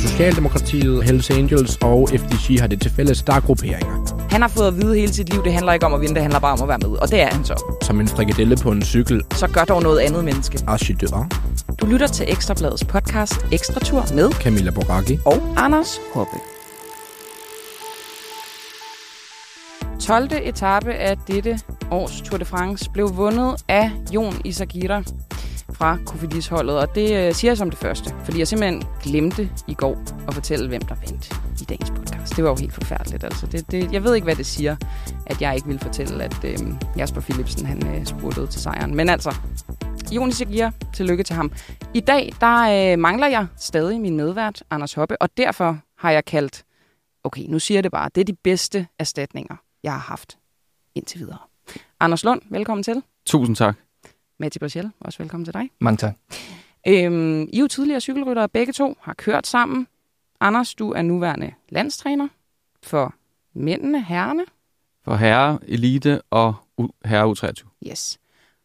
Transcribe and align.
Socialdemokratiet, 0.00 1.04
Hells 1.04 1.30
Angels 1.30 1.76
og 1.76 2.08
FDC 2.08 2.60
har 2.60 2.66
det 2.66 2.80
til 2.80 2.90
fælles, 2.90 3.22
der 3.22 3.32
er 3.34 3.40
grupperinger. 3.40 4.26
Han 4.30 4.40
har 4.40 4.48
fået 4.48 4.66
at 4.66 4.76
vide 4.76 4.94
hele 4.94 5.12
sit 5.14 5.28
liv, 5.32 5.44
det 5.44 5.52
handler 5.52 5.72
ikke 5.72 5.86
om 5.86 5.94
at 5.94 6.00
vinde, 6.00 6.14
det 6.14 6.22
handler 6.22 6.40
bare 6.40 6.52
om 6.52 6.62
at 6.62 6.68
være 6.68 6.78
med. 6.78 6.88
Og 6.98 7.10
det 7.10 7.20
er 7.20 7.26
han 7.34 7.44
så. 7.44 7.74
Som 7.82 8.00
en 8.00 8.08
frikadelle 8.08 8.56
på 8.56 8.70
en 8.70 8.82
cykel. 8.82 9.22
Så 9.30 9.46
gør 9.48 9.64
dog 9.64 9.82
noget 9.82 9.98
andet 9.98 10.24
menneske. 10.24 10.58
Archidør. 10.66 11.28
Du 11.80 11.86
lytter 11.86 12.06
til 12.06 12.26
Ekstrabladets 12.28 12.84
podcast 12.84 13.46
Ekstra 13.52 13.80
Tur 13.80 14.04
med 14.14 14.30
Camilla 14.32 14.70
Boracchi. 14.70 15.18
og 15.24 15.42
Anders 15.56 16.00
Hoppe. 16.14 16.36
12. 20.00 20.28
etape 20.42 20.92
af 20.92 21.16
dette 21.26 21.60
års 21.90 22.20
Tour 22.20 22.38
de 22.38 22.44
France 22.44 22.90
blev 22.90 23.16
vundet 23.16 23.56
af 23.68 23.90
Jon 24.14 24.34
Isagira 24.44 25.02
fra 25.82 25.98
Kofidis-holdet, 26.06 26.78
og 26.78 26.94
det 26.94 27.02
øh, 27.02 27.34
siger 27.34 27.50
jeg 27.50 27.58
som 27.58 27.70
det 27.70 27.78
første, 27.78 28.14
fordi 28.24 28.38
jeg 28.38 28.48
simpelthen 28.48 28.84
glemte 29.02 29.50
i 29.68 29.74
går 29.74 30.24
at 30.28 30.34
fortælle, 30.34 30.68
hvem 30.68 30.82
der 30.82 30.94
vandt 30.94 31.40
i 31.62 31.64
dagens 31.64 31.90
podcast. 31.90 32.36
Det 32.36 32.44
var 32.44 32.50
jo 32.50 32.56
helt 32.56 32.72
forfærdeligt. 32.72 33.24
Altså. 33.24 33.46
Det, 33.46 33.70
det, 33.70 33.92
jeg 33.92 34.04
ved 34.04 34.14
ikke, 34.14 34.24
hvad 34.24 34.36
det 34.36 34.46
siger, 34.46 34.76
at 35.26 35.42
jeg 35.42 35.54
ikke 35.54 35.68
vil 35.68 35.78
fortælle, 35.78 36.24
at 36.24 36.44
øh, 36.44 36.58
Jasper 36.96 37.20
Philipsen 37.20 37.66
han 37.66 37.86
øh, 37.86 38.06
spurgte 38.06 38.46
til 38.46 38.60
sejren. 38.60 38.94
Men 38.94 39.08
altså, 39.08 39.34
Jonas 40.12 40.40
Isagira, 40.40 40.70
tillykke 40.94 41.24
til 41.24 41.36
ham. 41.36 41.52
I 41.94 42.00
dag, 42.00 42.32
der 42.40 42.92
øh, 42.92 42.98
mangler 42.98 43.26
jeg 43.26 43.46
stadig 43.56 44.00
min 44.00 44.16
medvært, 44.16 44.62
Anders 44.70 44.94
Hoppe, 44.94 45.22
og 45.22 45.36
derfor 45.36 45.78
har 45.98 46.10
jeg 46.10 46.24
kaldt, 46.24 46.64
okay, 47.24 47.42
nu 47.48 47.58
siger 47.58 47.76
jeg 47.76 47.84
det 47.84 47.92
bare, 47.92 48.10
det 48.14 48.20
er 48.20 48.24
de 48.24 48.36
bedste 48.44 48.86
erstatninger, 48.98 49.56
jeg 49.82 49.92
har 49.92 50.00
haft 50.00 50.38
indtil 50.94 51.20
videre. 51.20 51.38
Anders 52.00 52.24
Lund, 52.24 52.42
velkommen 52.50 52.82
til. 52.82 53.02
Tusind 53.26 53.56
tak. 53.56 53.91
Matti 54.42 54.58
Brachel, 54.58 54.90
også 55.00 55.18
velkommen 55.18 55.44
til 55.44 55.54
dig. 55.54 55.70
Mange 55.78 55.96
tak. 55.96 56.14
Øhm, 56.88 57.42
I 57.42 57.56
er 57.56 57.60
jo 57.60 57.68
tidligere 57.68 58.00
cykelryttere, 58.00 58.48
begge 58.48 58.72
to 58.72 58.96
har 59.00 59.14
kørt 59.14 59.46
sammen. 59.46 59.86
Anders, 60.40 60.74
du 60.74 60.90
er 60.90 61.02
nuværende 61.02 61.52
landstræner 61.68 62.28
for 62.82 63.14
mændene, 63.54 64.04
herrene. 64.04 64.44
For 65.04 65.16
herre, 65.16 65.58
elite 65.68 66.20
og 66.30 66.54
u- 66.80 66.88
herre 67.04 67.30
U23. 67.52 67.86
Yes. 67.90 68.18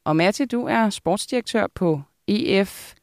Og 0.04 0.16
Matti, 0.16 0.46
du 0.46 0.66
er 0.66 0.90
sportsdirektør 0.90 1.68
på 1.76 2.02
EF 2.28 2.94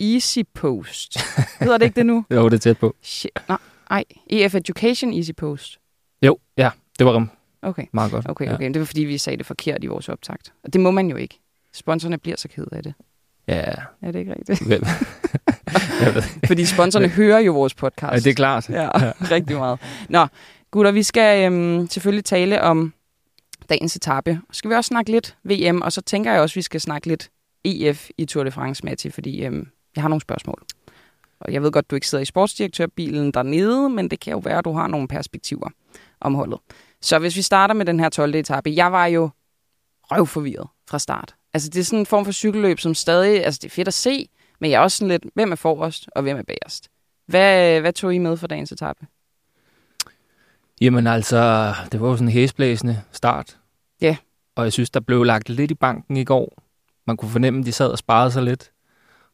Easy 0.00 0.38
Post. 0.54 1.18
Hedder 1.60 1.78
det 1.78 1.84
ikke 1.86 1.96
det 1.96 2.06
nu? 2.06 2.24
Jo, 2.30 2.44
det 2.48 2.54
er 2.54 2.58
tæt 2.58 2.78
på. 2.78 2.96
Shit. 3.02 3.30
Nej, 3.48 3.58
ej. 3.90 4.04
EF 4.30 4.54
Education 4.54 5.12
Easy 5.14 5.30
Post. 5.36 5.78
Jo, 6.22 6.38
ja, 6.56 6.70
det 6.98 7.06
var 7.06 7.26
Okay. 7.62 7.86
meget 7.92 8.12
godt. 8.12 8.28
Okay, 8.28 8.46
ja. 8.46 8.54
okay. 8.54 8.66
Det 8.68 8.78
var 8.80 8.86
fordi, 8.86 9.00
vi 9.04 9.18
sagde 9.18 9.36
det 9.36 9.46
forkert 9.46 9.84
i 9.84 9.86
vores 9.86 10.08
optakt. 10.08 10.52
Og 10.64 10.72
det 10.72 10.80
må 10.80 10.90
man 10.90 11.10
jo 11.10 11.16
ikke. 11.16 11.40
Sponsorerne 11.74 12.18
bliver 12.18 12.36
så 12.36 12.48
ked 12.48 12.66
af 12.72 12.82
det. 12.82 12.94
Ja, 13.48 13.64
Er 14.02 14.10
det 14.12 14.16
ikke 14.18 14.34
rigtigt? 14.38 14.68
vel. 14.68 14.86
Fordi 16.46 16.64
sponsorerne 16.64 17.08
hører 17.08 17.38
jo 17.38 17.52
vores 17.52 17.74
podcast. 17.74 18.12
Ja, 18.12 18.16
det 18.16 18.26
er 18.26 18.34
klart. 18.34 18.70
Ja, 18.70 18.88
rigtig 19.30 19.56
meget. 19.56 19.78
Nå, 20.08 20.26
gutter, 20.70 20.92
vi 20.92 21.02
skal 21.02 21.52
øhm, 21.52 21.88
selvfølgelig 21.88 22.24
tale 22.24 22.62
om 22.62 22.92
dagens 23.68 23.96
etape. 23.96 24.40
Skal 24.52 24.70
vi 24.70 24.74
også 24.74 24.88
snakke 24.88 25.10
lidt 25.10 25.36
VM, 25.44 25.82
og 25.82 25.92
så 25.92 26.00
tænker 26.00 26.32
jeg 26.32 26.40
også, 26.40 26.52
at 26.52 26.56
vi 26.56 26.62
skal 26.62 26.80
snakke 26.80 27.06
lidt 27.08 27.30
EF 27.64 28.08
i 28.18 28.24
Tour 28.24 28.44
de 28.44 28.50
France, 28.50 28.84
Matti, 28.84 29.10
fordi 29.10 29.44
øhm, 29.44 29.68
jeg 29.96 30.02
har 30.02 30.08
nogle 30.08 30.20
spørgsmål. 30.20 30.62
Og 31.40 31.52
jeg 31.52 31.62
ved 31.62 31.72
godt, 31.72 31.90
du 31.90 31.94
ikke 31.94 32.08
sidder 32.08 32.22
i 32.22 32.24
sportsdirektørbilen 32.24 33.32
dernede, 33.32 33.88
men 33.88 34.10
det 34.10 34.20
kan 34.20 34.30
jo 34.32 34.38
være, 34.38 34.58
at 34.58 34.64
du 34.64 34.72
har 34.72 34.86
nogle 34.86 35.08
perspektiver 35.08 35.68
om 36.20 36.34
holdet. 36.34 36.58
Så 37.00 37.18
hvis 37.18 37.36
vi 37.36 37.42
starter 37.42 37.74
med 37.74 37.86
den 37.86 38.00
her 38.00 38.08
12. 38.08 38.34
etape. 38.34 38.72
Jeg 38.76 38.92
var 38.92 39.06
jo 39.06 39.30
røvforvirret 40.02 40.68
fra 40.90 40.98
start. 40.98 41.34
Altså 41.54 41.68
det 41.68 41.80
er 41.80 41.84
sådan 41.84 41.98
en 41.98 42.06
form 42.06 42.24
for 42.24 42.32
cykelløb, 42.32 42.78
som 42.78 42.94
stadig, 42.94 43.44
altså 43.44 43.60
det 43.62 43.68
er 43.68 43.74
fedt 43.74 43.88
at 43.88 43.94
se, 43.94 44.28
men 44.60 44.70
jeg 44.70 44.76
er 44.76 44.80
også 44.80 44.96
sådan 44.98 45.08
lidt, 45.08 45.24
hvem 45.34 45.52
er 45.52 45.56
forrest, 45.56 46.08
og 46.16 46.22
hvem 46.22 46.36
er 46.36 46.42
bagerst? 46.42 46.88
Hvad, 47.26 47.80
hvad 47.80 47.92
tog 47.92 48.14
I 48.14 48.18
med 48.18 48.36
for 48.36 48.46
dagens 48.46 48.72
etape? 48.72 49.06
Jamen 50.80 51.06
altså, 51.06 51.74
det 51.92 52.00
var 52.00 52.08
jo 52.08 52.16
sådan 52.16 52.28
en 52.28 52.32
hæsblæsende 52.32 53.02
start. 53.12 53.56
Ja. 54.00 54.16
Og 54.56 54.64
jeg 54.64 54.72
synes, 54.72 54.90
der 54.90 55.00
blev 55.00 55.24
lagt 55.24 55.48
lidt 55.48 55.70
i 55.70 55.74
banken 55.74 56.16
i 56.16 56.24
går. 56.24 56.62
Man 57.06 57.16
kunne 57.16 57.30
fornemme, 57.30 57.60
at 57.60 57.66
de 57.66 57.72
sad 57.72 57.88
og 57.88 57.98
sparede 57.98 58.30
sig 58.30 58.42
lidt. 58.42 58.70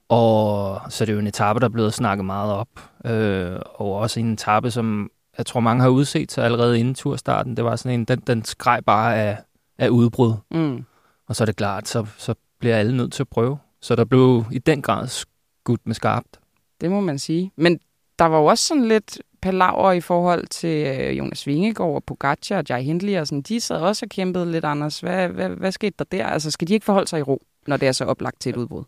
Og 0.09 0.81
så 0.89 1.05
er 1.05 1.06
det 1.06 1.12
jo 1.12 1.19
en 1.19 1.27
etape, 1.27 1.61
der 1.61 1.66
er 1.66 1.71
blevet 1.71 1.95
snakket 1.95 2.25
meget 2.25 2.53
op. 2.53 2.69
Øh, 3.05 3.61
og 3.75 3.95
også 3.95 4.21
en 4.21 4.33
etape, 4.33 4.71
som 4.71 5.11
jeg 5.39 5.47
tror, 5.47 5.61
mange 5.61 5.83
har 5.83 5.89
udset 5.89 6.33
sig 6.33 6.45
allerede 6.45 6.81
inden 6.81 6.95
turstarten. 6.95 7.56
Det 7.56 7.65
var 7.65 7.77
sådan 7.77 8.00
en, 8.00 8.05
den, 8.05 8.21
den 8.21 8.45
skreg 8.45 8.84
bare 8.87 9.16
af, 9.16 9.39
af 9.78 9.89
udbrud. 9.89 10.34
Mm. 10.50 10.84
Og 11.31 11.37
så 11.37 11.45
er 11.45 11.47
det 11.47 11.57
klart, 11.57 11.89
så, 11.89 12.07
så 12.19 12.35
bliver 12.59 12.77
alle 12.77 12.97
nødt 12.97 13.13
til 13.13 13.23
at 13.23 13.29
prøve. 13.29 13.59
Så 13.81 13.97
der 13.97 14.05
blev 14.05 14.45
i 14.53 14.59
den 14.59 14.83
grad 14.83 15.07
skudt 15.07 15.81
med 15.85 15.95
skarpt. 15.95 16.41
Det 16.81 16.91
må 16.91 17.01
man 17.01 17.19
sige. 17.19 17.53
Men 17.57 17.79
der 18.19 18.25
var 18.25 18.39
jo 18.39 18.45
også 18.45 18.65
sådan 18.65 18.85
lidt 18.85 19.19
palaver 19.43 19.93
i 19.93 20.01
forhold 20.01 20.47
til 20.47 20.87
øh, 20.87 21.19
Jonas 21.19 21.47
Vingegaard 21.47 21.95
og 21.95 22.05
Pogacar 22.05 22.57
og 22.57 22.65
Jai 22.69 22.83
Hindley 22.83 23.19
og 23.19 23.27
sådan. 23.27 23.43
De 23.43 23.61
sad 23.61 23.77
også 23.77 24.07
og 24.07 24.09
kæmpede 24.09 24.53
lidt, 24.53 24.65
Anders. 24.65 25.01
Hvad, 25.01 25.29
hvad, 25.29 25.49
hvad 25.49 25.73
skete 25.73 25.95
der 25.99 26.05
der? 26.05 26.27
Altså, 26.27 26.51
skal 26.51 26.69
de 26.69 26.75
ikke 26.75 26.85
forholde 26.85 27.09
sig 27.09 27.19
i 27.19 27.23
ro, 27.23 27.43
når 27.67 27.77
det 27.77 27.89
er 27.89 27.93
så 27.93 28.05
oplagt 28.05 28.41
til 28.41 28.51
et 28.51 28.57
udbrud? 28.57 28.85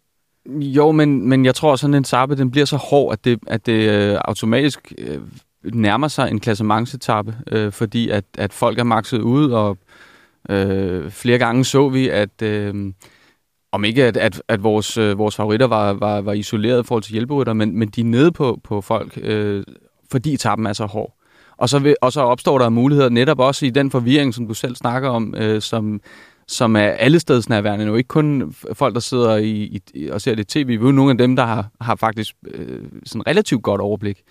Jo, 0.48 0.92
men, 0.92 1.28
men 1.28 1.44
jeg 1.44 1.54
tror, 1.54 1.76
sådan 1.76 1.94
en 1.94 2.00
etape, 2.00 2.36
den 2.36 2.50
bliver 2.50 2.64
så 2.64 2.76
hård, 2.76 3.12
at 3.12 3.24
det, 3.24 3.38
at 3.46 3.66
det 3.66 3.90
øh, 3.90 4.18
automatisk 4.24 4.92
øh, 4.98 5.20
nærmer 5.74 6.08
sig 6.08 6.30
en 6.30 6.40
klassementsetappe, 6.40 7.36
øh, 7.46 7.72
fordi 7.72 8.08
at, 8.08 8.24
at 8.38 8.52
folk 8.52 8.78
er 8.78 8.84
makset 8.84 9.20
ud, 9.20 9.50
og 9.50 9.78
øh, 10.50 11.10
flere 11.10 11.38
gange 11.38 11.64
så 11.64 11.88
vi, 11.88 12.08
at 12.08 12.42
øh, 12.42 12.92
om 13.72 13.84
ikke 13.84 14.04
at, 14.04 14.16
at, 14.16 14.42
at 14.48 14.62
vores, 14.62 14.98
øh, 14.98 15.18
vores 15.18 15.36
favoritter 15.36 15.66
var, 15.66 15.92
var, 15.92 16.20
var 16.20 16.32
isoleret 16.32 16.84
i 16.84 16.86
forhold 16.86 17.02
til 17.02 17.12
hjælperytter, 17.12 17.52
men, 17.52 17.78
men 17.78 17.88
de 17.88 18.00
er 18.00 18.04
nede 18.04 18.32
på, 18.32 18.60
på 18.64 18.80
folk, 18.80 19.18
øh, 19.22 19.64
fordi 20.10 20.36
tappen 20.36 20.66
er 20.66 20.72
så 20.72 20.86
hård. 20.86 21.14
Og 21.56 21.68
så, 21.68 21.78
vil, 21.78 21.96
og 22.00 22.12
så 22.12 22.20
opstår 22.20 22.58
der 22.58 22.68
muligheder 22.68 23.08
netop 23.08 23.38
også 23.38 23.66
i 23.66 23.70
den 23.70 23.90
forvirring, 23.90 24.34
som 24.34 24.46
du 24.48 24.54
selv 24.54 24.76
snakker 24.76 25.08
om, 25.08 25.34
øh, 25.34 25.60
som, 25.60 26.00
som 26.48 26.76
er 26.76 26.80
alle 26.80 27.20
steds 27.20 27.48
nærværende. 27.48 27.86
Nu 27.86 27.96
ikke 27.96 28.08
kun 28.08 28.54
folk, 28.72 28.94
der 28.94 29.00
sidder 29.00 29.36
i, 29.36 29.80
i, 29.94 30.08
og 30.08 30.20
ser 30.20 30.34
det 30.34 30.48
tv. 30.48 30.66
Vi 30.66 30.74
er 30.74 30.78
jo 30.78 30.90
nogle 30.90 31.10
af 31.10 31.18
dem, 31.18 31.36
der 31.36 31.44
har, 31.44 31.68
har 31.80 31.96
faktisk 31.96 32.34
øh, 32.46 32.82
sådan 33.04 33.26
relativt 33.26 33.62
godt 33.62 33.80
overblik. 33.80 34.22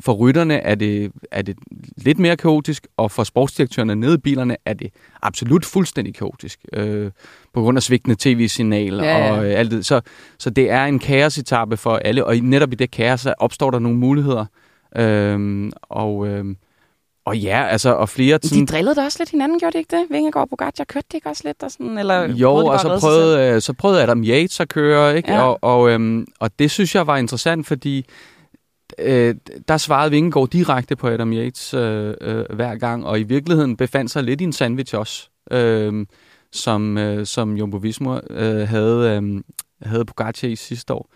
For 0.00 0.12
rytterne 0.12 0.54
er 0.54 0.74
det, 0.74 1.12
er 1.30 1.42
det 1.42 1.56
lidt 1.96 2.18
mere 2.18 2.36
kaotisk, 2.36 2.86
og 2.96 3.10
for 3.10 3.24
sportsdirektørerne 3.24 3.94
nede 3.94 4.14
i 4.14 4.18
bilerne 4.18 4.56
er 4.64 4.72
det 4.72 4.92
absolut 5.22 5.64
fuldstændig 5.64 6.14
kaotisk. 6.14 6.58
Øh, 6.72 7.10
på 7.54 7.62
grund 7.62 7.78
af 7.78 7.82
svigtende 7.82 8.16
tv-signaler 8.18 9.04
Ja, 9.04 9.18
ja. 9.18 9.32
og 9.32 9.46
øh, 9.46 9.58
alt 9.58 9.70
det. 9.70 9.86
Så, 9.86 10.00
så 10.38 10.50
det 10.50 10.70
er 10.70 10.84
en 10.84 10.98
kaosetappe 10.98 11.76
for 11.76 11.96
alle, 11.96 12.24
og 12.24 12.36
netop 12.36 12.72
i 12.72 12.76
det 12.76 12.90
kaos 12.90 13.26
opstår 13.38 13.70
der 13.70 13.78
nogle 13.78 13.98
muligheder. 13.98 14.44
Øhm, 14.96 15.72
og, 15.82 16.28
øhm, 16.28 16.56
og 17.24 17.38
ja, 17.38 17.66
altså, 17.66 17.94
og 17.94 18.08
flere... 18.08 18.38
De 18.38 18.66
drillede 18.66 18.94
da 18.94 19.04
også 19.04 19.18
lidt 19.20 19.30
hinanden, 19.30 19.58
gjorde 19.58 19.72
de 19.72 19.78
ikke 19.78 19.96
det? 19.96 20.06
Vingegaard 20.10 20.42
og 20.42 20.48
Pogacar 20.48 20.84
kørte 20.84 21.06
de 21.12 21.16
ikke 21.16 21.28
også 21.28 21.42
lidt? 21.46 21.60
Der 21.60 21.68
sådan, 21.68 21.98
eller 21.98 22.28
Jo, 22.34 22.52
prøvede 22.52 22.70
og 22.70 22.80
så 22.80 22.98
prøvede, 23.00 23.54
øh, 23.54 23.60
så 23.60 23.72
prøvede 23.72 24.02
Adam 24.02 24.24
Yates 24.24 24.60
at 24.60 24.68
køre, 24.68 25.16
ikke? 25.16 25.32
Ja. 25.32 25.42
Og, 25.42 25.58
og, 25.62 25.90
øhm, 25.90 26.26
og 26.40 26.50
det 26.58 26.70
synes 26.70 26.94
jeg 26.94 27.06
var 27.06 27.16
interessant, 27.16 27.66
fordi 27.66 28.06
øh, 28.98 29.34
der 29.68 29.76
svarede 29.76 30.10
Vingegaard 30.10 30.48
direkte 30.48 30.96
på 30.96 31.08
Adam 31.08 31.32
Yates 31.32 31.74
øh, 31.74 32.14
øh, 32.20 32.44
hver 32.54 32.76
gang, 32.76 33.06
og 33.06 33.20
i 33.20 33.22
virkeligheden 33.22 33.76
befandt 33.76 34.10
sig 34.10 34.24
lidt 34.24 34.40
i 34.40 34.44
en 34.44 34.52
sandwich 34.52 34.96
også, 34.96 35.28
øh, 35.50 36.06
som, 36.52 36.98
øh, 36.98 37.26
som 37.26 37.56
Jumbo 37.56 37.76
Visma 37.76 38.20
øh, 38.30 38.68
havde, 38.68 39.20
øh, 39.22 39.42
havde 39.82 40.04
Pogacar 40.04 40.48
i 40.48 40.56
sidste 40.56 40.94
år. 40.94 41.10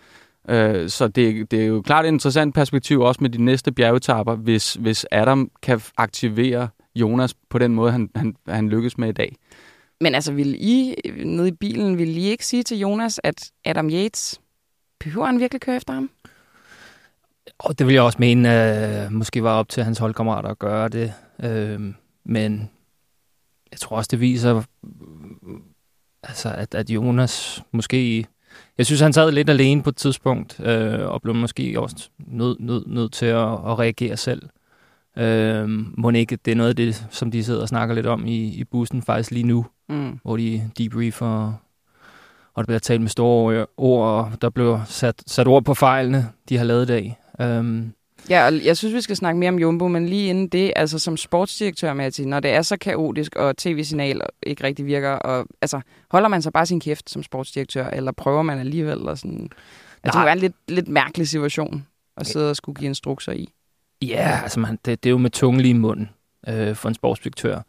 Øh, 0.48 0.88
så 0.88 1.08
det, 1.08 1.50
det 1.50 1.62
er 1.62 1.66
jo 1.66 1.82
klart 1.82 2.04
et 2.04 2.08
interessant 2.08 2.54
perspektiv 2.54 3.00
også 3.00 3.18
med 3.20 3.30
de 3.30 3.44
næste 3.44 3.72
bjergetapper, 3.72 4.34
hvis, 4.34 4.74
hvis 4.74 5.06
Adam 5.10 5.50
kan 5.62 5.80
aktivere 5.96 6.68
Jonas 6.94 7.34
på 7.50 7.58
den 7.58 7.74
måde, 7.74 7.92
han, 7.92 8.10
han, 8.14 8.36
han 8.48 8.68
lykkes 8.68 8.98
med 8.98 9.08
i 9.08 9.12
dag. 9.12 9.36
Men 10.00 10.14
altså, 10.14 10.32
vil 10.32 10.54
I 10.58 10.94
nede 11.24 11.48
i 11.48 11.52
bilen, 11.52 11.98
vil 11.98 12.16
I 12.16 12.24
ikke 12.24 12.46
sige 12.46 12.62
til 12.62 12.78
Jonas, 12.78 13.20
at 13.24 13.50
Adam 13.64 13.90
Yates, 13.90 14.40
behøver 15.00 15.26
han 15.26 15.40
virkelig 15.40 15.60
køre 15.60 15.76
efter 15.76 15.92
ham? 15.92 16.10
Og 17.64 17.78
det 17.78 17.86
vil 17.86 17.94
jeg 17.94 18.02
også 18.02 18.18
mene, 18.20 19.04
øh, 19.04 19.12
måske 19.12 19.42
var 19.42 19.58
op 19.58 19.68
til 19.68 19.84
hans 19.84 19.98
holdkammerater 19.98 20.48
at 20.48 20.58
gøre 20.58 20.88
det. 20.88 21.12
Øh, 21.42 21.80
men 22.24 22.70
jeg 23.72 23.78
tror 23.80 23.96
også, 23.96 24.08
det 24.10 24.20
viser, 24.20 24.56
øh, 24.56 24.62
altså, 26.22 26.48
at, 26.48 26.74
at 26.74 26.90
Jonas 26.90 27.62
måske... 27.72 28.26
Jeg 28.78 28.86
synes, 28.86 29.00
han 29.00 29.12
sad 29.12 29.32
lidt 29.32 29.50
alene 29.50 29.82
på 29.82 29.90
et 29.90 29.96
tidspunkt, 29.96 30.60
øh, 30.60 31.08
og 31.08 31.22
blev 31.22 31.34
måske 31.34 31.80
også 31.80 32.08
nødt 32.18 32.60
nød, 32.60 32.84
nød 32.86 33.08
til 33.08 33.26
at, 33.26 33.52
at 33.52 33.78
reagere 33.78 34.16
selv. 34.16 34.42
Øh, 35.18 35.68
må 35.98 36.10
ikke, 36.10 36.38
det 36.44 36.52
er 36.52 36.56
noget 36.56 36.70
af 36.70 36.76
det, 36.76 37.06
som 37.10 37.30
de 37.30 37.44
sidder 37.44 37.60
og 37.62 37.68
snakker 37.68 37.94
lidt 37.94 38.06
om 38.06 38.26
i, 38.26 38.44
i 38.44 38.64
bussen 38.64 39.02
faktisk 39.02 39.30
lige 39.30 39.46
nu, 39.46 39.66
Mm. 39.88 40.18
hvor 40.22 40.36
de 40.36 40.70
debriefer, 40.78 41.52
og, 42.54 42.62
der 42.62 42.66
bliver 42.66 42.78
talt 42.78 43.00
med 43.00 43.08
store 43.08 43.66
ord, 43.76 44.08
og 44.08 44.42
der 44.42 44.50
bliver 44.50 44.80
sat, 44.84 45.22
sat 45.26 45.46
ord 45.46 45.64
på 45.64 45.74
fejlene, 45.74 46.28
de 46.48 46.56
har 46.56 46.64
lavet 46.64 46.82
i 46.82 46.86
dag. 46.86 47.18
Øhm, 47.40 47.92
Ja, 48.30 48.46
og 48.46 48.64
jeg 48.64 48.76
synes, 48.76 48.94
vi 48.94 49.00
skal 49.00 49.16
snakke 49.16 49.38
mere 49.38 49.48
om 49.48 49.58
Jumbo, 49.58 49.88
men 49.88 50.08
lige 50.08 50.28
inden 50.28 50.48
det, 50.48 50.72
altså 50.76 50.98
som 50.98 51.16
sportsdirektør, 51.16 51.92
Matti, 51.92 52.24
når 52.24 52.40
det 52.40 52.50
er 52.50 52.62
så 52.62 52.76
kaotisk, 52.76 53.36
og 53.36 53.56
tv-signal 53.56 54.20
ikke 54.42 54.64
rigtig 54.64 54.86
virker, 54.86 55.10
og 55.10 55.46
altså, 55.62 55.80
holder 56.10 56.28
man 56.28 56.42
så 56.42 56.50
bare 56.50 56.66
sin 56.66 56.80
kæft 56.80 57.10
som 57.10 57.22
sportsdirektør, 57.22 57.86
eller 57.86 58.12
prøver 58.12 58.42
man 58.42 58.58
alligevel? 58.58 58.98
Eller 58.98 59.14
sådan? 59.14 59.50
Altså, 60.04 60.18
det 60.18 60.20
må 60.20 60.24
være 60.24 60.32
en 60.32 60.38
lidt, 60.38 60.54
lidt 60.68 60.88
mærkelig 60.88 61.28
situation 61.28 61.86
at 62.16 62.26
sidde 62.26 62.50
og 62.50 62.56
skulle 62.56 62.76
give 62.76 62.88
instrukser 62.88 63.32
i. 63.32 63.48
Ja, 64.02 64.40
altså 64.42 64.60
man, 64.60 64.78
det, 64.84 65.04
det 65.04 65.08
er 65.08 65.10
jo 65.10 65.18
med 65.18 65.30
tunge 65.30 65.62
lige 65.62 65.70
i 65.70 65.78
munden 65.78 66.10
øh, 66.48 66.74
for 66.74 66.88
en 66.88 66.94
sportsdirektør. 66.94 67.60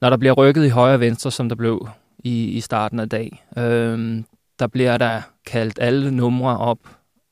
Når 0.00 0.10
der 0.10 0.16
bliver 0.16 0.32
rykket 0.32 0.64
i 0.64 0.68
højre 0.68 0.94
og 0.94 1.00
venstre, 1.00 1.30
som 1.30 1.48
der 1.48 1.56
blev 1.56 1.88
i, 2.18 2.44
i 2.44 2.60
starten 2.60 3.00
af 3.00 3.08
dag, 3.08 3.44
øh, 3.58 4.22
der 4.58 4.66
bliver 4.66 4.98
der 4.98 5.22
kaldt 5.46 5.78
alle 5.80 6.10
numre 6.10 6.58
op 6.58 6.78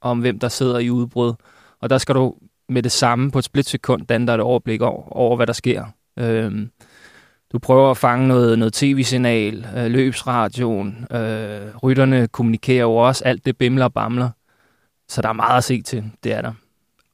om, 0.00 0.20
hvem 0.20 0.38
der 0.38 0.48
sidder 0.48 0.78
i 0.78 0.90
udbrud. 0.90 1.34
Og 1.86 1.90
der 1.90 1.98
skal 1.98 2.14
du 2.14 2.34
med 2.68 2.82
det 2.82 2.92
samme 2.92 3.30
på 3.30 3.38
et 3.38 3.44
splitsekund 3.44 4.06
danne 4.06 4.26
dig 4.26 4.34
et 4.34 4.40
overblik 4.40 4.80
over, 4.80 5.16
over 5.16 5.36
hvad 5.36 5.46
der 5.46 5.52
sker. 5.52 5.84
Øh, 6.18 6.66
du 7.52 7.58
prøver 7.58 7.90
at 7.90 7.96
fange 7.96 8.28
noget, 8.28 8.58
noget 8.58 8.74
tv-signal, 8.74 9.66
øh, 9.76 9.86
løbsradioen, 9.86 11.06
øh, 11.10 11.76
rytterne 11.82 12.28
kommunikerer 12.28 12.82
jo 12.82 12.96
også, 12.96 13.24
alt 13.24 13.44
det 13.46 13.58
bimler 13.58 13.84
og 13.84 13.92
bamler. 13.92 14.30
Så 15.08 15.22
der 15.22 15.28
er 15.28 15.32
meget 15.32 15.58
at 15.58 15.64
se 15.64 15.82
til, 15.82 16.04
det 16.24 16.32
er 16.32 16.42
der. 16.42 16.52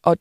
Og 0.03 0.17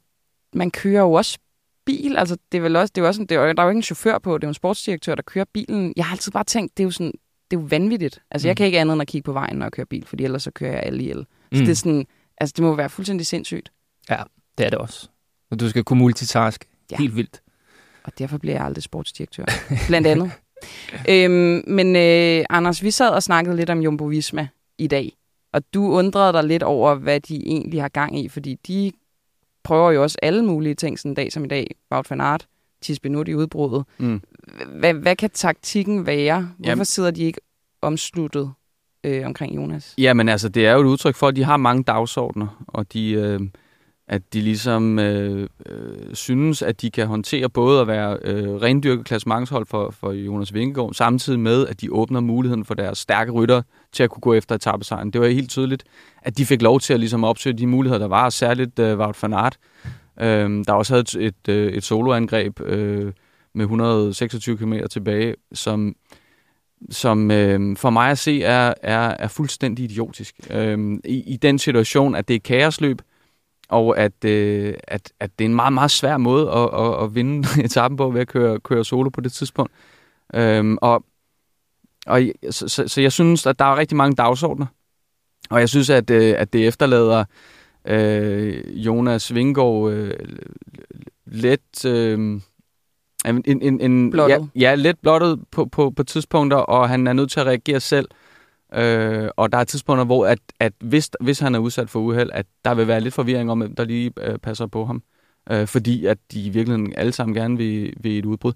man 0.53 0.71
kører 0.71 1.01
jo 1.01 1.13
også 1.13 1.37
bil, 1.85 2.17
altså 2.17 2.37
det 2.51 2.57
er 2.57 2.61
vel 2.61 2.75
også, 2.75 2.91
det 2.95 3.01
er 3.01 3.05
jo 3.05 3.07
også, 3.07 3.21
det 3.21 3.31
er, 3.31 3.53
der 3.53 3.61
er 3.61 3.65
jo 3.65 3.69
ikke 3.69 3.77
en 3.77 3.83
chauffør 3.83 4.19
på, 4.19 4.37
det 4.37 4.43
er 4.43 4.47
jo 4.47 4.51
en 4.51 4.53
sportsdirektør, 4.53 5.15
der 5.15 5.23
kører 5.23 5.45
bilen. 5.53 5.93
Jeg 5.95 6.05
har 6.05 6.11
altid 6.11 6.31
bare 6.31 6.43
tænkt, 6.43 6.77
det 6.77 6.83
er 6.83 6.87
jo 6.87 6.91
sådan, 6.91 7.13
det 7.51 7.57
er 7.57 7.61
jo 7.61 7.67
vanvittigt. 7.69 8.21
Altså 8.31 8.45
mm. 8.45 8.47
jeg 8.47 8.57
kan 8.57 8.65
ikke 8.65 8.79
andet 8.79 8.93
end 8.93 9.01
at 9.01 9.07
kigge 9.07 9.25
på 9.25 9.33
vejen, 9.33 9.57
når 9.57 9.65
jeg 9.65 9.71
kører 9.71 9.87
bil, 9.87 10.05
fordi 10.05 10.23
ellers 10.23 10.43
så 10.43 10.51
kører 10.51 10.71
jeg 10.71 10.83
alle 10.83 11.01
ihjel. 11.01 11.25
Så 11.53 11.59
mm. 11.59 11.65
det 11.65 11.69
er 11.69 11.75
sådan, 11.75 12.05
altså 12.37 12.53
det 12.57 12.63
må 12.63 12.75
være 12.75 12.89
fuldstændig 12.89 13.27
sindssygt. 13.27 13.71
Ja, 14.09 14.23
det 14.57 14.65
er 14.65 14.69
det 14.69 14.79
også. 14.79 15.09
Og 15.51 15.59
du 15.59 15.69
skal 15.69 15.83
kunne 15.83 15.99
multitask. 15.99 16.65
Ja. 16.91 16.97
Helt 16.97 17.15
vildt. 17.15 17.41
Og 18.03 18.19
derfor 18.19 18.37
bliver 18.37 18.55
jeg 18.55 18.65
aldrig 18.65 18.83
sportsdirektør. 18.83 19.45
Blandt 19.87 20.07
andet. 20.07 20.31
øhm, 21.09 21.63
men 21.67 21.95
øh, 21.95 22.45
Anders, 22.49 22.83
vi 22.83 22.91
sad 22.91 23.09
og 23.09 23.23
snakkede 23.23 23.55
lidt 23.55 23.69
om 23.69 23.79
Jumbo 23.79 24.05
Visma 24.05 24.47
i 24.77 24.87
dag. 24.87 25.17
Og 25.53 25.63
du 25.73 25.91
undrede 25.91 26.33
dig 26.33 26.43
lidt 26.43 26.63
over, 26.63 26.95
hvad 26.95 27.19
de 27.19 27.35
egentlig 27.35 27.81
har 27.81 27.89
gang 27.89 28.19
i, 28.19 28.29
fordi 28.29 28.55
de 28.67 28.91
prøver 29.63 29.91
jo 29.91 30.03
også 30.03 30.17
alle 30.21 30.45
mulige 30.45 30.75
ting 30.75 30.99
sådan 30.99 31.11
en 31.11 31.15
dag 31.15 31.31
som 31.31 31.45
i 31.45 31.47
dag. 31.47 31.75
Wout 31.91 32.09
van 32.09 32.21
Aert, 32.21 32.47
10 32.81 32.97
minutter 33.03 33.33
i 33.33 33.35
udbruddet. 33.35 33.85
Mm. 33.97 34.21
Hvad, 34.79 34.93
hvad 34.93 35.15
kan 35.15 35.29
taktikken 35.29 36.05
være? 36.05 36.41
Hvorfor 36.41 36.69
Jamen. 36.69 36.85
sidder 36.85 37.11
de 37.11 37.23
ikke 37.23 37.39
omsluttet 37.81 38.53
øh, 39.03 39.25
omkring 39.25 39.55
Jonas? 39.55 39.93
Jamen 39.97 40.29
altså, 40.29 40.49
det 40.49 40.67
er 40.67 40.73
jo 40.73 40.81
et 40.81 40.85
udtryk 40.85 41.15
for, 41.15 41.27
at 41.27 41.35
de 41.35 41.43
har 41.43 41.57
mange 41.57 41.83
dagsordner, 41.83 42.63
og 42.67 42.93
de... 42.93 43.11
Øh 43.11 43.39
at 44.11 44.33
de 44.33 44.41
ligesom 44.41 44.99
øh, 44.99 45.47
øh, 45.65 46.13
synes, 46.13 46.61
at 46.61 46.81
de 46.81 46.91
kan 46.91 47.07
håndtere 47.07 47.49
både 47.49 47.81
at 47.81 47.87
være 47.87 48.17
øh, 48.23 48.53
rendyrket 48.53 49.05
klassementshold 49.05 49.65
for, 49.65 49.91
for 49.99 50.11
Jonas 50.11 50.53
Vingegaard, 50.53 50.93
samtidig 50.93 51.39
med, 51.39 51.67
at 51.67 51.81
de 51.81 51.91
åbner 51.91 52.19
muligheden 52.19 52.65
for 52.65 52.73
deres 52.73 52.97
stærke 52.97 53.31
rytter 53.31 53.61
til 53.91 54.03
at 54.03 54.09
kunne 54.09 54.21
gå 54.21 54.33
efter 54.33 54.55
etappesejren. 54.55 55.11
Det 55.11 55.21
var 55.21 55.27
helt 55.27 55.49
tydeligt, 55.49 55.83
at 56.21 56.37
de 56.37 56.45
fik 56.45 56.61
lov 56.61 56.79
til 56.79 56.93
at 56.93 56.99
ligesom 56.99 57.23
opsøge 57.23 57.57
de 57.57 57.67
muligheder, 57.67 57.99
der 57.99 58.07
var, 58.07 58.29
særligt 58.29 58.79
øh, 58.79 58.99
Wout 58.99 59.23
van 59.23 59.33
Aert, 59.33 59.57
øh, 60.21 60.65
der 60.67 60.73
også 60.73 60.93
havde 60.93 61.25
et, 61.25 61.33
et, 61.47 61.53
øh, 61.53 61.73
et 61.73 61.83
soloangreb 61.83 62.61
øh, 62.61 63.13
med 63.53 63.65
126 63.65 64.57
km 64.57 64.73
tilbage, 64.89 65.35
som 65.53 65.95
som 66.89 67.31
øh, 67.31 67.77
for 67.77 67.89
mig 67.89 68.11
at 68.11 68.17
se 68.17 68.43
er, 68.43 68.73
er, 68.81 69.15
er 69.19 69.27
fuldstændig 69.27 69.85
idiotisk. 69.85 70.35
Øh, 70.49 70.99
i, 71.05 71.33
I 71.33 71.37
den 71.37 71.59
situation, 71.59 72.15
at 72.15 72.27
det 72.27 72.35
er 72.35 72.39
kaosløb, 72.39 73.01
og 73.71 73.99
at, 73.99 74.25
øh, 74.25 74.73
at, 74.87 75.11
at 75.19 75.31
det 75.39 75.45
er 75.45 75.49
en 75.49 75.55
meget, 75.55 75.73
meget 75.73 75.91
svær 75.91 76.17
måde 76.17 76.51
at, 76.51 76.69
at, 76.73 77.03
at 77.03 77.15
vinde 77.15 77.47
etappen 77.65 77.97
på 77.97 78.09
ved 78.09 78.21
at 78.21 78.27
køre, 78.27 78.59
køre 78.59 78.85
solo 78.85 79.09
på 79.09 79.21
det 79.21 79.31
tidspunkt. 79.31 79.71
Øhm, 80.33 80.77
og 80.81 81.03
og 82.05 82.21
så, 82.49 82.67
så, 82.67 82.87
så 82.87 83.01
jeg 83.01 83.11
synes, 83.11 83.45
at 83.45 83.59
der 83.59 83.65
er 83.65 83.77
rigtig 83.77 83.97
mange 83.97 84.15
dagsordner, 84.15 84.65
og 85.49 85.59
jeg 85.59 85.69
synes, 85.69 85.89
at, 85.89 86.09
øh, 86.09 86.35
at 86.37 86.53
det 86.53 86.67
efterlader 86.67 87.23
øh, 87.85 88.85
Jonas 88.85 89.33
Vingård 89.33 89.91
øh, 89.91 90.13
let... 91.25 91.85
Øh, 91.85 92.41
en, 93.25 93.43
en, 93.45 93.81
en, 93.81 94.15
ja, 94.15 94.37
ja, 94.55 94.75
let 94.75 94.99
blottet 94.99 95.39
på, 95.51 95.65
på, 95.65 95.89
på 95.89 96.03
tidspunkter, 96.03 96.57
og 96.57 96.89
han 96.89 97.07
er 97.07 97.13
nødt 97.13 97.31
til 97.31 97.39
at 97.39 97.45
reagere 97.45 97.79
selv. 97.79 98.07
Øh, 98.73 99.29
og 99.37 99.51
der 99.51 99.57
er 99.57 99.63
tidspunkter, 99.63 100.05
hvor 100.05 100.25
at, 100.25 100.39
at 100.59 100.73
hvis, 100.79 101.09
hvis 101.21 101.39
han 101.39 101.55
er 101.55 101.59
udsat 101.59 101.89
for 101.89 101.99
uheld, 101.99 102.29
at 102.33 102.45
der 102.65 102.73
vil 102.73 102.87
være 102.87 103.01
lidt 103.01 103.13
forvirring 103.13 103.51
om, 103.51 103.59
hvem 103.59 103.75
der 103.75 103.83
lige 103.83 104.11
øh, 104.17 104.37
passer 104.37 104.67
på 104.67 104.85
ham. 104.85 105.03
Øh, 105.51 105.67
fordi 105.67 106.05
at 106.05 106.17
de 106.31 106.41
i 106.41 106.49
virkeligheden 106.49 106.93
alle 106.97 107.11
sammen 107.11 107.35
gerne 107.35 107.57
vil, 107.57 107.93
vil 107.99 108.19
et 108.19 108.25
udbrud. 108.25 108.53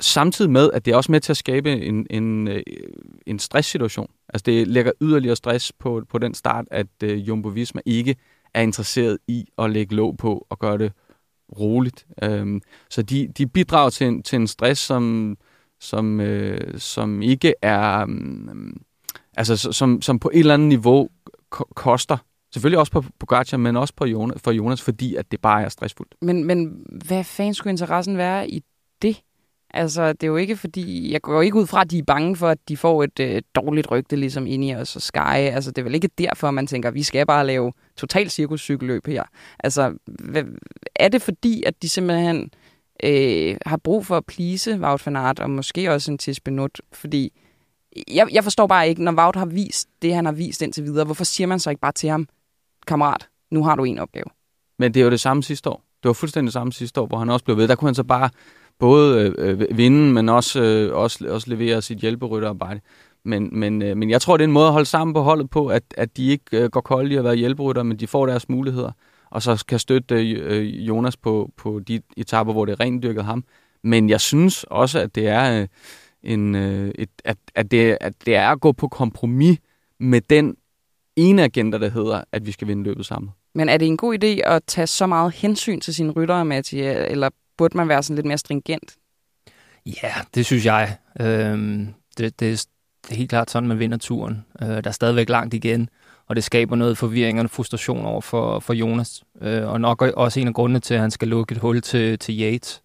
Samtidig 0.00 0.50
med, 0.50 0.70
at 0.72 0.84
det 0.84 0.92
er 0.92 0.96
også 0.96 1.12
med 1.12 1.20
til 1.20 1.32
at 1.32 1.36
skabe 1.36 1.72
en, 1.72 2.06
en, 2.10 2.48
øh, 2.48 2.62
en 3.26 3.38
stresssituation. 3.38 4.10
Altså 4.28 4.42
det 4.46 4.68
lægger 4.68 4.92
yderligere 5.00 5.36
stress 5.36 5.72
på, 5.72 6.02
på 6.08 6.18
den 6.18 6.34
start, 6.34 6.64
at 6.70 6.86
øh, 7.02 7.28
Jumbo 7.28 7.48
Visma 7.48 7.80
ikke 7.86 8.16
er 8.54 8.62
interesseret 8.62 9.18
i 9.28 9.46
at 9.58 9.70
lægge 9.70 9.94
låg 9.94 10.16
på 10.16 10.46
og 10.50 10.58
gøre 10.58 10.78
det 10.78 10.92
roligt. 11.58 12.06
Øh, 12.22 12.60
så 12.90 13.02
de, 13.02 13.28
de 13.38 13.46
bidrager 13.46 13.90
til 13.90 14.06
en, 14.06 14.22
til 14.22 14.36
en 14.36 14.46
stress, 14.46 14.80
som, 14.80 15.36
som, 15.80 16.20
øh, 16.20 16.78
som 16.78 17.22
ikke 17.22 17.54
er... 17.62 18.06
Øh, 18.08 18.72
altså 19.36 19.72
som, 19.72 20.02
som 20.02 20.18
på 20.18 20.30
et 20.34 20.38
eller 20.38 20.54
andet 20.54 20.68
niveau 20.68 21.08
koster. 21.74 22.16
Selvfølgelig 22.52 22.78
også 22.78 22.92
på 22.92 23.04
Pogacar, 23.18 23.56
men 23.56 23.76
også 23.76 23.94
på 23.96 24.04
Jonas, 24.04 24.42
for 24.42 24.50
Jonas, 24.50 24.82
fordi 24.82 25.14
at 25.14 25.30
det 25.30 25.40
bare 25.40 25.62
er 25.62 25.68
stressfuldt. 25.68 26.14
Men, 26.22 26.44
men 26.44 26.84
hvad 27.06 27.24
fanden 27.24 27.54
skulle 27.54 27.70
interessen 27.70 28.16
være 28.16 28.50
i 28.50 28.62
det? 29.02 29.22
Altså, 29.74 30.12
det 30.12 30.22
er 30.22 30.26
jo 30.26 30.36
ikke 30.36 30.56
fordi... 30.56 31.12
Jeg 31.12 31.20
går 31.20 31.42
ikke 31.42 31.56
ud 31.56 31.66
fra, 31.66 31.80
at 31.80 31.90
de 31.90 31.98
er 31.98 32.02
bange 32.02 32.36
for, 32.36 32.48
at 32.48 32.58
de 32.68 32.76
får 32.76 33.04
et 33.04 33.20
øh, 33.20 33.42
dårligt 33.54 33.90
rygte, 33.90 34.16
ligesom 34.16 34.46
os 34.76 34.96
og 34.96 35.02
Sky. 35.02 35.18
Altså, 35.18 35.70
det 35.70 35.78
er 35.78 35.82
vel 35.82 35.94
ikke 35.94 36.10
derfor, 36.18 36.50
man 36.50 36.66
tænker, 36.66 36.88
at 36.88 36.94
vi 36.94 37.02
skal 37.02 37.26
bare 37.26 37.46
lave 37.46 37.72
total 37.96 38.30
cirkuscykelløb 38.30 39.06
her. 39.06 39.24
Altså, 39.58 39.94
hvad, 40.06 40.44
er 40.96 41.08
det 41.08 41.22
fordi, 41.22 41.62
at 41.66 41.82
de 41.82 41.88
simpelthen 41.88 42.50
øh, 43.04 43.56
har 43.66 43.76
brug 43.76 44.06
for 44.06 44.16
at 44.16 44.26
plise 44.26 44.80
Wout 44.80 45.06
van 45.06 45.16
Aert, 45.16 45.40
og 45.40 45.50
måske 45.50 45.92
også 45.92 46.12
en 46.12 46.18
Tisbenut? 46.18 46.80
Fordi 46.92 47.39
jeg, 48.08 48.28
jeg 48.32 48.44
forstår 48.44 48.66
bare 48.66 48.88
ikke, 48.88 49.04
når 49.04 49.12
Wout 49.12 49.36
har 49.36 49.46
vist 49.46 49.88
det, 50.02 50.14
han 50.14 50.24
har 50.24 50.32
vist 50.32 50.62
indtil 50.62 50.84
videre, 50.84 51.04
hvorfor 51.04 51.24
siger 51.24 51.46
man 51.46 51.58
så 51.58 51.70
ikke 51.70 51.80
bare 51.80 51.92
til 51.92 52.08
ham, 52.08 52.28
kammerat, 52.86 53.28
nu 53.50 53.64
har 53.64 53.76
du 53.76 53.84
en 53.84 53.98
opgave? 53.98 54.24
Men 54.78 54.94
det 54.94 55.00
er 55.00 55.04
jo 55.04 55.10
det 55.10 55.20
samme 55.20 55.42
sidste 55.42 55.70
år. 55.70 55.82
Det 56.02 56.08
var 56.08 56.12
fuldstændig 56.12 56.46
det 56.46 56.52
samme 56.52 56.72
sidste 56.72 57.00
år, 57.00 57.06
hvor 57.06 57.18
han 57.18 57.30
også 57.30 57.44
blev 57.44 57.56
ved. 57.56 57.68
Der 57.68 57.74
kunne 57.74 57.88
han 57.88 57.94
så 57.94 58.04
bare 58.04 58.30
både 58.78 59.34
øh, 59.38 59.60
øh 59.60 59.76
vinde, 59.76 60.12
men 60.12 60.28
også, 60.28 60.62
øh, 60.62 60.96
også, 60.96 61.26
også 61.28 61.50
levere 61.50 61.82
sit 61.82 61.98
hjælperytterarbejde. 61.98 62.80
Men, 63.24 63.48
men, 63.52 63.82
øh, 63.82 63.96
men 63.96 64.10
jeg 64.10 64.20
tror, 64.20 64.36
det 64.36 64.44
er 64.44 64.48
en 64.48 64.52
måde 64.52 64.66
at 64.66 64.72
holde 64.72 64.86
sammen 64.86 65.14
på 65.14 65.20
holdet 65.20 65.50
på, 65.50 65.66
at, 65.66 65.82
at 65.96 66.16
de 66.16 66.26
ikke 66.26 66.44
øh, 66.52 66.70
går 66.70 66.80
kolde 66.80 67.14
i 67.14 67.16
at 67.16 67.24
være 67.24 67.34
hjælperytter, 67.34 67.82
men 67.82 67.96
de 67.96 68.06
får 68.06 68.26
deres 68.26 68.48
muligheder, 68.48 68.92
og 69.30 69.42
så 69.42 69.64
kan 69.68 69.78
støtte 69.78 70.14
øh, 70.14 70.88
Jonas 70.88 71.16
på, 71.16 71.50
på 71.56 71.80
de 71.88 72.00
etapper, 72.16 72.52
hvor 72.52 72.64
det 72.64 72.72
er 72.72 72.80
rent 72.80 73.02
dyrket 73.02 73.24
ham. 73.24 73.44
Men 73.82 74.10
jeg 74.10 74.20
synes 74.20 74.64
også, 74.64 74.98
at 74.98 75.14
det 75.14 75.28
er... 75.28 75.60
Øh, 75.60 75.68
en, 76.22 76.54
øh, 76.54 76.92
et, 76.98 77.10
at, 77.24 77.36
at, 77.54 77.70
det, 77.70 77.98
at 78.00 78.12
det 78.26 78.36
er 78.36 78.48
at 78.48 78.60
gå 78.60 78.72
på 78.72 78.88
kompromis 78.88 79.58
med 79.98 80.20
den 80.20 80.56
ene 81.16 81.44
agenda, 81.44 81.78
der 81.78 81.88
hedder, 81.88 82.24
at 82.32 82.46
vi 82.46 82.52
skal 82.52 82.68
vinde 82.68 82.82
løbet 82.82 83.06
sammen. 83.06 83.30
Men 83.54 83.68
er 83.68 83.76
det 83.76 83.86
en 83.86 83.96
god 83.96 84.24
idé 84.24 84.26
at 84.26 84.62
tage 84.66 84.86
så 84.86 85.06
meget 85.06 85.34
hensyn 85.34 85.80
til 85.80 85.94
sine 85.94 86.12
ryttere, 86.12 86.44
Matti, 86.44 86.80
eller 86.80 87.30
burde 87.56 87.76
man 87.76 87.88
være 87.88 88.02
sådan 88.02 88.16
lidt 88.16 88.26
mere 88.26 88.38
stringent? 88.38 88.96
Ja, 89.86 90.12
det 90.34 90.46
synes 90.46 90.66
jeg. 90.66 90.96
Øhm, 91.20 91.94
det, 92.18 92.40
det, 92.40 92.66
det 93.04 93.12
er 93.12 93.16
helt 93.16 93.30
klart 93.30 93.50
sådan, 93.50 93.68
man 93.68 93.78
vinder 93.78 93.98
turen. 93.98 94.44
Øh, 94.62 94.68
der 94.68 94.82
er 94.84 94.90
stadigvæk 94.90 95.28
langt 95.28 95.54
igen, 95.54 95.88
og 96.26 96.36
det 96.36 96.44
skaber 96.44 96.76
noget 96.76 96.98
forvirring 96.98 97.40
og 97.40 97.50
frustration 97.50 98.04
over 98.04 98.20
for, 98.20 98.60
for 98.60 98.72
Jonas. 98.72 99.24
Øh, 99.42 99.68
og 99.68 99.80
nok 99.80 100.02
også 100.02 100.40
en 100.40 100.48
af 100.48 100.54
grundene 100.54 100.80
til, 100.80 100.94
at 100.94 101.00
han 101.00 101.10
skal 101.10 101.28
lukke 101.28 101.52
et 101.52 101.58
hul 101.58 101.80
til, 101.82 102.18
til 102.18 102.40
Yates. 102.42 102.82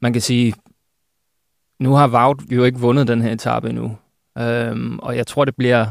Man 0.00 0.12
kan 0.12 0.22
sige, 0.22 0.54
nu 1.80 1.94
har 1.94 2.08
Wout 2.08 2.42
jo 2.50 2.64
ikke 2.64 2.78
vundet 2.78 3.08
den 3.08 3.22
her 3.22 3.32
etape 3.32 3.68
endnu. 3.68 3.96
Øhm, 4.38 4.98
og 4.98 5.16
jeg 5.16 5.26
tror, 5.26 5.44
det 5.44 5.56
bliver, 5.56 5.86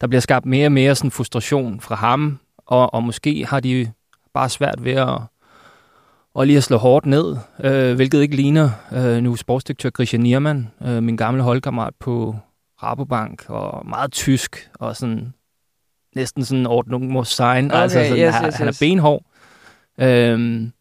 der 0.00 0.06
bliver 0.06 0.20
skabt 0.20 0.46
mere 0.46 0.66
og 0.66 0.72
mere 0.72 0.94
sådan 0.94 1.10
frustration 1.10 1.80
fra 1.80 1.94
ham, 1.94 2.38
og, 2.66 2.94
og 2.94 3.02
måske 3.02 3.46
har 3.46 3.60
de 3.60 3.92
bare 4.34 4.48
svært 4.48 4.84
ved 4.84 4.92
at, 4.92 5.18
og 6.34 6.46
lige 6.46 6.56
at 6.56 6.64
slå 6.64 6.76
hårdt 6.76 7.06
ned, 7.06 7.36
øh, 7.64 7.94
hvilket 7.94 8.22
ikke 8.22 8.36
ligner 8.36 8.70
øh, 8.92 9.22
nu 9.22 9.36
sportsdirektør 9.36 9.90
Christian 9.90 10.22
Niermann, 10.22 10.70
øh, 10.82 11.02
min 11.02 11.16
gamle 11.16 11.42
holdkammerat 11.42 11.94
på 12.00 12.36
Rabobank, 12.82 13.44
og 13.48 13.86
meget 13.86 14.12
tysk, 14.12 14.70
og 14.74 14.96
sådan 14.96 15.32
næsten 16.16 16.44
sådan 16.44 16.66
ordning 16.66 17.10
mod 17.10 17.24
sign, 17.24 17.70
okay, 17.70 17.82
altså 17.82 18.04
sådan, 18.04 18.24
yes, 18.24 18.34
han, 18.34 18.46
yes, 18.46 18.54
han 18.54 18.68
er 18.68 18.76
benhård. 18.80 19.22
Øhm, 19.98 20.72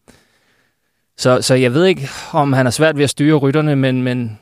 så, 1.17 1.41
så 1.41 1.53
jeg 1.53 1.73
ved 1.73 1.85
ikke, 1.85 2.09
om 2.31 2.53
han 2.53 2.65
har 2.65 2.71
svært 2.71 2.97
ved 2.97 3.03
at 3.03 3.09
styre 3.09 3.35
rytterne, 3.35 3.75
men, 3.75 4.03
men 4.03 4.39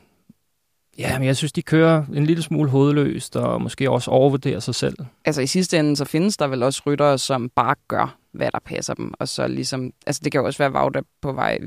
Ja, 0.98 1.18
men 1.18 1.26
jeg 1.26 1.36
synes, 1.36 1.52
de 1.52 1.62
kører 1.62 2.04
en 2.14 2.26
lille 2.26 2.42
smule 2.42 2.70
hovedløst, 2.70 3.36
og 3.36 3.62
måske 3.62 3.90
også 3.90 4.10
overvurderer 4.10 4.60
sig 4.60 4.74
selv. 4.74 4.96
Altså 5.24 5.42
i 5.42 5.46
sidste 5.46 5.78
ende, 5.78 5.96
så 5.96 6.04
findes 6.04 6.36
der 6.36 6.46
vel 6.46 6.62
også 6.62 6.82
ryttere, 6.86 7.18
som 7.18 7.50
bare 7.56 7.74
gør, 7.88 8.16
hvad 8.32 8.50
der 8.52 8.58
passer 8.64 8.94
dem. 8.94 9.14
Og 9.18 9.28
så 9.28 9.48
ligesom, 9.48 9.92
altså 10.06 10.20
det 10.24 10.32
kan 10.32 10.40
jo 10.40 10.46
også 10.46 10.58
være 10.58 10.72
Vagda 10.72 11.00
på 11.22 11.32
vej 11.32 11.58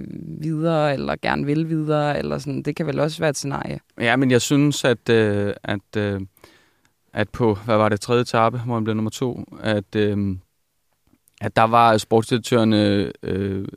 videre, 0.41 0.93
eller 0.93 1.15
gerne 1.21 1.45
vil 1.45 1.69
videre, 1.69 2.19
eller 2.19 2.37
sådan. 2.37 2.61
Det 2.61 2.75
kan 2.75 2.87
vel 2.87 2.99
også 2.99 3.19
være 3.19 3.29
et 3.29 3.37
scenarie. 3.37 3.79
Ja, 3.99 4.15
men 4.15 4.31
jeg 4.31 4.41
synes, 4.41 4.85
at, 4.85 5.09
øh, 5.09 5.53
at, 5.63 5.97
øh, 5.97 6.21
at 7.13 7.29
på, 7.29 7.57
hvad 7.65 7.77
var 7.77 7.89
det, 7.89 8.01
tredje 8.01 8.21
etape, 8.21 8.59
hvor 8.59 8.73
han 8.73 8.83
blev 8.83 8.95
nummer 8.95 9.11
to, 9.11 9.43
at, 9.61 9.95
øh, 9.95 10.37
at 11.41 11.55
der 11.55 11.63
var 11.63 11.97
sportsdirektørerne 11.97 13.11
øh, 13.23 13.67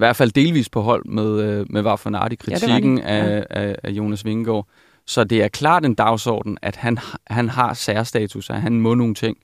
i 0.00 0.04
hvert 0.04 0.16
fald 0.16 0.30
delvis 0.30 0.68
på 0.68 0.80
hold 0.80 1.04
med, 1.04 1.40
øh, 1.40 1.66
med 1.70 1.82
Var 1.82 2.00
van 2.04 2.14
Aert 2.14 2.32
i 2.32 2.36
kritikken 2.36 2.98
Ja, 2.98 3.16
ja, 3.16 3.36
af, 3.36 3.46
af, 3.50 3.76
af 3.82 3.90
Jonas 3.90 4.24
Vingegaard. 4.24 4.66
Så 5.06 5.24
det 5.24 5.42
er 5.42 5.48
klart 5.48 5.84
en 5.84 5.94
dagsorden, 5.94 6.58
at 6.62 6.76
han, 6.76 6.98
han 7.26 7.48
har 7.48 7.74
særstatus, 7.74 8.50
at 8.50 8.60
han 8.60 8.80
må 8.80 8.94
nogle 8.94 9.14
ting. 9.14 9.36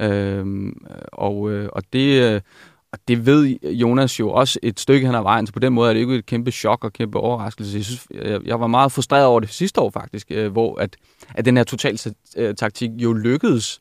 Øhm, 0.00 0.86
og, 1.12 1.50
øh, 1.50 1.68
og, 1.72 1.82
det, 1.92 2.22
øh, 2.22 2.40
og 2.92 2.98
det 3.08 3.26
ved 3.26 3.56
Jonas 3.62 4.20
jo 4.20 4.30
også 4.30 4.58
et 4.62 4.80
stykke 4.80 5.06
hen 5.06 5.14
ad 5.14 5.22
vejen, 5.22 5.46
så 5.46 5.52
på 5.52 5.58
den 5.58 5.72
måde 5.72 5.88
er 5.88 5.94
det 5.94 6.00
ikke 6.00 6.14
et 6.14 6.26
kæmpe 6.26 6.50
chok 6.50 6.84
og 6.84 6.92
kæmpe 6.92 7.18
overraskelse. 7.18 7.76
Jeg, 7.76 7.84
synes, 7.84 8.06
jeg, 8.14 8.40
jeg 8.44 8.60
var 8.60 8.66
meget 8.66 8.92
frustreret 8.92 9.26
over 9.26 9.40
det 9.40 9.50
sidste 9.50 9.80
år 9.80 9.90
faktisk, 9.90 10.26
øh, 10.30 10.52
hvor 10.52 10.80
at, 10.80 10.96
at 11.34 11.44
den 11.44 11.56
her 11.56 11.64
total 11.64 11.98
taktik 12.56 12.90
jo 12.90 13.12
lykkedes, 13.12 13.80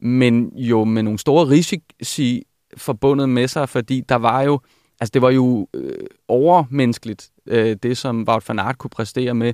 men 0.00 0.52
jo 0.56 0.84
med 0.84 1.02
nogle 1.02 1.18
store 1.18 1.48
risici 1.48 2.42
forbundet 2.76 3.28
med 3.28 3.48
sig, 3.48 3.68
fordi 3.68 4.00
der 4.08 4.16
var 4.16 4.42
jo, 4.42 4.60
altså 5.04 5.10
det 5.14 5.22
var 5.22 5.30
jo 5.30 5.68
øh, 5.74 6.06
overmenneskeligt, 6.28 7.30
øh, 7.46 7.76
det 7.82 7.98
som 7.98 8.24
Wout 8.28 8.48
van 8.48 8.58
Aert 8.58 8.78
kunne 8.78 8.90
præstere 8.90 9.34
med, 9.34 9.52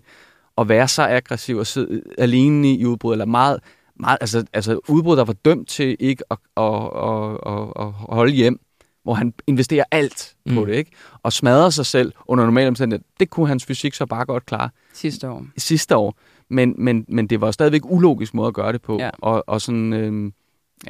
at 0.59 0.69
være 0.69 0.88
så 0.88 1.02
aggressiv 1.02 1.57
og 1.57 1.66
sidde 1.66 2.02
alene 2.19 2.75
i 2.75 2.87
udbrud, 2.87 3.12
eller 3.12 3.25
meget, 3.25 3.61
meget 3.97 4.19
altså, 4.21 4.45
altså 4.52 4.80
udbrud, 4.88 5.16
der 5.16 5.25
var 5.25 5.33
dømt 5.33 5.69
til 5.69 5.97
ikke 6.00 6.25
at, 6.30 6.38
at, 6.57 6.64
at, 6.64 7.38
at, 7.47 7.87
at 7.87 7.92
holde 7.92 8.33
hjem, 8.33 8.61
hvor 9.02 9.14
han 9.14 9.35
investerer 9.47 9.85
alt 9.90 10.37
mm. 10.47 10.54
på 10.54 10.64
det, 10.64 10.75
ikke? 10.75 10.90
Og 11.23 11.33
smadrer 11.33 11.71
sig 11.71 11.87
selv 11.87 12.12
under 12.26 12.45
normale 12.45 12.69
omstændigheder. 12.69 13.09
Det 13.21 13.30
kunne 13.30 13.49
hans 13.49 13.64
fysik 13.64 13.95
så 13.95 14.07
bare 14.07 14.25
godt 14.25 14.47
klare 14.47 14.71
Sidste 14.92 15.28
år. 15.28 15.47
sidste 15.57 15.97
år. 15.97 16.19
Men, 16.49 16.75
men, 16.78 17.04
men 17.09 17.26
det 17.26 17.40
var 17.40 17.50
stadigvæk 17.50 17.83
ulogisk 17.85 18.35
måde 18.35 18.49
at 18.49 18.54
gøre 18.54 18.73
det 18.73 18.83
på. 18.83 18.99
Ja. 18.99 19.11
Og, 19.19 19.45
og 19.47 19.61
sådan, 19.61 19.92
øh, 19.92 20.33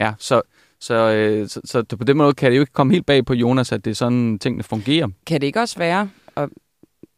ja, 0.01 0.13
så, 0.19 0.43
så, 0.81 0.95
øh, 0.95 1.49
så, 1.49 1.61
så 1.65 1.83
på 1.99 2.05
den 2.05 2.17
måde 2.17 2.35
kan 2.35 2.51
det 2.51 2.57
jo 2.57 2.63
ikke 2.63 2.73
komme 2.73 2.93
helt 2.93 3.07
bag 3.07 3.27
på 3.27 3.35
Jonas, 3.35 3.73
at 3.73 3.85
det 3.85 3.91
er 3.91 3.95
sådan, 3.95 4.39
tingene 4.39 4.63
fungerer. 4.63 5.09
Kan 5.27 5.41
det 5.41 5.47
ikke 5.47 5.61
også 5.61 5.79
være, 5.79 6.11
og 6.35 6.51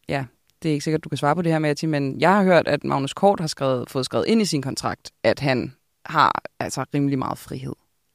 ja, 0.08 0.24
det 0.62 0.68
er 0.68 0.72
ikke 0.72 0.84
sikkert, 0.84 1.04
du 1.04 1.08
kan 1.08 1.18
svare 1.18 1.36
på 1.36 1.42
det 1.42 1.52
her, 1.52 1.58
Matti, 1.58 1.86
men 1.86 2.20
jeg 2.20 2.34
har 2.34 2.42
hørt, 2.42 2.68
at 2.68 2.84
Magnus 2.84 3.12
Kort 3.12 3.40
har 3.40 3.46
skrevet, 3.46 3.90
fået 3.90 4.04
skrevet 4.04 4.26
ind 4.26 4.42
i 4.42 4.44
sin 4.44 4.62
kontrakt, 4.62 5.10
at 5.22 5.40
han 5.40 5.74
har 6.06 6.42
altså 6.60 6.84
rimelig 6.94 7.18
meget 7.18 7.38
frihed. 7.38 7.72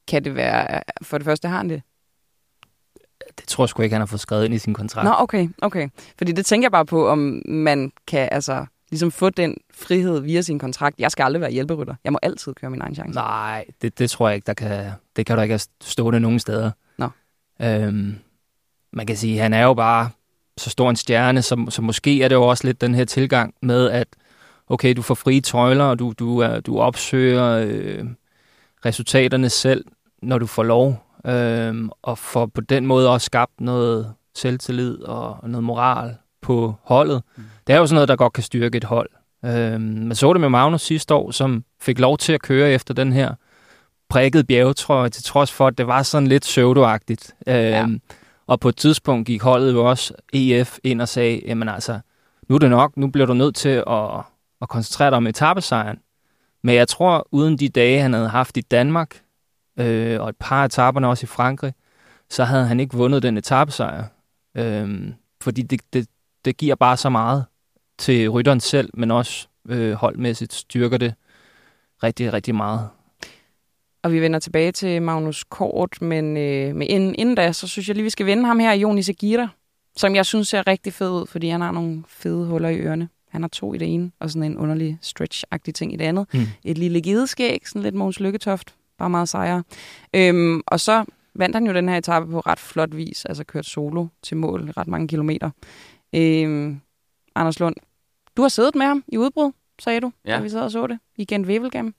Kan 0.08 0.24
det 0.24 0.36
være, 0.36 0.82
for 1.02 1.18
det 1.18 1.26
første 1.26 1.48
har 1.48 1.58
han 1.58 1.70
det? 1.70 1.82
Det 3.38 3.48
tror 3.48 3.64
jeg 3.64 3.70
sgu 3.70 3.82
ikke, 3.82 3.94
han 3.94 4.02
har 4.02 4.06
fået 4.06 4.20
skrevet 4.20 4.46
ind 4.46 4.54
i 4.54 4.58
sin 4.58 4.74
kontrakt. 4.74 5.06
Nå, 5.06 5.14
okay, 5.18 5.50
okay. 5.62 5.90
Fordi 6.18 6.32
det 6.32 6.46
tænker 6.46 6.66
jeg 6.66 6.72
bare 6.72 6.86
på, 6.86 7.08
om 7.08 7.42
man 7.46 7.92
kan 8.08 8.30
altså 8.32 8.66
ligesom 8.92 9.12
få 9.12 9.30
den 9.30 9.58
frihed 9.74 10.20
via 10.20 10.42
sin 10.42 10.60
kontrakt. 10.60 11.00
Jeg 11.00 11.12
skal 11.12 11.24
aldrig 11.24 11.42
være 11.42 11.52
hjælperytter. 11.52 11.96
Jeg 12.04 12.12
må 12.12 12.20
altid 12.22 12.54
køre 12.54 12.72
min 12.72 12.82
egen 12.82 12.96
chance. 12.96 13.20
Nej, 13.20 13.66
det, 13.82 14.00
det 14.00 14.10
tror 14.10 14.28
jeg 14.28 14.36
ikke, 14.36 14.46
der 14.46 14.54
kan, 14.54 14.92
det 15.16 15.26
kan 15.26 15.36
du 15.36 15.42
ikke 15.42 15.54
have 15.54 15.62
stående 15.82 16.20
nogen 16.20 16.40
steder. 16.40 16.72
Nå. 16.98 17.10
Øhm, 17.62 18.16
man 18.94 19.06
kan 19.06 19.18
sige, 19.18 19.40
han 19.40 19.54
er 19.54 19.64
jo 19.64 19.74
bare 19.74 20.10
så 20.58 20.70
stor 20.70 20.90
en 20.90 20.96
stjerne, 20.96 21.42
så, 21.42 21.66
så 21.70 21.82
måske 21.82 22.24
er 22.24 22.28
det 22.28 22.36
jo 22.36 22.44
også 22.44 22.68
lidt 22.68 22.82
den 22.82 22.96
her 22.96 23.06
tilgang 23.06 23.54
med, 23.62 23.90
at 23.90 24.08
okay, 24.68 24.94
du 24.94 25.02
får 25.02 25.16
frie 25.16 25.42
tøjler, 25.42 25.84
og 25.84 26.00
du, 26.00 26.14
du, 26.20 26.40
er, 26.40 26.60
du 26.60 26.80
opsøger 26.80 27.46
øh, 27.46 28.06
resultaterne 28.86 29.50
selv, 29.50 29.86
når 30.22 30.38
du 30.40 30.46
får 30.46 30.64
lov, 30.64 31.04
øh, 31.26 31.90
og 32.02 32.18
får 32.18 32.46
på 32.46 32.62
den 32.62 32.86
måde 32.86 33.10
også 33.10 33.26
skabt 33.26 33.62
noget 33.62 34.14
selvtillid 34.36 35.02
og, 35.02 35.38
og 35.44 35.50
noget 35.50 35.64
moral 35.64 36.16
på 36.42 36.76
holdet. 36.84 37.24
Mm. 37.36 37.44
Det 37.68 37.74
er 37.76 37.78
jo 37.78 37.86
sådan 37.86 37.96
noget, 37.96 38.10
der 38.10 38.16
godt 38.16 38.34
kan 38.34 38.44
styrke 38.44 38.78
et 38.78 38.84
hold. 38.84 39.10
Øh, 39.46 39.82
man 39.82 40.16
så 40.16 40.34
det 40.34 40.42
med 40.42 40.50
Magnus 40.50 40.82
sidste 40.82 41.14
år, 41.14 41.32
som 41.32 41.64
fik 41.82 42.00
lov 42.00 42.18
til 42.18 42.34
at 42.34 42.42
køre 42.42 42.72
efter 42.72 42.94
den 42.94 43.14
her 43.14 43.34
prikket 44.10 44.48
bjergetrøje, 44.48 45.10
til 45.10 45.24
trods 45.24 45.52
for, 45.52 45.68
at 45.68 45.78
det 45.78 45.88
var 45.88 46.04
sådan 46.04 46.28
lidt 46.28 46.44
pseudoagtigt. 46.44 47.36
Øh, 47.48 47.56
Ja. 47.56 47.88
Og 48.48 48.60
på 48.60 48.70
et 48.70 48.76
tidspunkt 48.76 49.28
gik 49.28 49.42
holdet 49.42 49.74
jo 49.74 49.86
også 49.90 50.14
EF 50.34 50.78
ind 50.84 51.02
og 51.02 51.08
sagde, 51.08 51.42
jamen 51.46 51.70
altså, 51.70 52.00
nu 52.50 52.56
er 52.56 52.60
det 52.60 52.70
nok, 52.70 52.98
nu 52.98 53.08
bliver 53.08 53.26
du 53.26 53.34
nødt 53.34 53.56
til 53.56 53.84
at, 53.90 54.10
at 54.62 54.70
koncentrere 54.70 55.10
dig 55.10 55.18
om 55.18 55.28
etappesejren. 55.28 55.98
Men 56.64 56.76
jeg 56.76 56.88
tror, 56.88 57.28
uden 57.32 57.58
de 57.58 57.70
dage, 57.70 58.02
han 58.02 58.14
havde 58.14 58.30
haft 58.30 58.58
i 58.58 58.62
Danmark, 58.62 59.22
øh, 59.80 60.22
og 60.22 60.30
et 60.30 60.36
par 60.40 60.66
etaperne 60.66 61.08
også 61.08 61.24
i 61.24 61.28
Frankrig, 61.28 61.74
så 62.30 62.44
havde 62.44 62.66
han 62.66 62.80
ikke 62.80 62.98
vundet 62.98 63.24
den 63.24 63.38
etappesejr. 63.38 64.04
Øh, 64.58 65.12
fordi 65.42 65.62
det, 65.62 65.82
det, 65.94 66.08
det 66.46 66.58
giver 66.58 66.76
bare 66.76 66.98
så 66.98 67.10
meget 67.10 67.46
til 67.98 68.30
rytteren 68.30 68.60
selv, 68.60 68.90
men 68.94 69.12
også 69.12 69.48
øh, 69.70 69.94
holdmæssigt 69.94 70.54
styrker 70.54 70.98
det 70.98 71.14
rigtig, 72.04 72.34
rigtig 72.34 72.56
meget. 72.56 72.90
Og 74.04 74.12
vi 74.12 74.22
vender 74.22 74.40
tilbage 74.40 74.72
til 74.72 75.02
Magnus 75.02 75.44
Kort, 75.44 76.02
men, 76.02 76.38
øh, 76.38 76.76
men 76.76 76.88
inden, 76.90 77.16
inden 77.16 77.36
da, 77.36 77.52
så 77.52 77.68
synes 77.68 77.88
jeg 77.88 77.96
lige, 77.96 78.04
vi 78.04 78.10
skal 78.10 78.26
vende 78.26 78.46
ham 78.46 78.60
her, 78.60 78.74
Jonis 78.74 79.10
Agira, 79.10 79.48
som 79.98 80.16
jeg 80.16 80.26
synes 80.26 80.48
ser 80.48 80.68
rigtig 80.68 80.94
fed 80.94 81.10
ud, 81.10 81.28
fordi 81.28 81.50
han 81.50 81.62
har 81.62 81.72
nogle 81.72 82.04
fede 82.08 82.46
huller 82.46 82.70
i 82.70 82.78
ørerne. 82.78 83.10
Han 83.30 83.42
har 83.44 83.48
to 83.48 83.74
i 83.74 83.78
det 83.78 83.94
ene, 83.94 84.12
og 84.20 84.30
sådan 84.30 84.52
en 84.52 84.58
underlig 84.58 85.00
stretch-agtig 85.02 85.72
ting 85.72 85.94
i 85.94 85.96
det 85.96 86.04
andet. 86.04 86.28
Mm. 86.34 86.40
Et 86.64 86.78
lille 86.78 87.02
gideskæg, 87.02 87.68
sådan 87.68 87.82
lidt 87.82 87.96
Måns 87.96 88.20
Lykketoft, 88.20 88.76
bare 88.98 89.10
meget 89.10 89.30
sejere. 89.30 89.64
Øhm, 90.14 90.62
og 90.68 90.80
så 90.80 91.06
vandt 91.36 91.56
han 91.56 91.68
jo 91.68 91.74
den 91.74 91.90
her 91.90 91.98
etape 91.98 92.32
på 92.32 92.40
ret 92.40 92.60
flot 92.60 92.96
vis, 92.96 93.26
altså 93.26 93.44
kørt 93.44 93.66
solo 93.66 94.08
til 94.24 94.38
mål 94.38 94.72
ret 94.78 94.88
mange 94.88 95.08
kilometer. 95.08 95.50
Øhm, 96.16 96.82
Anders 97.36 97.60
Lund, 97.60 97.76
du 98.38 98.42
har 98.42 98.50
siddet 98.50 98.76
med 98.76 98.86
ham 98.86 99.04
i 99.08 99.18
udbrud, 99.18 99.52
sagde 99.80 100.02
du, 100.02 100.12
Ja. 100.26 100.36
da 100.36 100.40
vi 100.42 100.50
sad 100.50 100.62
og 100.62 100.72
så 100.72 100.88
det, 100.88 101.00
i 101.18 101.26
Gent 101.26 101.48
Wevelgem. 101.48 101.94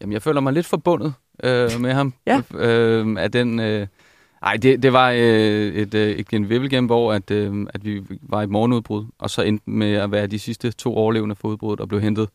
Jamen, 0.00 0.12
jeg 0.12 0.22
føler 0.22 0.40
mig 0.40 0.52
lidt 0.52 0.66
forbundet 0.66 1.14
øh, 1.44 1.80
med 1.80 1.92
ham. 1.92 2.14
Ja. 2.26 2.42
Øh, 2.54 3.16
af 3.18 3.32
den... 3.32 3.60
Øh, 3.60 3.86
ej, 4.42 4.56
det, 4.56 4.82
det 4.82 4.92
var 4.92 5.10
øh, 5.10 5.18
et, 5.74 5.94
øh, 5.94 6.10
et 6.10 6.28
genvivelgame, 6.28 6.86
hvor 6.86 7.12
at, 7.12 7.30
øh, 7.30 7.66
at 7.74 7.84
vi 7.84 8.02
var 8.22 8.40
i 8.40 8.44
et 8.44 8.50
morgenudbrud, 8.50 9.04
og 9.18 9.30
så 9.30 9.42
endte 9.42 9.70
med 9.70 9.92
at 9.94 10.10
være 10.12 10.26
de 10.26 10.38
sidste 10.38 10.70
to 10.72 10.94
overlevende 10.94 11.34
for 11.34 11.48
udbruddet, 11.48 11.80
og 11.80 11.88
blev 11.88 12.00
hentet 12.00 12.28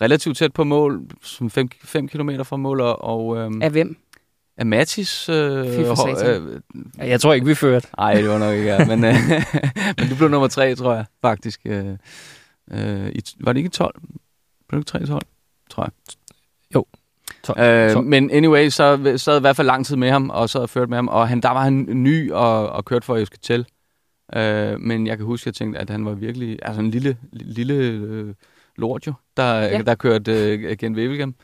relativt 0.00 0.36
tæt 0.36 0.52
på 0.52 0.64
mål, 0.64 1.02
som 1.22 1.50
5 1.50 1.68
km 2.08 2.30
fra 2.44 2.56
mål, 2.56 2.80
og, 2.80 3.04
og 3.04 3.36
øh, 3.36 3.50
Af 3.60 3.70
hvem? 3.70 3.96
af 4.56 4.66
Matis... 4.66 5.28
Øh, 5.28 5.58
øh, 5.58 6.60
Ja, 6.98 7.06
Jeg 7.08 7.20
tror 7.20 7.32
ikke, 7.34 7.46
vi 7.46 7.54
førte. 7.54 7.88
Nej, 7.98 8.14
det 8.14 8.28
var 8.28 8.38
nok 8.38 8.54
ikke 8.54 8.74
jeg. 8.74 8.86
Men, 8.88 9.04
øh, 9.04 9.14
men 9.98 10.08
du 10.10 10.16
blev 10.16 10.28
nummer 10.28 10.48
tre, 10.48 10.74
tror 10.74 10.94
jeg, 10.94 11.04
faktisk. 11.22 11.60
Øh, 11.64 11.84
øh, 12.70 13.08
i, 13.14 13.20
var 13.40 13.52
det 13.52 13.58
ikke 13.58 13.66
i 13.68 13.70
12? 13.70 13.94
Blev 14.68 14.76
du 14.76 14.80
ikke 14.80 14.88
3 14.88 15.02
i 15.02 15.06
12? 15.06 15.22
Tror 15.70 15.82
jeg. 15.84 15.92
12. 17.42 17.60
Øh, 17.60 17.92
12. 17.92 18.06
men 18.06 18.30
anyway, 18.30 18.68
så 18.68 19.14
sad 19.16 19.32
jeg 19.34 19.40
i 19.40 19.44
hvert 19.44 19.56
fald 19.56 19.66
lang 19.66 19.86
tid 19.86 19.96
med 19.96 20.10
ham, 20.10 20.30
og 20.30 20.48
så 20.50 20.58
havde 20.58 20.68
ført 20.68 20.88
med 20.88 20.96
ham. 20.98 21.08
Og 21.08 21.28
han, 21.28 21.40
der 21.40 21.50
var 21.50 21.62
han 21.62 21.86
ny 21.88 22.32
og, 22.32 22.68
og 22.70 22.84
kørt 22.84 23.04
for 23.04 23.16
Euskaltel. 23.18 23.66
Øh, 24.36 24.80
men 24.80 25.06
jeg 25.06 25.16
kan 25.16 25.26
huske, 25.26 25.42
at 25.42 25.46
jeg 25.46 25.54
tænkte, 25.54 25.78
at 25.80 25.90
han 25.90 26.04
var 26.04 26.14
virkelig 26.14 26.58
altså 26.62 26.80
en 26.80 26.90
lille, 26.90 27.16
lille 27.32 27.74
øh, 27.74 28.34
lort 28.76 29.06
jo, 29.06 29.12
der, 29.36 29.54
Ja. 29.60 29.82
der 29.82 29.94
kørte 29.94 30.32
øh, 30.52 30.76
Gen 30.78 30.96
Wevelgem. 30.96 31.34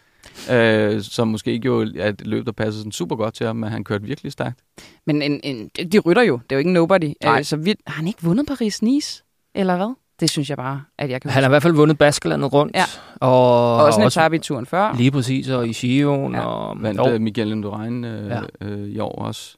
Øh, 0.51 1.03
som 1.03 1.29
måske 1.29 1.53
ikke 1.53 1.67
jo 1.67 1.81
er 1.97 2.09
et 2.09 2.27
løb, 2.27 2.47
der 2.47 2.53
passede 2.53 2.79
sådan 2.79 2.93
super 2.93 3.17
godt 3.17 3.35
til 3.35 3.47
ham, 3.47 3.57
men 3.57 3.71
han 3.71 3.85
kørte 3.85 4.05
virkelig 4.05 4.33
stærkt. 4.33 4.61
Men 5.07 5.23
en, 5.23 5.41
en, 5.45 5.69
de 5.93 5.99
rytter 5.99 6.23
jo. 6.23 6.37
Det 6.43 6.53
er 6.53 6.57
jo 6.57 6.59
ikke 6.59 6.73
nobody. 6.73 7.13
Nej. 7.25 7.39
Øh, 7.39 7.45
så 7.45 7.57
vi, 7.57 7.75
har 7.87 7.95
han 7.95 8.07
ikke 8.07 8.23
vundet 8.23 8.51
Paris-Nice? 8.51 9.23
Eller 9.55 9.77
hvad? 9.77 9.95
Det 10.21 10.31
synes 10.31 10.49
jeg 10.49 10.57
bare, 10.57 10.83
at 10.99 11.11
jeg 11.11 11.21
kan 11.23 11.31
Han 11.31 11.43
har 11.43 11.49
i 11.49 11.53
hvert 11.53 11.63
fald 11.63 11.73
vundet 11.75 11.99
Baskelandet 11.99 12.53
rundt. 12.53 12.77
Ja. 12.77 12.85
Og, 13.21 13.75
Og 13.77 13.85
også 13.85 14.01
en 14.01 14.07
etape 14.07 14.37
i 14.37 14.39
turen 14.39 14.67
før. 14.67 14.95
Lige 14.97 15.11
præcis, 15.11 15.49
og 15.49 15.67
i 15.69 15.71
Gio'en. 15.71 16.37
Ja. 16.37 16.41
Og, 16.41 16.83
Vandt 16.83 16.99
jo, 17.01 17.09
øh, 17.09 17.21
Miguel 17.21 17.53
Indurain 17.53 18.05
øh, 18.05 18.27
Ja. 18.29 18.41
ja. 18.61 18.67
øh, 18.67 18.89
i 18.89 18.99
år 18.99 19.13
også. 19.23 19.57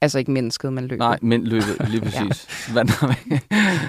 Altså 0.00 0.18
ikke 0.18 0.30
mennesket, 0.30 0.72
men 0.72 0.84
løbet. 0.84 0.98
Nej, 0.98 1.18
men 1.22 1.44
løbet, 1.44 1.88
lige 1.88 2.00
præcis. 2.10 2.68
ja. 2.68 2.74
Vandt 2.74 2.90
ham. 2.90 3.10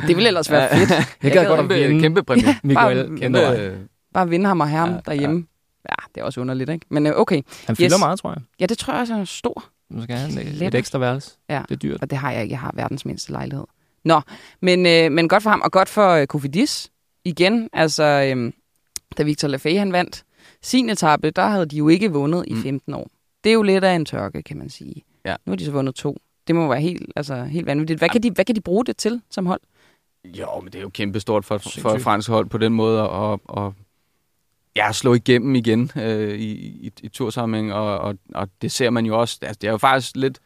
Det 0.07 0.15
ville 0.15 0.27
ellers 0.27 0.51
være 0.51 0.77
fedt. 0.77 0.89
jeg 0.89 1.05
Jeg 1.23 1.31
gad 1.31 1.41
gad 1.41 1.47
godt 1.49 1.59
at 1.59 1.67
kæmpe, 1.69 1.87
vinde 1.87 2.01
kæmpe 2.01 2.23
præmie. 2.23 2.43
Michael 2.63 3.07
bare- 3.07 3.17
Kæmpe, 3.17 3.39
øh, 3.39 3.77
Bare 4.13 4.29
vinde 4.29 4.45
ham 4.47 4.59
og 4.61 4.69
herre 4.69 4.87
Ja, 4.87 4.93
ja, 4.93 4.99
derhjemme. 5.05 5.45
Ja. 5.89 5.93
ja, 5.99 6.05
det 6.15 6.21
er 6.21 6.25
også 6.25 6.41
underligt, 6.41 6.69
ikke? 6.69 6.85
Men 6.89 7.07
øh, 7.07 7.13
okay. 7.15 7.41
Han 7.67 7.75
fylder 7.75 7.91
Yes. 7.95 7.99
meget, 7.99 8.19
tror 8.19 8.29
jeg. 8.29 8.41
Ja, 8.59 8.65
det 8.65 8.77
tror 8.77 8.93
jeg 8.93 9.01
også 9.01 9.13
er 9.13 9.23
stor. 9.23 9.63
Nu 9.89 10.03
skal 10.03 10.15
han 10.15 10.29
et, 10.61 10.75
ekstra 10.75 10.99
værelse. 10.99 11.31
Ja. 11.49 11.61
Det 11.69 11.75
er 11.75 11.79
dyrt. 11.79 12.01
Og 12.01 12.09
det 12.09 12.17
har 12.17 12.31
jeg 12.31 12.41
ikke. 12.43 12.53
Jeg 12.53 12.59
har 12.59 12.71
verdens 12.75 13.05
mindste 13.05 13.31
lejlighed. 13.31 13.65
Nå, 14.03 14.21
men, 14.61 14.85
øh, 14.85 15.11
men 15.11 15.29
godt 15.29 15.43
for 15.43 15.49
ham, 15.49 15.61
og 15.61 15.71
godt 15.71 15.89
for 15.89 16.09
øh, 16.09 16.27
Kofidis. 16.27 16.91
Igen, 17.25 17.69
altså, 17.73 18.03
øh, 18.03 18.51
da 19.17 19.23
Victor 19.23 19.47
Lafay 19.47 19.77
han 19.77 19.91
vandt 19.93 20.23
sin 20.61 20.89
etape, 20.89 21.31
der 21.31 21.47
havde 21.47 21.65
de 21.65 21.77
jo 21.77 21.87
ikke 21.89 22.11
vundet 22.11 22.43
i 22.47 22.53
Mm. 22.53 22.61
15 22.63 22.93
år. 22.93 23.09
Det 23.43 23.49
er 23.49 23.53
jo 23.53 23.61
lidt 23.61 23.83
af 23.83 23.93
en 23.95 24.05
tørke, 24.05 24.41
kan 24.43 24.57
man 24.57 24.69
sige. 24.69 25.03
Ja. 25.25 25.35
Nu 25.45 25.51
har 25.51 25.55
de 25.57 25.65
så 25.65 25.71
vundet 25.71 25.95
to. 25.95 26.17
Det 26.47 26.55
må 26.55 26.67
være 26.67 26.81
helt, 26.81 27.11
altså, 27.15 27.43
helt 27.43 27.65
vanvittigt. 27.65 27.99
Hvad 27.99 28.09
kan, 28.09 28.23
de, 28.23 28.31
hvad 28.31 28.45
kan 28.45 28.55
de 28.55 28.61
bruge 28.61 28.85
det 28.85 28.97
til 28.97 29.21
som 29.29 29.45
hold? 29.45 29.61
Jo, 30.25 30.59
men 30.59 30.71
det 30.73 30.77
er 30.77 30.81
jo 30.81 30.89
kæmpestort 30.89 31.45
for, 31.45 31.57
for 31.57 31.89
et 31.89 32.01
fransk 32.01 32.29
hold 32.29 32.45
på 32.49 32.57
den 32.57 32.73
måde. 32.73 33.09
Og, 33.09 33.41
og 33.43 33.73
ja, 34.75 34.91
slå 34.91 35.13
igennem 35.13 35.55
igen 35.55 35.91
øh, 35.97 36.39
i, 36.39 36.51
i, 36.87 36.91
i 37.03 37.07
tursammenhæng, 37.07 37.73
og, 37.73 37.97
og, 37.97 38.15
og 38.35 38.49
det 38.61 38.71
ser 38.71 38.89
man 38.89 39.05
jo 39.05 39.19
også. 39.19 39.37
Altså, 39.41 39.57
det 39.61 39.67
er 39.67 39.71
jo 39.71 39.77
faktisk 39.77 40.15
lidt 40.15 40.39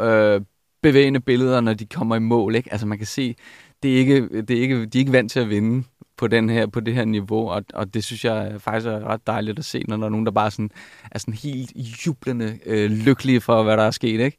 øh, 0.00 0.40
bevægende 0.86 1.20
billeder, 1.20 1.60
når 1.60 1.74
de 1.74 1.86
kommer 1.86 2.16
i 2.16 2.18
mål. 2.18 2.54
Ikke? 2.54 2.72
Altså 2.72 2.86
man 2.86 2.98
kan 2.98 3.06
se, 3.06 3.36
det 3.82 3.94
er 3.94 3.98
ikke, 3.98 4.42
det 4.42 4.50
er 4.50 4.60
ikke, 4.60 4.86
de 4.86 4.98
er 4.98 5.00
ikke 5.00 5.12
vant 5.12 5.32
til 5.32 5.40
at 5.40 5.48
vinde 5.48 5.84
på, 6.16 6.26
den 6.26 6.50
her, 6.50 6.66
på 6.66 6.80
det 6.80 6.94
her 6.94 7.04
niveau, 7.04 7.48
og, 7.48 7.64
og 7.74 7.94
det 7.94 8.04
synes 8.04 8.24
jeg 8.24 8.56
faktisk 8.58 8.86
er 8.86 9.04
ret 9.04 9.26
dejligt 9.26 9.58
at 9.58 9.64
se, 9.64 9.84
når 9.88 9.96
der 9.96 10.04
er 10.04 10.08
nogen, 10.08 10.26
der 10.26 10.32
bare 10.32 10.50
sådan, 10.50 10.70
er 11.10 11.18
sådan 11.18 11.34
helt 11.34 11.72
jublende 12.06 12.58
øh, 12.66 12.90
lykkelige 12.90 13.40
for, 13.40 13.62
hvad 13.62 13.76
der 13.76 13.82
er 13.82 13.90
sket. 13.90 14.20
Ikke? 14.20 14.38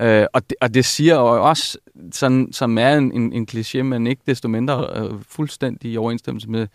Øh, 0.00 0.26
og, 0.32 0.50
det, 0.50 0.56
og 0.60 0.74
det 0.74 0.84
siger 0.84 1.14
jo 1.14 1.48
også, 1.48 1.78
sådan, 2.12 2.52
som 2.52 2.78
er 2.78 2.96
en, 2.96 3.12
en, 3.12 3.32
en 3.32 3.46
kliché, 3.50 3.82
men 3.82 4.06
ikke 4.06 4.22
desto 4.26 4.48
mindre 4.48 4.88
øh, 4.96 5.20
fuldstændig 5.28 5.92
i 5.92 5.96
overensstemmelse 5.96 6.50
med, 6.50 6.66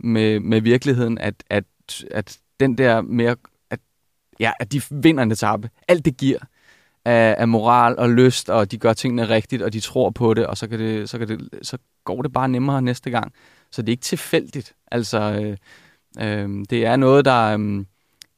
med, 0.00 0.40
med 0.40 0.60
virkeligheden, 0.60 1.18
at, 1.18 1.34
at, 1.50 1.64
at 2.10 2.38
den 2.60 2.78
der 2.78 3.00
mere, 3.00 3.36
at, 3.70 3.80
ja, 4.40 4.52
at 4.60 4.72
de 4.72 4.82
vinder 4.90 5.22
en 5.22 5.32
etape, 5.32 5.70
alt 5.88 6.04
det 6.04 6.16
giver 6.16 6.38
af, 7.04 7.34
af 7.38 7.48
moral 7.48 7.98
og 7.98 8.10
lyst, 8.10 8.50
og 8.50 8.70
de 8.70 8.78
gør 8.78 8.92
tingene 8.92 9.28
rigtigt, 9.28 9.62
og 9.62 9.72
de 9.72 9.80
tror 9.80 10.10
på 10.10 10.34
det, 10.34 10.46
og 10.46 10.56
så, 10.56 10.68
kan 10.68 10.78
det, 10.78 11.10
så, 11.10 11.18
kan 11.18 11.28
det, 11.28 11.48
så 11.62 11.78
går 12.04 12.22
det 12.22 12.32
bare 12.32 12.48
nemmere 12.48 12.82
næste 12.82 13.10
gang. 13.10 13.32
Så 13.70 13.82
det 13.82 13.88
er 13.88 13.92
ikke 13.92 14.02
tilfældigt. 14.02 14.74
Altså, 14.90 15.20
øh, 15.20 15.56
øh, 16.26 16.64
det 16.70 16.86
er 16.86 16.96
noget, 16.96 17.24
der... 17.24 17.58
Øh, 17.58 17.84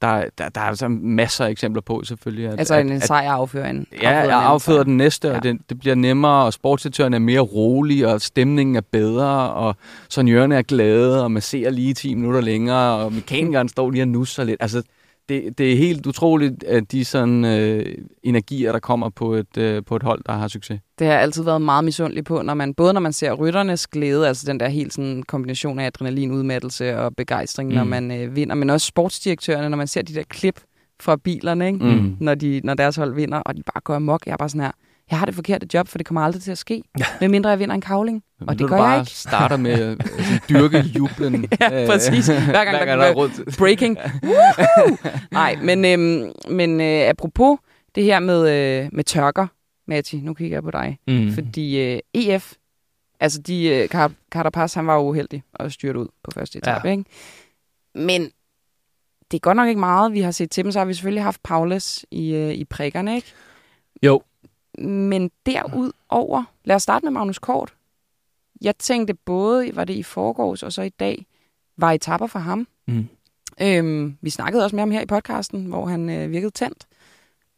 der, 0.03 0.25
der, 0.39 0.49
der 0.49 0.61
er 0.61 0.65
altså 0.65 0.89
masser 0.89 1.45
af 1.45 1.51
eksempler 1.51 1.83
på, 1.83 2.03
selvfølgelig. 2.05 2.49
At, 2.49 2.59
altså 2.59 2.75
en 2.75 3.01
sejr 3.01 3.33
affører 3.33 3.71
en. 3.71 3.87
Ja, 4.03 4.11
jeg 4.11 4.43
afføder 4.43 4.83
den 4.83 4.97
næste, 4.97 5.29
ja. 5.29 5.37
og 5.37 5.43
det, 5.43 5.59
det 5.69 5.79
bliver 5.79 5.95
nemmere, 5.95 6.45
og 6.45 6.53
sportsdirektøren 6.53 7.15
er 7.15 7.19
mere 7.19 7.41
rolig, 7.41 8.07
og 8.07 8.21
stemningen 8.21 8.77
er 8.77 8.81
bedre, 8.93 9.53
og 9.53 9.77
sonjørerne 10.09 10.57
er 10.57 10.63
glade, 10.63 11.25
og 11.25 11.33
man 11.33 11.43
ser 11.43 11.71
lige 11.71 11.95
10 11.95 12.15
minutter 12.15 12.41
længere, 12.41 13.05
og 13.05 13.13
mekanikeren 13.13 13.69
står 13.69 13.91
lige 13.91 14.03
og 14.03 14.09
nusser 14.09 14.45
lidt. 14.45 14.57
Altså, 14.61 14.83
det, 15.29 15.59
det 15.59 15.73
er 15.73 15.77
helt 15.77 16.07
utroligt, 16.07 16.65
at 16.65 16.93
de 16.93 17.05
sådan 17.05 17.45
øh, 17.45 17.95
energier, 18.23 18.73
der 18.73 18.79
kommer 18.79 19.09
på 19.09 19.35
et, 19.35 19.57
øh, 19.59 19.83
på 19.85 19.97
et 19.97 20.03
hold, 20.03 20.23
der 20.27 20.33
har 20.33 20.49
succes. 20.49 20.81
Det 20.99 21.07
har 21.07 21.15
altid 21.15 21.45
været 21.45 21.63
meget 21.63 21.85
misundelig 21.85 22.25
på, 22.25 22.43
når 22.43 22.55
man, 22.55 22.75
både 22.75 22.93
når 22.93 23.01
man 23.01 23.13
ser 23.13 23.33
rytternes 23.33 23.87
glæde, 23.87 24.29
altså 24.29 24.45
den 24.47 24.61
der 24.61 24.69
helt 24.69 24.95
sådan 24.95 25.23
kombination 25.23 25.79
af 25.79 25.87
adrenalin, 25.87 26.33
udmattelse 26.33 26.99
og 26.99 27.17
begejstring, 27.17 27.69
mm. 27.69 27.75
når 27.75 27.85
man 27.85 28.11
øh, 28.11 28.37
vinder, 28.37 28.55
men 28.55 28.71
også 28.71 28.87
sportsdirektørerne, 28.87 29.69
når 29.69 29.77
man 29.77 29.87
ser 29.87 30.03
de 30.03 30.15
der 30.15 30.23
klip 30.29 30.61
fra 31.01 31.17
bilerne, 31.17 31.67
ikke? 31.67 31.85
Mm. 31.85 32.17
Når, 32.21 32.35
de, 32.35 32.61
når 32.65 32.75
deres 32.75 32.97
hold 32.97 33.15
vinder, 33.15 33.39
og 33.39 33.57
de 33.57 33.63
bare 33.63 33.81
går 33.85 33.95
amok. 33.95 34.27
Jeg 34.27 34.33
er 34.33 34.37
bare 34.37 34.49
sådan 34.49 34.61
her, 34.61 34.73
jeg 35.11 35.19
har 35.19 35.27
det 35.27 35.35
forkerte 35.35 35.67
job, 35.75 35.89
for 35.89 35.99
det 35.99 36.07
kommer 36.07 36.21
aldrig 36.21 36.43
til 36.43 36.51
at 36.51 36.59
ske, 36.59 36.83
medmindre 37.21 37.51
jeg 37.51 37.59
vinder 37.59 37.75
en 37.75 37.81
kavling. 37.81 38.23
Og 38.41 38.59
det 38.59 38.69
gør 38.69 38.77
jeg 38.77 39.01
ikke. 39.01 39.11
starter 39.11 39.57
med 39.57 39.73
at 40.01 40.07
dyrke 40.49 40.79
jublen. 40.79 41.49
ja, 41.61 41.87
præcis. 41.87 42.27
Hver 42.27 42.37
gang, 42.37 42.51
Hver 42.51 42.65
gang 42.65 43.01
der, 43.01 43.15
der 43.15 43.25
er 43.25 43.55
breaking. 43.59 43.99
Nej, 45.31 45.57
men, 45.63 45.85
øhm, 45.85 46.33
men 46.51 46.81
øh, 46.81 47.09
apropos 47.09 47.59
det 47.95 48.05
her 48.05 48.21
med, 48.21 48.51
øh, 48.51 48.89
med 48.93 49.05
tørker, 49.05 49.47
Mati, 49.87 50.21
nu 50.21 50.35
kigger 50.35 50.57
jeg 50.57 50.63
på 50.63 50.71
dig. 50.71 50.99
Mm. 51.09 51.33
Fordi 51.33 51.81
øh, 51.81 52.01
EF, 52.15 52.53
altså 53.21 53.41
de, 53.43 53.67
øh, 53.67 53.89
Carapaz, 54.31 54.75
han 54.75 54.87
var 54.87 54.99
uheldig 54.99 55.43
og 55.55 55.73
styrt 55.73 55.97
ud 55.97 56.09
på 56.23 56.31
første 56.31 56.59
etape, 56.59 56.89
ja. 56.89 56.93
ikke? 56.93 57.05
Men 57.95 58.31
det 59.31 59.37
er 59.37 59.41
godt 59.41 59.57
nok 59.57 59.69
ikke 59.69 59.81
meget, 59.81 60.13
vi 60.13 60.21
har 60.21 60.31
set 60.31 60.51
til 60.51 60.65
dem. 60.65 60.73
Så 60.73 60.79
har 60.79 60.87
vi 60.87 60.95
selvfølgelig 60.95 61.23
haft 61.23 61.43
Paulus 61.43 62.07
i, 62.11 62.35
øh, 62.35 62.53
i 62.53 62.65
prikkerne, 62.65 63.15
ikke? 63.15 63.33
Jo, 64.03 64.23
men 64.79 65.31
derudover, 65.47 66.45
lad 66.65 66.77
os 66.77 66.83
starte 66.83 67.07
med 67.07 67.11
Magnus 67.11 67.39
Kort. 67.39 67.75
Jeg 68.61 68.77
tænkte 68.77 69.15
både, 69.15 69.77
var 69.77 69.85
det 69.85 69.95
i 69.95 70.03
forgårs 70.03 70.63
og 70.63 70.73
så 70.73 70.83
i 70.83 70.89
dag, 70.89 71.27
var 71.77 71.93
etapper 71.93 72.27
for 72.27 72.39
ham. 72.39 72.67
Mm. 72.87 73.09
Øhm, 73.61 74.17
vi 74.21 74.31
snakkede 74.31 74.65
også 74.65 74.77
med 74.77 74.83
ham 74.83 74.91
her 74.91 75.01
i 75.01 75.07
podcasten, 75.07 75.65
hvor 75.65 75.87
han 75.87 76.11
øh, 76.11 76.31
virkede 76.31 76.51
tændt. 76.51 76.87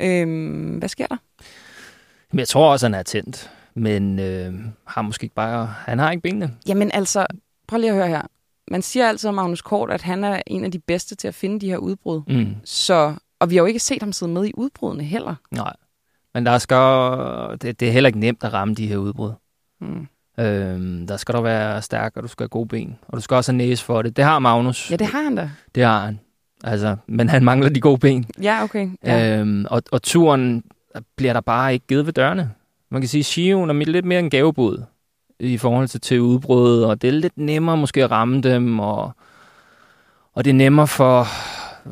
Øhm, 0.01 0.79
hvad 0.79 0.89
sker 0.89 1.07
der? 1.07 1.17
Men 2.31 2.39
jeg 2.39 2.49
tror 2.49 2.73
også, 2.73 2.87
han 2.87 2.95
er 2.95 3.03
tændt, 3.03 3.51
men 3.75 4.19
øh, 4.19 4.55
har 4.85 5.03
måske 5.03 5.25
ikke 5.25 5.35
bare... 5.35 5.67
Han 5.67 5.99
har 5.99 6.11
ikke 6.11 6.23
benene. 6.23 6.57
Jamen 6.67 6.91
altså, 6.93 7.27
prøv 7.69 7.79
lige 7.81 7.91
at 7.91 7.97
høre 7.97 8.09
her. 8.09 8.23
Man 8.71 8.83
siger 8.83 9.09
altid 9.09 9.29
om 9.29 9.35
Magnus 9.35 9.63
Kort, 9.63 9.91
at 9.91 10.03
han 10.03 10.25
er 10.25 10.43
en 10.47 10.65
af 10.65 10.73
de 10.73 10.79
bedste 10.79 11.15
til 11.15 11.29
at 11.29 11.35
finde 11.35 11.61
de 11.61 11.67
her 11.67 11.77
udbrud. 11.77 12.23
Mm. 12.29 12.55
Så, 12.65 13.15
og 13.39 13.51
vi 13.51 13.57
har 13.57 13.63
jo 13.63 13.67
ikke 13.67 13.81
set 13.81 14.03
ham 14.03 14.13
sidde 14.13 14.33
med 14.33 14.47
i 14.47 14.53
udbrudene 14.55 15.05
heller. 15.05 15.35
Nej. 15.51 15.77
Men 16.37 16.47
der 16.47 16.59
skal, 16.59 17.59
det, 17.63 17.81
det 17.81 17.89
er 17.89 17.93
heller 17.93 18.07
ikke 18.07 18.19
nemt 18.19 18.45
at 18.45 18.53
ramme 18.53 18.75
de 18.75 18.87
her 18.87 18.97
udbrud. 18.97 19.33
Mm. 19.81 20.07
Øhm, 20.39 21.07
der 21.07 21.17
skal 21.17 21.35
du 21.35 21.41
være 21.41 21.83
stærk, 21.83 22.13
og 22.17 22.23
du 22.23 22.29
skal 22.29 22.45
have 22.45 22.49
gode 22.49 22.69
ben. 22.69 22.97
Og 23.09 23.17
du 23.17 23.23
skal 23.23 23.35
også 23.35 23.53
have 23.53 23.57
næse 23.57 23.85
for 23.85 24.03
det. 24.03 24.17
Det 24.17 24.25
har 24.25 24.39
Magnus. 24.39 24.91
Ja, 24.91 24.97
det 24.97 25.07
har 25.07 25.23
han 25.23 25.35
da. 25.35 25.51
Det 25.75 25.83
har 25.85 26.05
han. 26.05 26.21
Altså, 26.65 26.97
men 27.07 27.29
han 27.29 27.45
mangler 27.45 27.69
de 27.69 27.81
gode 27.81 27.99
ben. 27.99 28.27
Ja, 28.43 28.63
okay. 28.65 28.89
Ja. 29.05 29.39
Øhm, 29.39 29.67
og, 29.71 29.83
og 29.93 30.03
turen 30.03 30.65
bliver 31.17 31.33
der 31.33 31.41
bare 31.41 31.73
ikke 31.73 31.87
givet 31.87 32.07
ved 32.07 32.13
dørene. 32.13 32.51
Man 32.91 33.01
kan 33.01 33.09
sige, 33.09 33.21
at 33.21 33.27
Shion 33.27 33.71
er 33.71 33.75
lidt 33.75 34.05
mere 34.05 34.21
en 34.21 34.31
gavebud 34.31 34.83
i 35.41 35.59
forhold 35.59 35.89
til, 35.89 36.01
til 36.01 36.21
udbrud, 36.21 36.83
og 36.83 37.03
det 37.03 37.09
er 37.09 37.13
lidt 37.13 37.39
nemmere 37.39 37.77
måske 37.77 38.05
at 38.05 38.11
ramme 38.11 38.41
dem, 38.41 38.81
og, 38.81 39.13
og 40.33 40.45
det 40.45 40.51
er 40.51 40.55
nemmere 40.55 40.87
for 40.87 41.27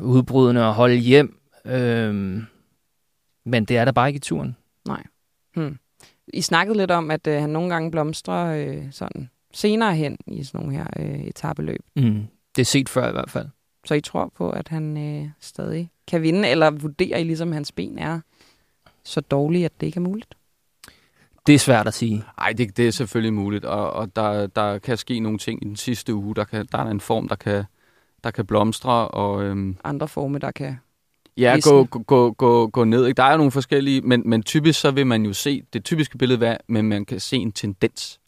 udbrudene 0.01 0.63
at 0.65 0.73
holde 0.73 0.95
hjem. 0.95 1.39
Øhm, 1.65 2.45
men 3.45 3.65
det 3.65 3.77
er 3.77 3.85
der 3.85 3.91
bare 3.91 4.07
ikke 4.07 4.17
i 4.17 4.19
turen. 4.19 4.55
Nej. 4.87 5.03
Hmm. 5.53 5.77
I 6.33 6.41
snakkede 6.41 6.77
lidt 6.77 6.91
om, 6.91 7.11
at 7.11 7.27
øh, 7.27 7.41
han 7.41 7.49
nogle 7.49 7.69
gange 7.69 7.91
blomstrer 7.91 8.45
øh, 8.45 8.83
sådan 8.91 9.29
senere 9.53 9.95
hen 9.95 10.17
i 10.27 10.43
sådan 10.43 10.61
nogle 10.61 10.77
her 10.77 10.87
øh, 10.99 11.19
etabeløb. 11.19 11.81
Mm. 11.95 12.27
Det 12.55 12.61
er 12.61 12.65
set 12.65 12.89
før 12.89 13.09
i 13.09 13.11
hvert 13.11 13.29
fald. 13.29 13.47
Så 13.85 13.93
I 13.93 14.01
tror 14.01 14.31
på, 14.35 14.49
at 14.49 14.67
han 14.67 14.97
øh, 14.97 15.29
stadig 15.39 15.91
kan 16.07 16.21
vinde, 16.21 16.49
eller 16.49 16.71
vurderer 16.71 17.17
I 17.17 17.23
ligesom, 17.23 17.49
at 17.49 17.53
hans 17.53 17.71
ben 17.71 17.97
er 17.97 18.19
så 19.03 19.21
dårlige, 19.21 19.65
at 19.65 19.81
det 19.81 19.87
ikke 19.87 19.97
er 19.97 20.01
muligt? 20.01 20.37
Det 21.47 21.55
er 21.55 21.59
svært 21.59 21.87
at 21.87 21.93
sige. 21.93 22.23
Nej, 22.37 22.53
det, 22.53 22.77
det 22.77 22.87
er 22.87 22.91
selvfølgelig 22.91 23.33
muligt, 23.33 23.65
og, 23.65 23.93
og 23.93 24.15
der, 24.15 24.47
der 24.47 24.77
kan 24.77 24.97
ske 24.97 25.19
nogle 25.19 25.37
ting 25.37 25.61
i 25.61 25.65
den 25.65 25.75
sidste 25.75 26.13
uge. 26.13 26.35
Der, 26.35 26.43
kan, 26.43 26.67
der 26.71 26.77
er 26.77 26.91
en 26.91 26.99
form, 26.99 27.27
der 27.27 27.35
kan, 27.35 27.63
der 28.23 28.31
kan 28.31 28.45
blomstre. 28.45 29.07
Og, 29.07 29.43
øhm, 29.43 29.77
Andre 29.83 30.07
former, 30.07 30.39
der 30.39 30.51
kan 30.51 30.77
Ja, 31.37 31.57
gå, 31.63 31.83
gå, 31.83 32.31
gå, 32.31 32.67
gå 32.67 32.83
ned. 32.83 33.05
Ikke? 33.05 33.17
Der 33.17 33.23
er 33.23 33.31
jo 33.31 33.37
nogle 33.37 33.51
forskellige, 33.51 34.01
men, 34.01 34.21
men 34.25 34.43
typisk 34.43 34.79
så 34.79 34.91
vil 34.91 35.07
man 35.07 35.25
jo 35.25 35.33
se 35.33 35.63
det 35.73 35.83
typiske 35.83 36.17
billede, 36.17 36.37
hvad, 36.37 36.57
men 36.67 36.89
man 36.89 37.05
kan 37.05 37.19
se 37.19 37.37
en 37.37 37.51
tendens. 37.51 38.19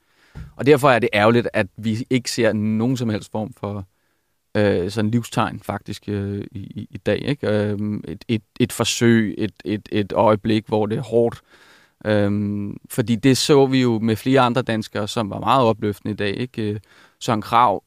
Og 0.55 0.65
derfor 0.65 0.89
er 0.89 0.99
det 0.99 1.09
ærgerligt, 1.13 1.47
at 1.53 1.67
vi 1.77 2.05
ikke 2.09 2.31
ser 2.31 2.53
nogen 2.53 2.97
som 2.97 3.09
helst 3.09 3.31
form 3.31 3.53
for 3.59 3.85
øh, 4.57 4.91
sådan 4.91 5.11
livstegn 5.11 5.59
faktisk 5.59 6.03
øh, 6.07 6.45
i, 6.51 6.87
i 6.91 6.97
dag. 6.97 7.21
Ikke? 7.21 7.47
Øh, 7.47 7.79
et, 8.07 8.25
et, 8.27 8.41
et 8.59 8.73
forsøg, 8.73 9.35
et, 9.37 9.53
et, 9.65 9.89
et 9.91 10.13
øjeblik, 10.13 10.67
hvor 10.67 10.85
det 10.85 10.97
er 10.97 11.03
hårdt. 11.03 11.41
Øh, 12.05 12.31
fordi 12.89 13.15
det 13.15 13.37
så 13.37 13.65
vi 13.65 13.81
jo 13.81 13.99
med 13.99 14.15
flere 14.15 14.41
andre 14.41 14.61
danskere, 14.61 15.07
som 15.07 15.29
var 15.29 15.39
meget 15.39 15.65
opløftende 15.65 16.13
i 16.13 16.15
dag. 16.15 16.37
Ikke? 16.37 16.81
Søren 17.19 17.41
Krav 17.41 17.83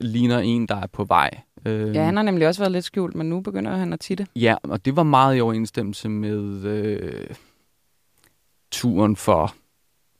ligner 0.00 0.38
en, 0.38 0.66
der 0.66 0.76
er 0.76 0.86
på 0.86 1.04
vej. 1.04 1.30
Øh, 1.64 1.94
ja, 1.94 2.04
han 2.04 2.16
har 2.16 2.22
nemlig 2.22 2.48
også 2.48 2.60
været 2.60 2.72
lidt 2.72 2.84
skjult, 2.84 3.14
men 3.14 3.28
nu 3.28 3.40
begynder 3.40 3.76
han 3.76 3.92
at 3.92 4.00
titte. 4.00 4.26
Ja, 4.36 4.54
og 4.62 4.84
det 4.84 4.96
var 4.96 5.02
meget 5.02 5.36
i 5.36 5.40
overensstemmelse 5.40 6.08
med 6.08 6.64
øh, 6.64 7.26
turen 8.70 9.16
for 9.16 9.54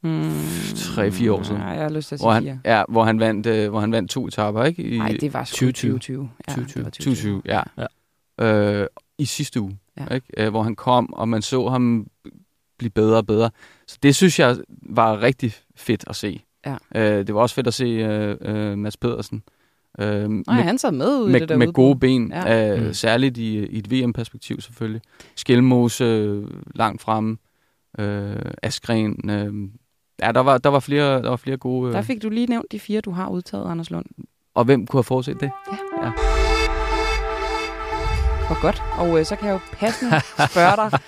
mm, 0.02 0.30
3-4 0.30 1.30
år 1.30 1.42
siden. 1.42 1.60
Ja, 1.60 1.68
jeg 1.68 1.82
har 1.82 1.90
lyst 1.90 2.08
til 2.08 2.14
at 2.14 2.18
sige 2.18 2.24
hvor 2.24 2.32
han, 2.32 2.60
Ja, 2.64 2.82
hvor 2.88 3.04
han 3.04 3.20
vandt, 3.20 3.46
øh, 3.46 3.70
hvor 3.70 3.80
han 3.80 3.92
vandt 3.92 4.10
to 4.10 4.26
etaper, 4.26 4.64
ikke? 4.64 4.98
Nej, 4.98 5.16
det 5.20 5.32
var 5.32 5.44
2020. 5.44 5.92
2020, 5.92 6.30
ja. 6.48 6.52
2020, 6.52 6.84
2020, 6.84 7.42
ja. 7.44 7.62
ja. 8.38 8.80
Øh, 8.80 8.86
I 9.18 9.24
sidste 9.24 9.60
uge, 9.60 9.78
ja. 9.98 10.14
ikke? 10.14 10.26
Øh, 10.36 10.50
hvor 10.50 10.62
han 10.62 10.76
kom, 10.76 11.12
og 11.12 11.28
man 11.28 11.42
så 11.42 11.68
ham 11.68 12.06
blive 12.78 12.90
bedre 12.90 13.16
og 13.16 13.26
bedre. 13.26 13.50
Så 13.86 13.98
det 14.02 14.16
synes 14.16 14.38
jeg 14.38 14.56
var 14.82 15.22
rigtig 15.22 15.54
fedt 15.76 16.04
at 16.06 16.16
se. 16.16 16.42
Ja. 16.66 16.76
Øh, 16.94 17.26
det 17.26 17.34
var 17.34 17.40
også 17.40 17.54
fedt 17.54 17.66
at 17.66 17.74
se 17.74 17.84
øh, 17.84 18.36
øh, 18.40 18.78
Mads 18.78 18.96
Pedersen. 18.96 19.42
Øh, 19.46 19.63
Nej, 19.98 20.26
med, 20.26 20.54
han 20.54 20.78
sad 20.78 20.92
med 20.92 21.18
ud 21.18 21.28
med, 21.28 21.36
i 21.36 21.40
det 21.40 21.48
der 21.48 21.56
Med 21.56 21.72
gode 21.72 21.98
ben, 21.98 22.32
ja. 22.32 22.76
øh, 22.76 22.86
mm. 22.86 22.92
særligt 22.92 23.38
i, 23.38 23.66
i 23.66 23.78
et 23.78 23.90
VM-perspektiv 23.90 24.60
selvfølgelig. 24.60 25.00
Skelmose 25.36 26.04
øh, 26.04 26.44
langt 26.74 27.02
fremme, 27.02 27.36
øh, 27.98 28.36
Askren. 28.62 29.30
Øh, 29.30 29.70
ja, 30.26 30.32
der 30.32 30.40
var, 30.40 30.58
der, 30.58 30.68
var 30.68 30.80
flere, 30.80 31.22
der 31.22 31.28
var 31.28 31.36
flere 31.36 31.56
gode... 31.56 31.88
Øh. 31.88 31.94
Der 31.94 32.02
fik 32.02 32.22
du 32.22 32.28
lige 32.28 32.46
nævnt 32.46 32.72
de 32.72 32.80
fire, 32.80 33.00
du 33.00 33.10
har 33.10 33.28
udtaget, 33.28 33.70
Anders 33.70 33.90
Lund. 33.90 34.06
Og 34.54 34.64
hvem 34.64 34.86
kunne 34.86 34.98
have 34.98 35.04
forudset 35.04 35.40
det? 35.40 35.50
Ja. 35.72 36.06
ja. 36.06 36.12
Hvor 38.46 38.62
godt. 38.62 38.82
Og 38.98 39.18
øh, 39.18 39.26
så 39.26 39.36
kan 39.36 39.48
jeg 39.48 39.54
jo 39.54 39.60
passende 39.72 40.20
spørge 40.50 40.76
dig. 40.76 40.98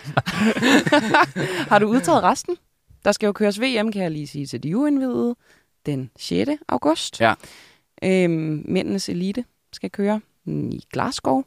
har 1.71 1.79
du 1.79 1.87
udtaget 1.87 2.23
resten? 2.23 2.57
Der 3.05 3.13
skal 3.13 3.27
jo 3.27 3.33
køres 3.33 3.61
VM, 3.61 3.93
kan 3.93 4.03
jeg 4.03 4.11
lige 4.11 4.27
sige 4.27 4.47
til 4.47 4.63
de 4.63 4.77
uindvidede, 4.77 5.37
den 5.87 6.11
6. 6.19 6.51
august. 6.69 7.21
Ja. 7.21 7.35
Øhm, 8.05 8.63
mændenes 8.69 9.09
elite 9.09 9.45
skal 9.73 9.91
køre 9.91 10.21
i 10.47 10.85
Glasgow. 10.93 11.43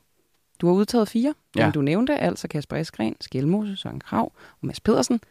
Du 0.61 0.67
har 0.67 0.73
udtaget 0.73 1.07
fire, 1.07 1.33
ja. 1.55 1.65
men 1.65 1.73
du 1.73 1.81
nævnte 1.81 2.17
altså 2.17 2.47
Kasper 2.47 2.77
Eskren, 2.77 3.15
Skelmose, 3.21 3.75
Søren 3.75 3.99
Krav 3.99 4.31
og 4.61 4.67
Mads 4.67 4.79
Pedersen. 4.79 5.21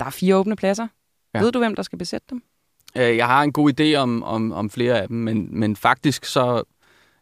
Der 0.00 0.06
er 0.06 0.10
fire 0.10 0.36
åbne 0.36 0.56
pladser. 0.56 0.88
Ja. 1.34 1.40
Ved 1.40 1.52
du, 1.52 1.58
hvem 1.58 1.74
der 1.74 1.82
skal 1.82 1.98
besætte 1.98 2.26
dem? 2.30 2.42
Øh, 2.96 3.16
jeg 3.16 3.26
har 3.26 3.42
en 3.42 3.52
god 3.52 3.80
idé 3.80 3.94
om, 3.94 4.22
om, 4.22 4.52
om 4.52 4.70
flere 4.70 5.00
af 5.00 5.08
dem, 5.08 5.16
men, 5.16 5.48
men 5.50 5.76
faktisk 5.76 6.24
så 6.24 6.62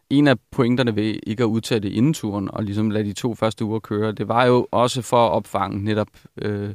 en 0.09 0.27
af 0.27 0.35
pointerne 0.51 0.95
ved 0.95 1.19
ikke 1.23 1.43
at 1.43 1.47
udtage 1.47 1.79
det 1.79 1.91
inden 1.91 2.13
turen, 2.13 2.51
og 2.51 2.63
ligesom 2.63 2.89
lade 2.89 3.03
de 3.03 3.13
to 3.13 3.35
første 3.35 3.65
uger 3.65 3.79
køre, 3.79 4.11
det 4.11 4.27
var 4.27 4.45
jo 4.45 4.67
også 4.71 5.01
for 5.01 5.27
at 5.27 5.31
opfange 5.31 5.83
netop 5.83 6.07
øh, 6.37 6.73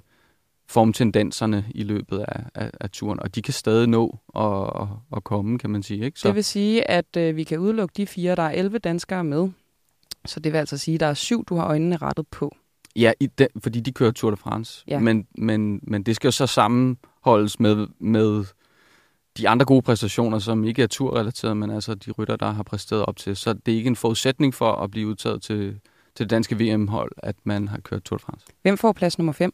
formtendenserne 0.68 1.64
i 1.74 1.83
løbet 1.83 2.18
af, 2.18 2.42
af, 2.55 2.70
af 2.81 2.90
turen, 2.90 3.20
og 3.20 3.35
de 3.35 3.42
kan 3.42 3.55
stadig 3.55 3.87
nå 3.87 4.18
at, 4.37 4.83
at, 4.83 4.88
at 5.16 5.24
komme, 5.24 5.59
kan 5.59 5.70
man 5.70 5.83
sige. 5.83 6.05
Ikke? 6.05 6.20
Så. 6.20 6.29
Det 6.29 6.35
vil 6.35 6.44
sige, 6.44 6.90
at 6.90 7.16
øh, 7.16 7.37
vi 7.37 7.44
kan 7.44 7.59
udelukke 7.59 7.92
de 7.96 8.07
fire, 8.07 8.35
der 8.35 8.42
er 8.42 8.50
11 8.50 8.79
danskere 8.79 9.24
med. 9.24 9.48
Så 10.24 10.40
det 10.40 10.52
vil 10.52 10.59
altså 10.59 10.79
sige, 10.79 10.94
at 10.94 11.00
der 11.00 11.07
er 11.07 11.14
syv, 11.14 11.44
du 11.44 11.57
har 11.57 11.66
øjnene 11.66 11.96
rettet 11.96 12.26
på. 12.29 12.57
Ja, 12.96 13.12
i 13.20 13.26
den, 13.26 13.48
fordi 13.62 13.81
de 13.81 13.92
kører 13.92 14.11
Tour 14.11 14.31
de 14.31 14.37
France. 14.37 14.85
Ja. 14.88 14.98
Men, 14.98 15.26
men, 15.38 15.81
men 15.83 16.02
det 16.02 16.16
skal 16.16 16.29
jo 16.29 16.33
så 16.33 16.46
sammenholdes 16.46 17.61
med, 17.61 17.87
med 17.98 18.44
de 19.38 19.48
andre 19.48 19.66
gode 19.66 19.83
præstationer, 19.83 20.38
som 20.38 20.64
ikke 20.64 20.83
er 20.83 20.87
turrelateret, 20.87 21.57
men 21.57 21.70
altså 21.70 21.94
de 21.94 22.11
rytter, 22.11 22.37
der 22.37 22.50
har 22.50 22.62
præsteret 22.62 23.05
op 23.07 23.16
til. 23.16 23.37
Så 23.37 23.52
det 23.52 23.72
er 23.72 23.76
ikke 23.76 23.88
en 23.88 23.96
forudsætning 23.96 24.55
for 24.55 24.72
at 24.72 24.90
blive 24.90 25.09
udtaget 25.09 25.42
til, 25.42 25.81
til 26.14 26.24
det 26.24 26.31
danske 26.31 26.59
VM-hold, 26.59 27.12
at 27.18 27.37
man 27.44 27.68
har 27.68 27.79
kørt 27.81 28.02
Tour 28.02 28.18
de 28.18 28.22
France. 28.22 28.46
Hvem 28.62 28.76
får 28.76 28.92
plads 28.92 29.18
nummer 29.18 29.33
5? 29.33 29.52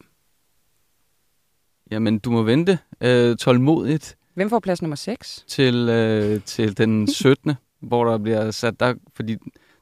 Jamen, 1.92 2.18
du 2.18 2.30
må 2.30 2.42
vente 2.42 2.78
øh, 3.00 3.36
tålmodigt 3.36 4.16
Hvem 4.34 4.50
får 4.50 4.58
plads 4.58 4.82
nummer 4.82 4.96
6? 4.96 5.44
til, 5.48 5.88
øh, 5.88 6.42
til 6.42 6.76
den 6.78 7.08
17., 7.12 7.54
hvor 7.80 8.04
der 8.04 8.18
bliver 8.18 8.50
sat 8.50 8.80
der, 8.80 8.94
fordi 9.14 9.32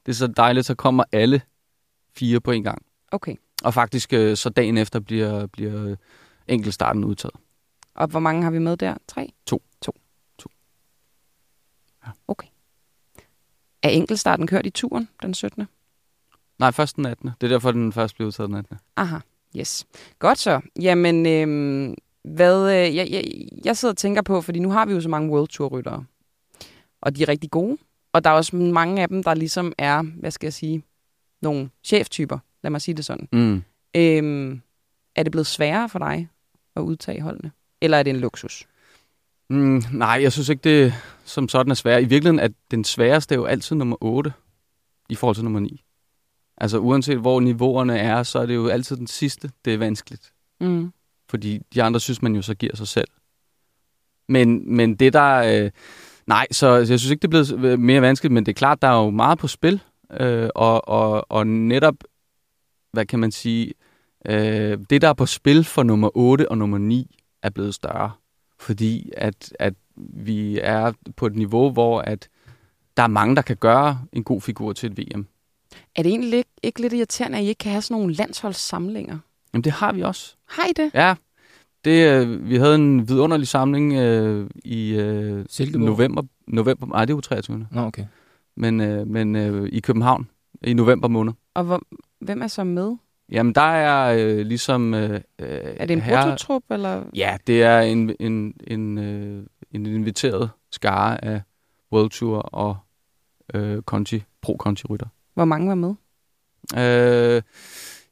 det 0.05 0.11
er 0.11 0.13
så 0.13 0.27
dejligt, 0.27 0.65
så 0.65 0.75
kommer 0.75 1.03
alle 1.11 1.41
fire 2.15 2.39
på 2.39 2.51
en 2.51 2.63
gang. 2.63 2.85
Okay. 3.11 3.35
Og 3.63 3.73
faktisk 3.73 4.13
øh, 4.13 4.37
så 4.37 4.49
dagen 4.49 4.77
efter 4.77 4.99
bliver, 4.99 5.47
bliver 5.47 5.95
enkeltstarten 6.47 7.03
udtaget. 7.03 7.35
Og 7.95 8.07
hvor 8.07 8.19
mange 8.19 8.43
har 8.43 8.51
vi 8.51 8.59
med 8.59 8.77
der? 8.77 8.95
Tre? 9.07 9.33
To. 9.45 9.61
To. 9.81 9.95
To. 10.37 10.49
Ja. 12.05 12.11
Okay. 12.27 12.47
Er 13.83 13.89
enkeltstarten 13.89 14.47
kørt 14.47 14.65
i 14.65 14.69
turen 14.69 15.09
den 15.21 15.33
17. 15.33 15.67
Nej, 16.59 16.71
først 16.71 16.95
den 16.95 17.05
18. 17.05 17.31
Det 17.41 17.47
er 17.47 17.51
derfor, 17.51 17.71
den 17.71 17.93
først 17.93 18.15
blev 18.15 18.27
udtaget 18.27 18.49
den 18.49 18.57
18. 18.57 18.77
Aha, 18.95 19.17
yes. 19.57 19.85
Godt 20.19 20.37
så. 20.37 20.61
Jamen, 20.81 21.25
øhm, 21.25 21.95
hvad, 22.23 22.71
øh, 22.71 22.95
jeg, 22.95 23.07
jeg, 23.11 23.23
jeg 23.65 23.77
sidder 23.77 23.93
og 23.93 23.97
tænker 23.97 24.21
på, 24.21 24.41
fordi 24.41 24.59
nu 24.59 24.71
har 24.71 24.85
vi 24.85 24.93
jo 24.93 25.01
så 25.01 25.09
mange 25.09 25.31
World 25.31 25.47
Tour 25.47 25.69
ryttere, 25.69 26.05
og 27.01 27.15
de 27.15 27.23
er 27.23 27.27
rigtig 27.27 27.51
gode. 27.51 27.77
Og 28.13 28.23
der 28.23 28.29
er 28.29 28.33
også 28.33 28.55
mange 28.55 29.01
af 29.01 29.07
dem, 29.07 29.23
der 29.23 29.33
ligesom 29.33 29.73
er, 29.77 30.01
hvad 30.01 30.31
skal 30.31 30.45
jeg 30.45 30.53
sige, 30.53 30.83
nogle 31.41 31.69
cheftyper, 31.83 32.37
lad 32.63 32.71
mig 32.71 32.81
sige 32.81 32.95
det 32.95 33.05
sådan. 33.05 33.27
Mm. 33.31 33.63
Øhm, 33.95 34.61
er 35.15 35.23
det 35.23 35.31
blevet 35.31 35.47
sværere 35.47 35.89
for 35.89 35.99
dig 35.99 36.29
at 36.75 36.81
udtage 36.81 37.21
holdene? 37.21 37.51
Eller 37.81 37.97
er 37.97 38.03
det 38.03 38.11
en 38.11 38.19
luksus? 38.19 38.67
Mm, 39.49 39.83
nej, 39.93 40.19
jeg 40.21 40.31
synes 40.31 40.49
ikke, 40.49 40.61
det 40.61 40.93
som 41.25 41.49
sådan 41.49 41.71
er 41.71 41.75
svært. 41.75 42.03
I 42.03 42.05
virkeligheden 42.05 42.39
er 42.39 42.49
den 42.71 42.83
sværeste 42.83 43.35
jo 43.35 43.45
altid 43.45 43.75
nummer 43.75 43.97
8 44.01 44.33
i 45.09 45.15
forhold 45.15 45.35
til 45.35 45.43
nummer 45.43 45.59
9. 45.59 45.83
Altså 46.61 46.79
uanset 46.79 47.17
hvor 47.17 47.39
niveauerne 47.39 47.99
er, 47.99 48.23
så 48.23 48.39
er 48.39 48.45
det 48.45 48.55
jo 48.55 48.67
altid 48.67 48.97
den 48.97 49.07
sidste, 49.07 49.51
det 49.65 49.73
er 49.73 49.77
vanskeligt. 49.77 50.33
Mm. 50.59 50.93
Fordi 51.29 51.61
de 51.73 51.83
andre 51.83 51.99
synes 51.99 52.21
man 52.21 52.35
jo 52.35 52.41
så 52.41 52.55
giver 52.55 52.75
sig 52.75 52.87
selv. 52.87 53.07
Men, 54.27 54.75
men 54.75 54.95
det 54.95 55.13
der... 55.13 55.63
Øh, 55.63 55.71
nej, 56.27 56.47
så 56.51 56.75
jeg 56.75 56.87
synes 56.87 57.09
ikke, 57.09 57.21
det 57.21 57.27
er 57.27 57.57
blevet 57.57 57.79
mere 57.79 58.01
vanskeligt, 58.01 58.33
men 58.33 58.45
det 58.45 58.51
er 58.51 58.57
klart, 58.57 58.81
der 58.81 58.87
er 58.87 59.03
jo 59.03 59.09
meget 59.09 59.39
på 59.39 59.47
spil. 59.47 59.81
Øh, 60.19 60.49
og, 60.55 60.87
og, 60.87 61.31
og 61.31 61.47
netop, 61.47 61.95
hvad 62.91 63.05
kan 63.05 63.19
man 63.19 63.31
sige, 63.31 63.73
øh, 64.25 64.77
det 64.89 65.01
der 65.01 65.09
er 65.09 65.13
på 65.13 65.25
spil 65.25 65.63
for 65.63 65.83
nummer 65.83 66.09
8 66.17 66.51
og 66.51 66.57
nummer 66.57 66.77
9 66.77 67.15
er 67.43 67.49
blevet 67.49 67.75
større. 67.75 68.11
Fordi 68.59 69.11
at, 69.17 69.53
at 69.59 69.73
vi 69.97 70.59
er 70.63 70.91
på 71.15 71.25
et 71.25 71.35
niveau, 71.35 71.71
hvor 71.71 72.01
at 72.01 72.29
der 72.97 73.03
er 73.03 73.07
mange, 73.07 73.35
der 73.35 73.41
kan 73.41 73.57
gøre 73.57 74.01
en 74.13 74.23
god 74.23 74.41
figur 74.41 74.73
til 74.73 74.91
et 74.91 74.97
VM. 74.97 75.27
Er 75.95 76.03
det 76.03 76.09
egentlig 76.09 76.37
ikke, 76.37 76.49
ikke 76.63 76.81
lidt 76.81 76.93
irriterende, 76.93 77.37
at 77.37 77.43
I 77.43 77.47
ikke 77.47 77.59
kan 77.59 77.71
have 77.71 77.81
sådan 77.81 77.97
nogle 78.01 78.13
landsholdssamlinger? 78.13 79.17
Jamen 79.53 79.63
det 79.63 79.71
har 79.71 79.93
vi 79.93 80.01
også. 80.01 80.35
Har 80.47 80.63
I 80.69 80.73
det? 80.75 80.91
Ja, 80.93 81.15
det, 81.85 82.11
øh, 82.11 82.49
vi 82.49 82.55
havde 82.57 82.75
en 82.75 83.07
vidunderlig 83.09 83.47
samling 83.47 83.93
øh, 83.93 84.49
i 84.65 84.91
øh, 84.95 85.45
Silkeborg? 85.49 85.85
november. 85.85 86.21
november. 86.47 86.87
Nej, 86.87 87.05
det 87.05 87.13
er 87.13 87.17
jo 87.17 87.21
23. 87.21 87.67
Nå, 87.71 87.81
okay. 87.81 88.05
Men, 88.55 88.81
øh, 88.81 89.07
men 89.07 89.35
øh, 89.35 89.69
i 89.71 89.79
København 89.79 90.27
i 90.63 90.73
november 90.73 91.07
måned. 91.07 91.33
Og 91.53 91.63
hvor, 91.63 91.81
hvem 92.19 92.41
er 92.41 92.47
så 92.47 92.63
med? 92.63 92.95
Jamen 93.31 93.55
der 93.55 93.61
er 93.61 94.13
øh, 94.19 94.45
ligesom... 94.45 94.93
Øh, 94.93 95.09
øh, 95.13 95.19
Er 95.39 95.85
det 95.85 95.93
en 95.93 96.01
herre- 96.01 96.23
brutotrup, 96.25 96.63
eller? 96.69 97.03
Ja, 97.15 97.37
det 97.47 97.63
er 97.63 97.79
en, 97.81 98.15
en, 98.19 98.53
en, 98.67 98.97
øh, 98.97 99.43
en 99.71 99.85
inviteret 99.85 100.49
skare 100.71 101.25
af 101.25 101.41
World 101.93 102.09
Tour 102.09 102.37
og 102.37 102.77
øh, 103.53 103.81
Conti, 103.81 104.23
pro-Conti-rytter. 104.41 105.07
Hvor 105.33 105.45
mange 105.45 105.67
var 105.69 105.75
med? 105.75 105.93
Øh, 106.77 107.41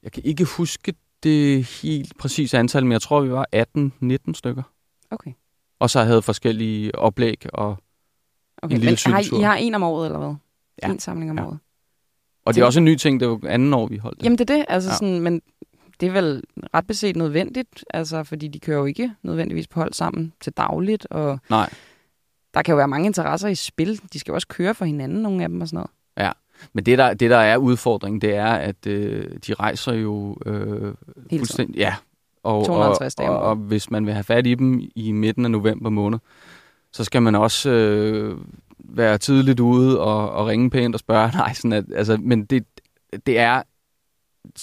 jeg 0.03 0.11
kan 0.11 0.23
ikke 0.25 0.43
huske 0.45 0.93
det 1.23 1.63
helt 1.65 2.17
præcise 2.17 2.57
antal, 2.57 2.83
men 2.85 2.91
jeg 2.91 3.01
tror, 3.01 3.21
vi 3.21 3.31
var 3.31 3.45
18-19 3.55 4.33
stykker. 4.33 4.63
Okay. 5.11 5.31
Og 5.79 5.89
så 5.89 6.03
havde 6.03 6.21
forskellige 6.21 6.95
oplæg, 6.95 7.45
og, 7.53 7.77
okay. 8.61 8.75
En 8.75 8.81
lille 8.81 8.97
Men 9.05 9.13
har 9.13 9.19
I. 9.37 9.39
I 9.39 9.43
har 9.43 9.55
en 9.55 9.75
om 9.75 9.83
året, 9.83 10.05
eller 10.05 10.19
hvad? 10.19 10.35
Ja. 10.83 10.89
En 10.91 10.99
samling 10.99 11.31
om 11.31 11.37
Ja. 11.37 11.45
året. 11.45 11.59
og 12.45 12.55
det 12.55 12.61
er 12.61 12.65
også 12.65 12.79
en 12.79 12.85
ny 12.85 12.95
ting, 12.95 13.19
det 13.19 13.25
er 13.25 13.29
jo 13.29 13.39
anden 13.47 13.73
år, 13.73 13.87
vi 13.87 13.97
holdt 13.97 14.17
det. 14.19 14.23
Jamen 14.23 14.37
det 14.37 14.49
er 14.49 14.55
det, 14.57 14.65
altså 14.69 14.89
Ja. 14.89 14.93
ja. 14.93 14.97
sådan, 14.97 15.19
men 15.19 15.41
det 15.99 16.07
er 16.07 16.11
vel 16.11 16.43
ret 16.73 16.87
beset 16.87 17.15
nødvendigt, 17.15 17.85
altså 17.93 18.23
fordi 18.23 18.47
de 18.47 18.59
kører 18.59 18.79
jo 18.79 18.85
ikke 18.85 19.13
nødvendigvis 19.23 19.67
på 19.67 19.79
hold 19.79 19.93
sammen 19.93 20.33
til 20.41 20.53
dagligt, 20.53 21.07
og 21.09 21.39
Nej. 21.49 21.69
der 22.53 22.61
kan 22.61 22.71
jo 22.71 22.77
være 22.77 22.87
mange 22.87 23.05
interesser 23.05 23.47
i 23.47 23.55
spil. 23.55 24.01
De 24.13 24.19
skal 24.19 24.31
jo 24.31 24.35
også 24.35 24.47
køre 24.47 24.75
for 24.75 24.85
hinanden, 24.85 25.21
nogle 25.21 25.43
af 25.43 25.49
dem 25.49 25.61
og 25.61 25.67
sådan 25.67 25.75
noget. 25.77 25.89
Men 26.73 26.85
det 26.85 26.97
der, 26.97 27.13
det, 27.13 27.29
der 27.29 27.37
er 27.37 27.57
udfordringen, 27.57 28.21
det 28.21 28.35
er, 28.35 28.51
at 28.53 28.87
øh, 28.87 29.25
de 29.47 29.53
rejser 29.53 29.93
jo 29.93 30.37
øh, 30.45 30.93
fuldstændig... 31.29 31.77
Ja. 31.77 31.95
Og, 32.43 32.65
250 32.65 33.13
og, 33.13 33.17
dage 33.17 33.29
og, 33.29 33.41
og 33.41 33.55
hvis 33.55 33.91
man 33.91 34.05
vil 34.05 34.13
have 34.13 34.23
fat 34.23 34.47
i 34.47 34.55
dem 34.55 34.81
i 34.95 35.11
midten 35.11 35.45
af 35.45 35.51
november 35.51 35.89
måned, 35.89 36.19
så 36.93 37.03
skal 37.03 37.21
man 37.21 37.35
også 37.35 37.69
øh, 37.69 38.37
være 38.79 39.17
tidligt 39.17 39.59
ude 39.59 39.99
og, 39.99 40.31
og 40.31 40.47
ringe 40.47 40.69
pænt 40.69 40.95
og 40.95 40.99
spørge. 40.99 41.31
Nej, 41.37 41.53
sådan 41.53 41.73
at, 41.73 41.85
altså, 41.95 42.17
men 42.17 42.45
det, 42.45 42.65
det 43.25 43.39
er... 43.39 43.63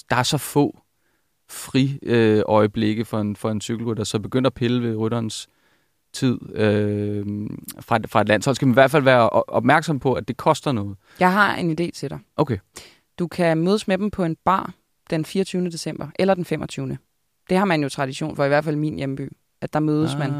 Der 0.09 0.15
er 0.15 0.23
så 0.23 0.37
få 0.37 0.79
fri 1.49 1.99
øh, 2.03 2.43
øjeblikke 2.45 3.05
for 3.05 3.19
en, 3.19 3.35
for 3.35 3.51
en 3.51 3.61
cykelrytter, 3.61 4.03
så 4.03 4.19
begynder 4.19 4.49
at 4.49 4.53
pille 4.53 4.89
ved 4.89 4.95
rytterens 4.95 5.49
tid 6.13 6.55
øh, 6.55 7.25
fra, 7.79 7.99
fra 8.07 8.21
et 8.21 8.27
land. 8.27 8.41
Så 8.41 8.53
skal 8.53 8.67
man 8.67 8.73
i 8.73 8.79
hvert 8.79 8.91
fald 8.91 9.03
være 9.03 9.29
opmærksom 9.29 9.99
på, 9.99 10.13
at 10.13 10.27
det 10.27 10.37
koster 10.37 10.71
noget. 10.71 10.97
Jeg 11.19 11.33
har 11.33 11.55
en 11.55 11.71
idé 11.71 11.89
til 11.91 12.09
dig. 12.09 12.19
Okay. 12.37 12.57
Du 13.19 13.27
kan 13.27 13.57
mødes 13.57 13.87
med 13.87 13.97
dem 13.97 14.11
på 14.11 14.23
en 14.23 14.35
bar 14.45 14.73
den 15.09 15.25
24. 15.25 15.69
december, 15.69 16.07
eller 16.19 16.33
den 16.33 16.45
25. 16.45 16.97
Det 17.49 17.57
har 17.57 17.65
man 17.65 17.83
jo 17.83 17.89
tradition 17.89 18.35
for, 18.35 18.45
i 18.45 18.47
hvert 18.47 18.63
fald 18.63 18.75
i 18.75 18.79
min 18.79 18.95
hjemby, 18.95 19.31
at 19.61 19.73
der 19.73 19.79
mødes 19.79 20.13
ah, 20.13 20.19
man. 20.19 20.31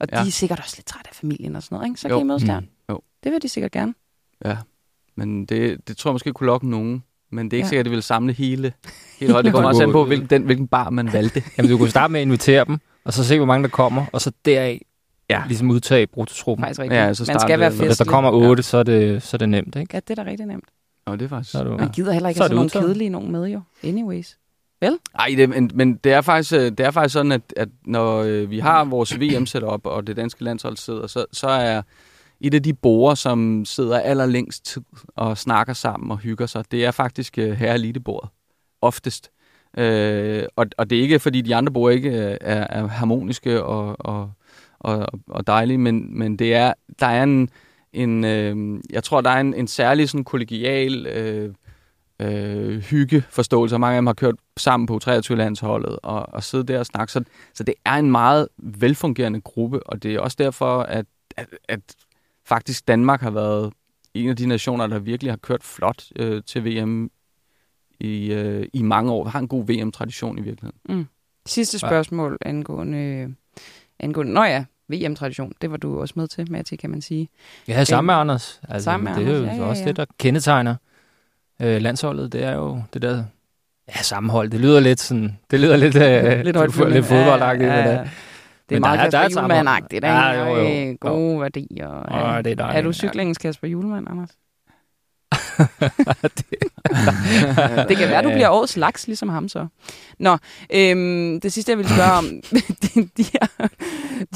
Og 0.00 0.08
ja. 0.12 0.22
de 0.22 0.26
er 0.26 0.30
sikkert 0.30 0.58
også 0.58 0.74
lidt 0.78 0.86
trætte 0.86 1.08
af 1.08 1.14
familien 1.14 1.56
og 1.56 1.62
sådan 1.62 1.76
noget, 1.76 1.88
ikke? 1.88 2.00
Så 2.00 2.08
Jo. 2.08 2.16
kan 2.16 2.26
I 2.26 2.28
mødes 2.28 2.42
der. 2.42 2.60
Mm. 2.60 2.66
Jo. 2.90 3.00
Det 3.24 3.32
vil 3.32 3.42
de 3.42 3.48
sikkert 3.48 3.72
gerne. 3.72 3.94
Ja, 4.44 4.56
men 5.16 5.46
det, 5.46 5.88
det 5.88 5.96
tror 5.96 6.10
jeg 6.10 6.14
måske 6.14 6.32
kunne 6.32 6.46
lokke 6.46 6.68
nogen. 6.68 7.02
Men 7.30 7.50
det 7.50 7.52
er 7.52 7.56
ikke 7.56 7.66
ja. 7.66 7.68
sikkert, 7.68 7.80
at 7.80 7.84
det 7.84 7.92
vil 7.92 8.02
samle 8.02 8.32
hele, 8.32 8.72
hele 9.18 9.32
holdet. 9.32 9.44
Det 9.46 9.52
kommer 9.54 9.68
også 9.68 9.82
an 9.82 9.92
på, 9.92 10.04
hvilken, 10.04 10.30
den, 10.30 10.42
hvilken 10.42 10.68
bar 10.68 10.90
man 10.90 11.12
valgte. 11.12 11.42
Jamen, 11.58 11.70
du 11.70 11.78
kunne 11.78 11.90
starte 11.90 12.12
med 12.12 12.20
at 12.20 12.26
invitere 12.26 12.64
dem, 12.64 12.78
og 13.04 13.12
så 13.12 13.24
se, 13.24 13.36
hvor 13.36 13.46
mange 13.46 13.62
der 13.62 13.68
kommer, 13.68 14.06
og 14.12 14.20
så 14.20 14.32
deraf 14.44 14.85
Ja. 15.30 15.42
ligesom 15.46 15.70
udtage 15.70 16.06
brutotruppen. 16.06 16.64
Faktisk 16.64 16.80
rigtigt. 16.80 16.98
Ja, 16.98 17.14
så 17.14 17.22
man 17.22 17.24
starter 17.26 17.40
skal 17.40 17.60
være 17.60 17.70
festlig. 17.70 17.86
Hvis 17.88 17.98
der 17.98 18.04
kommer 18.04 18.30
otte, 18.30 18.62
så 18.62 18.76
er 18.78 18.82
det, 18.82 19.22
så 19.22 19.36
er 19.36 19.38
det 19.38 19.48
nemt, 19.48 19.76
ikke? 19.76 19.90
Ja, 19.94 20.00
det 20.08 20.18
er 20.18 20.24
da 20.24 20.30
rigtig 20.30 20.46
nemt. 20.46 20.64
Nå, 21.06 21.16
det 21.16 21.22
er 21.24 21.28
faktisk... 21.28 21.52
Så 21.52 21.58
er 21.58 21.64
du- 21.64 21.76
Man 21.76 21.88
gider 21.90 22.12
heller 22.12 22.28
ikke 22.28 22.38
Så 22.38 22.42
have 22.42 22.48
sådan 22.48 22.56
nogle 22.56 22.70
kedelige 22.70 23.10
nogen 23.10 23.32
med, 23.32 23.44
jo. 23.46 23.60
Anyways. 23.84 24.36
Ej, 25.18 25.34
det, 25.36 25.48
men, 25.48 25.70
men 25.74 25.94
det 25.94 26.12
er 26.12 26.20
faktisk, 26.20 26.52
øh, 26.52 26.60
det 26.60 26.80
er 26.80 26.90
faktisk 26.90 27.12
sådan, 27.12 27.32
at, 27.32 27.40
at 27.56 27.68
når 27.84 28.16
øh, 28.22 28.50
vi 28.50 28.58
har 28.58 28.84
vores 28.84 29.20
VM-setup, 29.20 29.86
og 29.86 30.06
det 30.06 30.16
danske 30.16 30.44
landshold 30.44 30.76
sidder, 30.76 31.06
så, 31.06 31.24
så 31.32 31.48
er 31.48 31.82
et 32.40 32.54
af 32.54 32.62
de 32.62 32.74
borer, 32.74 33.14
som 33.14 33.64
sidder 33.64 33.98
allerlængst 34.00 34.64
tid 34.66 34.82
og 35.16 35.38
snakker 35.38 35.72
sammen 35.72 36.10
og 36.10 36.18
hygger 36.18 36.46
sig, 36.46 36.64
det 36.70 36.84
er 36.84 36.90
faktisk 36.90 37.38
øh, 37.38 37.52
herre 37.52 37.74
elitebordet. 37.74 38.30
Oftest. 38.82 39.30
Øh, 39.78 40.42
og, 40.56 40.66
og 40.78 40.90
det 40.90 40.98
er 40.98 41.02
ikke, 41.02 41.18
fordi 41.18 41.40
de 41.40 41.54
andre 41.56 41.72
borer 41.72 41.90
ikke 41.90 42.10
øh, 42.10 42.36
er, 42.40 42.66
er 42.70 42.86
harmoniske 42.86 43.62
og, 43.62 43.96
og, 43.98 44.30
og, 44.86 45.06
og 45.26 45.46
dejlige, 45.46 45.78
men, 45.78 46.18
men 46.18 46.36
det 46.36 46.54
er, 46.54 46.72
der 47.00 47.06
er 47.06 47.22
en, 47.22 47.50
en 47.92 48.24
øh, 48.24 48.80
jeg 48.90 49.04
tror, 49.04 49.20
der 49.20 49.30
er 49.30 49.40
en, 49.40 49.54
en 49.54 49.66
særlig 49.66 50.08
sådan 50.08 50.24
kollegial 50.24 51.06
øh, 51.06 51.54
øh, 52.20 52.78
hyggeforståelse, 52.78 53.76
og 53.76 53.80
mange 53.80 53.96
af 53.96 53.98
dem 53.98 54.06
har 54.06 54.14
kørt 54.14 54.34
sammen 54.56 54.86
på 54.86 55.00
23-landsholdet 55.04 55.98
og, 56.02 56.34
og 56.34 56.42
sidde 56.44 56.64
der 56.64 56.78
og 56.78 56.86
snakke. 56.86 57.12
Så, 57.12 57.24
så 57.54 57.64
det 57.64 57.74
er 57.84 57.94
en 57.94 58.10
meget 58.10 58.48
velfungerende 58.58 59.40
gruppe, 59.40 59.86
og 59.86 60.02
det 60.02 60.14
er 60.14 60.20
også 60.20 60.36
derfor, 60.40 60.82
at, 60.82 61.06
at, 61.36 61.46
at 61.68 61.80
faktisk 62.44 62.88
Danmark 62.88 63.20
har 63.20 63.30
været 63.30 63.72
en 64.14 64.28
af 64.28 64.36
de 64.36 64.46
nationer, 64.46 64.86
der 64.86 64.98
virkelig 64.98 65.32
har 65.32 65.36
kørt 65.36 65.62
flot 65.62 66.04
øh, 66.16 66.42
til 66.46 66.64
VM 66.64 67.10
i, 68.00 68.32
øh, 68.32 68.66
i 68.72 68.82
mange 68.82 69.12
år. 69.12 69.24
Har 69.24 69.38
en 69.38 69.48
god 69.48 69.66
VM-tradition 69.66 70.38
i 70.38 70.42
virkeligheden. 70.42 70.80
Sidste 71.46 71.78
spørgsmål 71.78 72.38
angående, 72.40 73.34
angående... 73.98 74.32
Nå 74.32 74.42
ja, 74.44 74.64
VM-tradition. 74.92 75.52
Det 75.60 75.70
var 75.70 75.76
du 75.76 76.00
også 76.00 76.14
med 76.16 76.28
til, 76.28 76.52
Matti, 76.52 76.76
kan 76.76 76.90
man 76.90 77.00
sige. 77.02 77.28
Ja, 77.68 77.84
sammen 77.84 78.06
med 78.06 78.14
Anders. 78.14 78.60
Altså, 78.68 78.84
Sammen 78.84 79.04
med 79.14 79.24
det 79.24 79.28
er 79.34 79.36
jo 79.38 79.42
Anders, 79.42 79.56
ja, 79.56 79.62
ja, 79.62 79.68
også 79.68 79.82
ja. 79.82 79.88
det, 79.88 79.96
der 79.96 80.04
kendetegner 80.18 80.74
øh, 81.62 81.80
landsholdet. 81.82 82.32
Det 82.32 82.44
er 82.44 82.52
jo 82.54 82.82
det 82.94 83.02
der 83.02 83.24
ja, 83.96 84.02
sammenhold. 84.02 84.50
Det 84.50 84.60
lyder 84.60 84.80
lidt 84.80 85.00
sådan, 85.00 85.38
det 85.50 85.60
lyder 85.60 85.76
lidt, 85.76 85.96
øh, 85.96 86.40
Lidt 86.44 86.56
højt 86.56 86.92
lidt 86.92 87.06
fodboldagtigt. 87.06 87.70
Ja, 87.70 87.78
ja, 87.78 87.90
ja. 87.90 88.08
Det 88.68 88.74
er 88.76 88.80
Men 88.80 88.80
meget 88.80 89.12
der 89.12 89.18
er- 89.18 89.22
er 89.22 89.28
Kasper. 89.28 89.42
Julemand-agtigt, 89.42 89.94
ikke? 89.94 90.06
Ja, 90.08 90.44
jo, 90.44 90.56
jo. 90.90 90.96
Gode 91.00 91.40
værdier. 91.40 91.88
Åh, 91.88 92.44
det 92.44 92.52
er 92.52 92.54
dejligt. 92.54 92.60
er 92.78 92.82
du 92.82 92.92
cyklingens 92.92 93.38
Kasper 93.38 93.68
Julemand, 93.68 94.06
Anders? 94.10 94.30
Det 97.88 97.96
kan 97.96 98.08
være, 98.08 98.22
du 98.22 98.30
bliver 98.30 98.48
årets 98.48 98.76
laks, 98.76 99.06
ligesom 99.06 99.28
ham 99.28 99.48
så. 99.48 99.66
Nå, 100.18 100.36
øhm, 100.74 101.40
det 101.40 101.52
sidste, 101.52 101.70
jeg 101.70 101.78
vil 101.78 101.88
spørge 101.88 102.12
om, 102.12 102.24
de, 102.82 103.08
de, 103.16 103.24
her, 103.32 103.68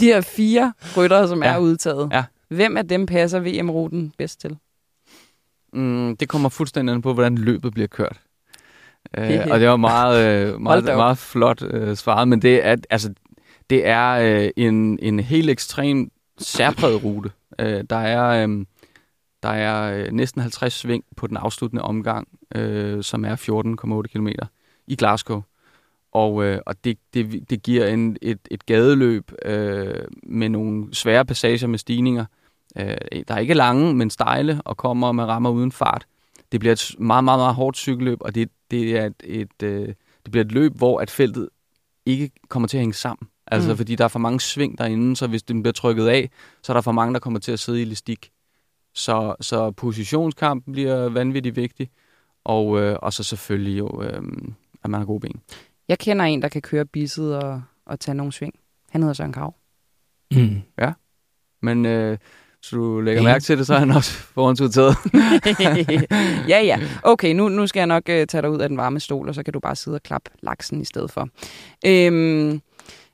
de 0.00 0.04
her 0.04 0.20
fire 0.20 0.72
ryttere, 0.96 1.28
som 1.28 1.42
ja. 1.42 1.48
Er 1.48 1.58
udtaget. 1.58 2.08
Ja. 2.12 2.24
Hvem 2.48 2.76
af 2.76 2.88
dem 2.88 3.06
passer 3.06 3.40
VM-ruten 3.40 4.12
bedst 4.18 4.40
til? 4.40 4.56
Mm, 5.72 6.16
det 6.16 6.28
kommer 6.28 6.48
fuldstændig 6.48 6.94
an 6.94 7.02
på, 7.02 7.14
hvordan 7.14 7.38
løbet 7.38 7.74
bliver 7.74 7.88
kørt. 7.88 8.20
Øh, 9.18 9.40
og 9.50 9.60
det 9.60 9.68
var 9.68 9.76
meget, 9.76 10.24
øh, 10.24 10.60
meget, 10.60 10.84
meget 10.84 11.18
flot 11.18 11.62
øh, 11.62 11.96
svaret, 11.96 12.28
men 12.28 12.42
det 12.42 12.66
er, 12.66 12.76
altså, 12.90 13.14
det 13.70 13.86
er 13.86 14.10
øh, 14.10 14.50
en, 14.56 14.98
en 15.02 15.20
helt 15.20 15.50
ekstrem 15.50 16.10
særpræget 16.38 17.04
rute. 17.04 17.30
Øh, 17.58 17.84
der 17.90 17.96
er, 17.96 18.46
øh, 18.48 18.64
der 19.42 19.48
er 19.48 20.04
øh, 20.04 20.12
næsten 20.12 20.40
50 20.40 20.72
sving 20.72 21.04
på 21.16 21.26
den 21.26 21.36
afsluttende 21.36 21.82
omgang, 21.82 22.28
øh, 22.54 23.02
som 23.02 23.24
er 23.24 23.36
14,8 24.06 24.12
km 24.12 24.28
i 24.86 24.96
Glasgow. 24.96 25.42
Og, 26.12 26.44
øh, 26.44 26.60
og 26.66 26.84
det, 26.84 26.98
det, 27.14 27.50
det 27.50 27.62
giver 27.62 27.86
en, 27.86 28.16
et, 28.22 28.38
et 28.50 28.66
gadeløb 28.66 29.32
øh, 29.44 30.04
med 30.22 30.48
nogle 30.48 30.94
svære 30.94 31.24
passager 31.24 31.66
med 31.66 31.78
stigninger. 31.78 32.24
Øh, 32.76 32.96
der 33.28 33.34
er 33.34 33.38
ikke 33.38 33.54
lange, 33.54 33.94
men 33.94 34.10
stejle, 34.10 34.60
og 34.64 34.76
kommer 34.76 35.08
og 35.08 35.14
man 35.14 35.28
rammer 35.28 35.50
uden 35.50 35.72
fart. 35.72 36.06
Det 36.52 36.60
bliver 36.60 36.72
et 36.72 36.94
meget, 36.98 37.24
meget, 37.24 37.38
meget 37.38 37.54
hårdt 37.54 37.76
cykelløb, 37.76 38.18
og 38.20 38.34
det, 38.34 38.50
det, 38.70 38.98
er 38.98 39.06
et, 39.06 39.22
et, 39.24 39.62
øh, 39.62 39.88
det 40.24 40.30
bliver 40.30 40.44
et 40.44 40.52
løb, 40.52 40.76
hvor 40.76 41.00
at 41.00 41.10
feltet 41.10 41.48
ikke 42.06 42.30
kommer 42.48 42.68
til 42.68 42.76
at 42.76 42.80
hænge 42.80 42.94
sammen. 42.94 43.28
Altså, 43.46 43.70
mm. 43.70 43.76
fordi 43.76 43.94
der 43.94 44.04
er 44.04 44.08
for 44.08 44.18
mange 44.18 44.40
sving 44.40 44.78
derinde, 44.78 45.16
så 45.16 45.26
hvis 45.26 45.42
den 45.42 45.62
bliver 45.62 45.72
trykket 45.72 46.06
af, 46.06 46.30
så 46.62 46.72
er 46.72 46.74
der 46.74 46.80
for 46.80 46.92
mange, 46.92 47.14
der 47.14 47.20
kommer 47.20 47.38
til 47.38 47.52
at 47.52 47.60
sidde 47.60 47.78
i 47.78 47.82
elastik. 47.82 48.30
Så, 48.94 49.34
så 49.40 49.70
positionskampen 49.70 50.72
bliver 50.72 51.08
vanvittigt 51.08 51.56
vigtig, 51.56 51.90
og, 52.44 52.80
øh, 52.80 52.96
og 53.02 53.12
så 53.12 53.22
selvfølgelig 53.22 53.78
jo, 53.78 54.02
øh, 54.02 54.22
at 54.84 54.90
man 54.90 55.00
har 55.00 55.04
gode 55.06 55.20
ben. 55.20 55.40
Jeg 55.88 55.98
kender 55.98 56.24
en, 56.24 56.42
der 56.42 56.48
kan 56.48 56.62
køre 56.62 56.84
bisset 56.84 57.36
og, 57.36 57.62
og 57.86 58.00
tage 58.00 58.14
nogle 58.14 58.32
sving. 58.32 58.54
Han 58.90 59.02
hedder 59.02 59.14
Søren 59.14 59.32
Krav. 59.32 59.54
Mm. 60.32 60.60
Men 61.62 61.86
øh, 61.86 62.18
så 62.62 62.76
du 62.76 63.00
lægger 63.00 63.22
Ja. 63.22 63.28
mærke 63.28 63.42
til 63.42 63.58
det, 63.58 63.66
så 63.66 63.74
er 63.74 63.78
han 63.78 63.90
også 63.90 64.12
forhåndsudtaget. 64.12 64.96
ja, 66.52 66.60
ja. 66.62 66.78
Okay, 67.02 67.34
nu, 67.34 67.48
nu 67.48 67.66
skal 67.66 67.80
jeg 67.80 67.86
nok 67.86 68.02
uh, 68.08 68.14
tage 68.14 68.42
dig 68.42 68.50
ud 68.50 68.60
af 68.60 68.68
den 68.68 68.78
varme 68.78 69.00
stol, 69.00 69.28
og 69.28 69.34
så 69.34 69.42
kan 69.42 69.52
du 69.52 69.60
bare 69.60 69.76
sidde 69.76 69.94
og 69.94 70.02
klappe 70.02 70.30
laksen 70.42 70.80
i 70.80 70.84
stedet 70.84 71.10
for. 71.10 71.28
Øhm, 71.86 72.60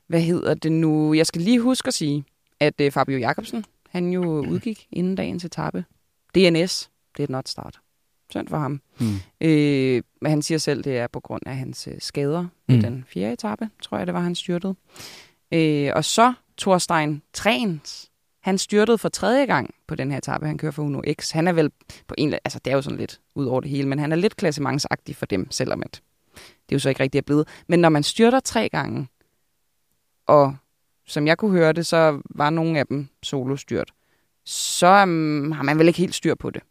hvad 0.07 0.21
hedder 0.21 0.53
det 0.53 0.71
nu? 0.71 1.13
Jeg 1.13 1.25
skal 1.27 1.41
lige 1.41 1.59
huske 1.59 1.87
at 1.87 1.93
sige, 1.93 2.23
at 2.59 2.81
uh, 2.85 2.91
Fabio 2.91 3.17
Jacobsen, 3.17 3.65
han 3.89 4.11
jo 4.11 4.23
udgik 4.51 4.87
inden 4.91 5.15
dagens 5.15 5.45
etape. 5.45 5.85
DNS, 6.35 6.89
det 7.17 7.23
er 7.23 7.23
et 7.23 7.29
not 7.29 7.49
start. 7.49 7.79
Synd 8.29 8.47
for 8.47 8.57
ham. 8.57 8.81
Hmm. 8.99 9.15
Øh, 9.41 10.03
men 10.21 10.29
han 10.29 10.41
siger 10.41 10.57
selv, 10.57 10.83
det 10.83 10.97
er 10.97 11.07
på 11.07 11.19
grund 11.19 11.41
af 11.45 11.55
hans 11.57 11.87
øh, 11.87 11.95
skader 11.99 12.41
mm. 12.41 12.47
i 12.67 12.75
Mm. 12.75 12.81
den 12.81 13.05
fjerde 13.07 13.33
etape, 13.33 13.69
tror 13.81 13.97
jeg, 13.97 14.07
det 14.07 14.13
var, 14.13 14.19
han 14.21 14.35
styrtede. 14.35 14.75
Øh, 15.51 15.91
og 15.95 16.05
så 16.05 16.33
Thorstein 16.57 17.21
Trens. 17.33 18.11
Han 18.41 18.57
styrtede 18.57 18.97
for 18.97 19.09
tredje 19.09 19.45
gang 19.45 19.73
på 19.87 19.95
den 19.95 20.11
her 20.11 20.17
etape. 20.17 20.47
Han 20.47 20.57
kører 20.57 20.71
for 20.71 20.83
Uno 20.83 21.01
X. 21.21 21.31
Han 21.31 21.47
er 21.47 21.51
vel 21.53 21.69
på 22.07 22.15
en 22.17 22.27
eller- 22.27 22.39
altså 22.45 22.59
det 22.65 22.71
er 22.71 22.75
jo 22.75 22.81
sådan 22.81 22.97
lidt 22.99 23.21
ud 23.35 23.45
over 23.45 23.61
det 23.61 23.69
hele, 23.69 23.87
men 23.87 23.99
han 23.99 24.11
er 24.11 24.15
lidt 24.15 24.35
klassementsagtig 24.35 25.15
for 25.15 25.25
dem, 25.25 25.51
selvom 25.51 25.83
at 25.83 26.01
det 26.69 26.73
jo 26.75 26.79
så 26.79 26.89
ikke 26.89 27.03
rigtig 27.03 27.19
er 27.19 27.23
blevet. 27.23 27.47
Men 27.67 27.79
når 27.79 27.89
man 27.89 28.03
styrter 28.03 28.39
tre 28.39 28.69
gange, 28.69 29.07
og 30.27 30.55
som 31.07 31.27
jeg 31.27 31.37
kunne 31.37 31.51
høre 31.51 31.73
det, 31.73 31.85
så 31.85 32.21
var 32.29 32.49
nogle 32.49 32.79
af 32.79 32.87
dem 32.87 33.07
solostyrt, 33.23 33.91
så 34.45 35.03
um, 35.03 35.51
har 35.51 35.63
man 35.63 35.79
vel 35.79 35.87
ikke 35.87 35.99
helt 35.99 36.15
styr 36.15 36.35
på 36.35 36.49
det. 36.49 36.61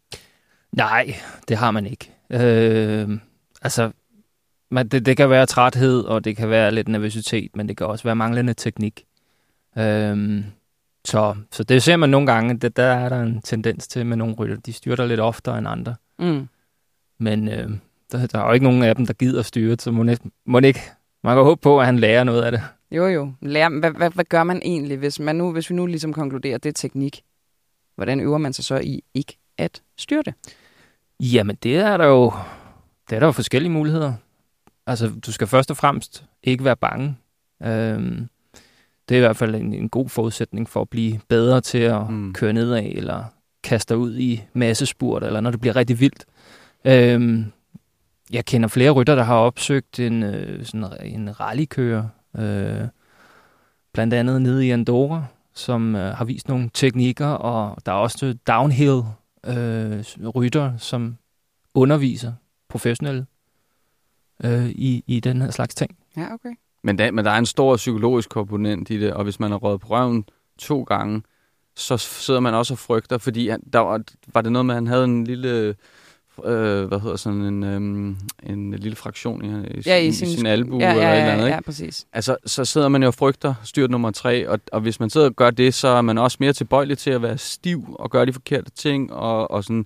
Nej, 0.71 1.15
det 1.47 1.57
har 1.57 1.71
man 1.71 1.85
ikke. 1.85 2.13
Øh, 2.29 3.09
altså, 3.61 3.91
man, 4.71 4.87
det, 4.87 5.05
det 5.05 5.17
kan 5.17 5.29
være 5.29 5.45
træthed, 5.45 6.01
og 6.01 6.25
det 6.25 6.37
kan 6.37 6.49
være 6.49 6.71
lidt 6.71 6.87
nervøsitet, 6.87 7.55
men 7.55 7.69
det 7.69 7.77
kan 7.77 7.87
også 7.87 8.03
være 8.03 8.15
manglende 8.15 8.53
teknik. 8.53 9.05
Øh, 9.77 10.43
så, 11.05 11.35
så 11.51 11.63
det 11.63 11.83
ser 11.83 11.97
man 11.97 12.09
nogle 12.09 12.27
gange, 12.27 12.57
det, 12.57 12.77
der 12.77 12.83
er 12.83 13.09
der 13.09 13.21
en 13.21 13.41
tendens 13.41 13.87
til 13.87 14.05
med 14.05 14.17
nogle 14.17 14.35
rytter. 14.35 14.55
De 14.55 14.73
styrter 14.73 15.05
lidt 15.05 15.19
oftere 15.19 15.57
end 15.57 15.67
andre. 15.67 15.95
Mm. 16.19 16.47
Men 17.19 17.47
øh, 17.47 17.69
der, 18.11 18.27
der 18.27 18.39
er 18.39 18.47
jo 18.47 18.53
ikke 18.53 18.63
nogen 18.63 18.83
af 18.83 18.95
dem, 18.95 19.05
der 19.05 19.13
gider 19.13 19.41
styre, 19.41 19.75
så 19.79 19.91
må, 19.91 20.03
ikke, 20.03 20.29
må 20.45 20.59
ikke, 20.59 20.81
man 21.23 21.35
kan 21.35 21.43
håbe 21.43 21.61
på, 21.61 21.79
at 21.79 21.85
han 21.85 21.99
lærer 21.99 22.23
noget 22.23 22.43
af 22.43 22.51
det. 22.51 22.63
Jo, 22.91 23.07
jo. 23.07 23.31
Lær, 23.41 23.69
hvad, 23.79 23.91
hvad, 23.91 24.09
hvad 24.09 24.25
gør 24.25 24.43
man 24.43 24.61
egentlig, 24.65 24.97
hvis, 24.97 25.19
man 25.19 25.35
nu, 25.35 25.51
hvis 25.51 25.69
vi 25.69 25.75
nu 25.75 25.85
ligesom 25.85 26.13
konkluderer, 26.13 26.55
at 26.55 26.63
det 26.63 26.69
er 26.69 26.73
teknik? 26.73 27.23
Hvordan 27.95 28.19
øver 28.19 28.37
man 28.37 28.53
sig 28.53 28.65
så 28.65 28.77
i 28.77 29.03
ikke 29.13 29.37
at 29.57 29.81
styre 29.97 30.23
det? 30.25 30.33
Jamen, 31.19 31.57
det 31.63 31.77
er 31.77 31.97
der 31.97 32.05
jo, 32.05 32.33
det 33.09 33.15
er 33.15 33.19
der 33.19 33.27
jo 33.27 33.31
forskellige 33.31 33.71
muligheder. 33.71 34.13
Altså, 34.87 35.11
du 35.25 35.31
skal 35.31 35.47
først 35.47 35.71
og 35.71 35.77
fremmest 35.77 36.25
ikke 36.43 36.63
være 36.63 36.75
bange. 36.75 37.15
Øhm, 37.63 38.29
det 39.09 39.15
er 39.15 39.19
i 39.19 39.25
hvert 39.25 39.37
fald 39.37 39.55
en, 39.55 39.73
en 39.73 39.89
god 39.89 40.09
forudsætning 40.09 40.69
for 40.69 40.81
at 40.81 40.89
blive 40.89 41.19
bedre 41.27 41.61
til 41.61 41.77
at. 41.77 42.09
Mm. 42.09 42.33
køre 42.33 42.53
nedad, 42.53 42.83
eller 42.85 43.23
kaste 43.63 43.93
dig 43.93 43.97
ud 43.99 44.17
i 44.17 44.43
massespurt, 44.53 45.23
eller 45.23 45.39
når 45.39 45.51
det 45.51 45.61
bliver 45.61 45.75
rigtig 45.75 45.99
vildt. 45.99 46.25
Øhm, 46.85 47.45
jeg 48.31 48.45
kender 48.45 48.67
flere 48.69 48.91
rytter, 48.91 49.15
der 49.15 49.23
har 49.23 49.35
opsøgt 49.35 49.99
en, 49.99 50.23
øh, 50.23 50.65
sådan 50.65 50.89
en 51.03 51.39
rallykører, 51.39 52.03
øh, 52.37 52.87
blandt 53.93 54.13
andet 54.13 54.41
nede 54.41 54.67
i 54.67 54.71
Andorra, 54.71 55.25
som 55.53 55.95
øh, 55.95 56.15
har 56.15 56.25
vist 56.25 56.47
nogle 56.47 56.69
teknikker, 56.73 57.27
og 57.27 57.85
der 57.85 57.91
er 57.91 57.95
også 57.95 58.37
downhill 58.47 59.01
øh, 59.45 60.03
rytter, 60.35 60.77
som 60.77 61.17
underviser 61.73 62.33
professionelle 62.69 63.25
øh, 64.43 64.69
i, 64.69 65.03
i 65.07 65.19
den 65.19 65.41
her 65.41 65.51
slags 65.51 65.75
ting. 65.75 65.97
Ja, 66.17 66.33
okay. 66.33 66.55
Men 66.83 66.97
der, 66.97 67.11
men 67.11 67.25
der 67.25 67.31
er 67.31 67.37
en 67.37 67.45
stor 67.45 67.75
psykologisk 67.75 68.29
komponent 68.29 68.89
i 68.89 68.99
det, 68.99 69.13
og 69.13 69.23
hvis 69.23 69.39
man 69.39 69.51
har 69.51 69.57
røget 69.57 69.81
på 69.81 69.87
røven 69.87 70.25
to 70.57 70.83
gange, 70.83 71.21
så 71.75 71.97
sidder 71.97 72.39
man 72.39 72.53
også 72.53 72.73
og 72.73 72.77
frygter, 72.77 73.17
fordi 73.17 73.49
han, 73.49 73.63
der 73.73 73.79
var, 73.79 74.01
var 74.33 74.41
det 74.41 74.51
noget 74.51 74.65
med, 74.65 74.75
at 74.75 74.77
han 74.77 74.87
havde 74.87 75.03
en 75.03 75.23
lille, 75.23 75.75
øh, 76.45 76.87
hvad 76.87 76.99
hedder 76.99 77.15
sådan 77.15 77.41
en, 77.41 77.63
øhm, 77.63 78.17
en 78.43 78.73
lille 78.73 78.95
fraktion 78.95 79.45
i, 79.45 79.77
i, 79.77 79.81
Ja, 79.85 79.97
i 79.97 80.07
i 80.07 80.11
sin, 80.11 80.27
sin 80.27 80.45
albue 80.45 80.79
ja, 80.79 80.85
ja, 80.85 80.91
eller 80.91 81.07
ja, 81.07 81.13
et 81.13 81.19
eller 81.19 81.31
andet, 81.31 81.43
ja, 81.43 81.47
ikke? 81.47 81.55
ja, 81.55 81.61
præcis. 81.61 82.07
Altså, 82.13 82.37
så 82.45 82.65
sidder 82.65 82.87
man 82.87 83.01
jo 83.01 83.07
og 83.07 83.13
frygter 83.13 83.53
styrt 83.63 83.91
nummer 83.91 84.11
tre, 84.11 84.49
og, 84.49 84.59
og 84.71 84.81
hvis 84.81 84.99
man 84.99 85.09
sidder 85.09 85.27
og 85.27 85.35
gør 85.35 85.49
det, 85.49 85.73
så 85.73 85.87
er 85.87 86.01
man 86.01 86.17
også 86.17 86.37
mere 86.39 86.53
tilbøjelig 86.53 86.97
til 86.97 87.11
at 87.11 87.21
være 87.21 87.37
stiv 87.37 87.95
og 87.99 88.11
gøre 88.11 88.25
de 88.25 88.33
forkerte 88.33 88.71
ting, 88.71 89.13
og, 89.13 89.51
og 89.51 89.63
sådan. 89.63 89.85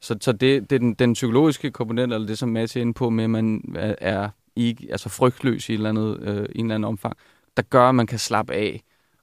Så, 0.00 0.16
så 0.20 0.32
det, 0.32 0.70
det 0.70 0.76
er 0.76 0.80
den, 0.80 0.94
den 0.94 1.12
psykologiske 1.12 1.70
komponent, 1.70 2.12
eller 2.12 2.26
det, 2.26 2.38
som 2.38 2.48
Mads 2.48 2.76
er 2.76 2.80
inde 2.80 2.94
på, 2.94 3.10
med 3.10 3.24
at 3.24 3.30
man 3.30 3.74
er, 3.98 4.28
ikke, 4.56 4.88
altså 4.90 5.08
frygtløs 5.08 5.68
i, 5.68 5.72
et 5.72 5.76
eller 5.76 5.88
andet, 5.88 6.18
øh, 6.20 6.36
i 6.52 6.58
en 6.58 6.66
eller 6.66 6.74
anden 6.74 6.84
omfang, 6.84 7.16
der 7.56 7.62
gør, 7.62 7.88
at 7.88 7.94
man 7.94 8.06
kan 8.06 8.18
slappe 8.18 8.54
af 8.54 8.82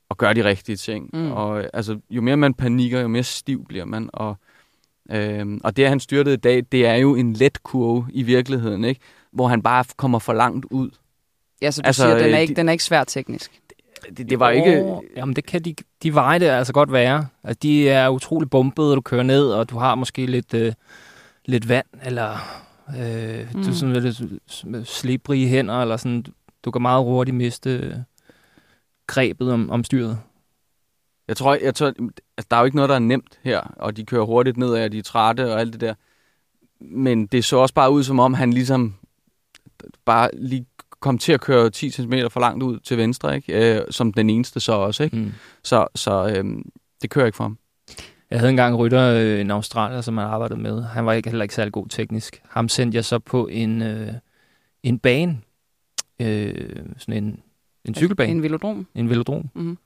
og 0.10 0.18
gøre 0.18 0.34
de 0.34 0.44
rigtige 0.44 0.76
ting. 0.76 1.10
Mm. 1.14 1.32
Og 1.32 1.60
øh, 1.60 1.70
altså, 1.74 2.00
jo 2.10 2.22
mere 2.22 2.38
man 2.38 2.54
panikker, 2.54 3.02
jo 3.02 3.08
mere 3.08 3.24
stiv 3.24 3.66
bliver 3.66 3.86
man, 3.86 4.10
og 4.14 4.38
Øhm, 5.12 5.62
og 5.64 5.78
det, 5.78 5.90
han 5.90 6.00
styrtede 6.00 6.34
i 6.34 6.38
dag, 6.38 6.64
det 6.72 6.86
er 6.86 6.96
jo 6.96 7.16
en 7.16 7.34
let 7.34 7.64
kurve 7.64 8.06
i 8.14 8.24
virkeligheden, 8.24 8.86
ikke? 8.86 9.02
hvor 9.32 9.48
han 9.48 9.62
bare 9.62 9.86
kommer 9.98 10.20
for 10.20 10.34
langt 10.34 10.66
ud. 10.72 10.90
Ja, 11.62 11.72
så 11.72 11.82
du 11.82 11.88
Altså, 11.88 12.04
siger, 12.04 12.18
den 12.18 12.30
er, 12.30 12.36
øh, 12.36 12.42
ikke, 12.42 12.52
de- 12.52 12.56
den 12.56 12.68
er 12.70 12.72
ikke 12.72 12.84
svær 12.84 13.04
teknisk. 13.04 13.62
Det, 14.18 14.30
det 14.30 14.40
var 14.40 14.50
ikke... 14.50 14.84
Åh, 14.84 15.02
Jamen, 15.18 15.36
det 15.36 15.46
kan 15.46 15.62
de, 15.62 15.76
de 16.04 16.14
veje 16.14 16.40
det 16.40 16.46
altså 16.46 16.74
godt 16.74 16.92
være. 16.92 17.28
Altså, 17.44 17.60
de 17.62 17.90
er 17.90 18.10
utrolig 18.10 18.50
bumpede, 18.50 18.92
og 18.92 18.96
du 18.96 19.02
kører 19.02 19.24
ned, 19.24 19.48
og 19.48 19.70
du 19.70 19.78
har 19.78 19.96
måske 19.96 20.26
lidt, 20.26 20.54
øh, 20.54 20.74
lidt 21.46 21.70
vand, 21.70 21.86
eller 22.06 22.32
øh, 23.00 23.40
mm. 23.40 23.52
du 23.54 23.58
Mm. 23.58 23.70
er 23.70 23.72
sådan 23.74 23.96
lidt 24.72 24.90
slibrige 24.90 25.48
hænder, 25.48 25.82
eller 25.82 25.98
sådan. 25.98 26.26
Du 26.66 26.72
kan 26.72 26.82
meget 26.82 27.04
hurtigt 27.04 27.38
miste 27.38 27.70
øh, 27.70 27.94
grebet 29.08 29.52
om, 29.52 29.70
om 29.70 29.84
styret. 29.84 30.20
Jeg 31.28 31.38
tror, 31.38 31.56
jeg 31.64 31.76
tror 31.76 31.88
altså, 32.38 32.48
der 32.52 32.56
er 32.58 32.60
jo 32.62 32.66
ikke 32.66 32.76
noget, 32.76 32.90
der 32.90 32.96
er 32.96 33.00
nemt 33.00 33.40
her, 33.44 33.60
og 33.60 33.98
de 33.98 34.06
kører 34.06 34.26
hurtigt 34.26 34.58
nedad, 34.58 34.86
og 34.86 34.92
de 34.92 34.98
er 35.00 35.04
trætte 35.04 35.54
og 35.54 35.60
alt 35.60 35.74
det 35.74 35.82
der. 35.82 35.94
Men 36.80 37.26
det 37.26 37.46
så 37.46 37.58
også 37.58 37.74
bare 37.74 37.92
ud, 37.92 38.04
som 38.04 38.20
om 38.20 38.34
han 38.34 38.54
ligesom 38.54 38.96
bare 40.06 40.30
lige 40.34 40.66
kom 41.00 41.18
til 41.18 41.32
at 41.32 41.42
køre 41.42 41.70
10 41.70 41.90
cm 41.90 42.14
for 42.32 42.40
langt 42.40 42.64
ud 42.64 42.80
til 42.80 42.98
venstre, 42.98 43.36
ikke? 43.36 43.76
Øh, 43.78 43.82
som 43.90 44.14
den 44.14 44.30
eneste 44.30 44.60
så 44.60 44.72
også. 44.74 45.04
Ikke? 45.04 45.16
Mm. 45.18 45.32
Så, 45.64 45.88
så 45.96 46.34
øhm, 46.38 46.72
det 47.02 47.10
kører 47.10 47.26
ikke 47.26 47.36
for 47.36 47.44
ham. 47.44 47.58
Jeg 48.32 48.40
havde 48.40 48.50
engang 48.50 48.74
en 48.74 48.80
rytter, 48.80 49.14
øh, 49.14 49.42
en 49.42 49.52
australier, 49.52 50.02
som 50.02 50.18
jeg 50.18 50.26
arbejdede 50.26 50.60
med. 50.60 50.84
Han 50.84 51.06
var 51.06 51.14
ikke, 51.14 51.30
heller 51.30 51.44
ikke 51.44 51.56
særlig 51.56 51.74
god 51.74 51.88
teknisk. 51.88 52.42
Ham 52.50 52.70
sendte 52.70 52.96
jeg 52.96 53.06
så 53.06 53.20
på 53.20 53.48
en, 53.48 53.82
øh, 53.82 54.14
en 54.84 55.00
bane, 55.00 55.42
øh, 56.20 56.70
sådan 56.98 57.24
en, 57.24 57.40
en 57.86 57.96
cykelbane, 57.96 58.32
En 58.32 58.44
velodrom. 58.44 58.88
en 58.96 59.10
velodrom. 59.10 59.50
Mhm. 59.54 59.78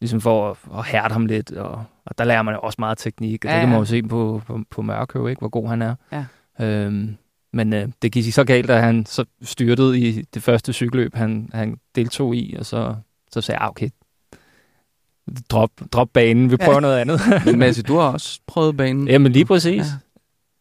Ligesom 0.00 0.20
for 0.20 0.50
at, 0.50 0.56
at 0.78 0.86
hærde 0.86 1.12
ham 1.12 1.26
lidt, 1.26 1.52
og, 1.52 1.84
og 2.06 2.18
der 2.18 2.24
lærer 2.24 2.42
man 2.42 2.54
jo 2.54 2.60
også 2.60 2.76
meget 2.78 2.98
teknik, 2.98 3.44
og 3.44 3.50
Ja, 3.50 3.54
det 3.56 3.60
kan 3.60 3.68
man 3.68 3.76
ja. 3.76 3.80
jo 3.80 3.84
se 3.84 4.02
på, 4.02 4.42
på, 4.46 4.60
på 4.70 4.82
Mørkøv, 4.82 5.28
ikke, 5.28 5.40
hvor 5.40 5.48
god 5.48 5.68
han 5.68 5.82
er. 5.82 5.94
Ja. 6.12 6.24
Øhm, 6.66 7.16
men 7.52 7.72
øh, 7.72 7.88
det 8.02 8.12
gik 8.12 8.32
så 8.32 8.44
galt, 8.44 8.70
at 8.70 8.82
han 8.82 9.06
så 9.06 9.24
styrtede 9.42 9.98
i 9.98 10.22
det 10.34 10.42
første 10.42 10.72
cykelløb, 10.72 11.14
han, 11.14 11.50
han 11.54 11.76
deltog 11.94 12.36
i, 12.36 12.56
og 12.58 12.66
så, 12.66 12.94
så 13.32 13.40
sagde 13.40 13.58
jeg, 13.58 13.64
ah, 13.64 13.70
okay, 13.70 13.88
drop, 15.50 15.70
drop 15.92 16.08
banen, 16.12 16.50
vi 16.50 16.56
prøver 16.56 16.74
Ja. 16.74 16.80
noget 16.80 16.98
andet. 16.98 17.20
Men 17.46 17.58
Mads, 17.58 17.82
du 17.82 17.96
har 17.96 18.12
også 18.12 18.40
prøvet 18.46 18.76
banen. 18.76 19.08
Jamen 19.08 19.32
lige 19.32 19.44
præcis. 19.44 19.82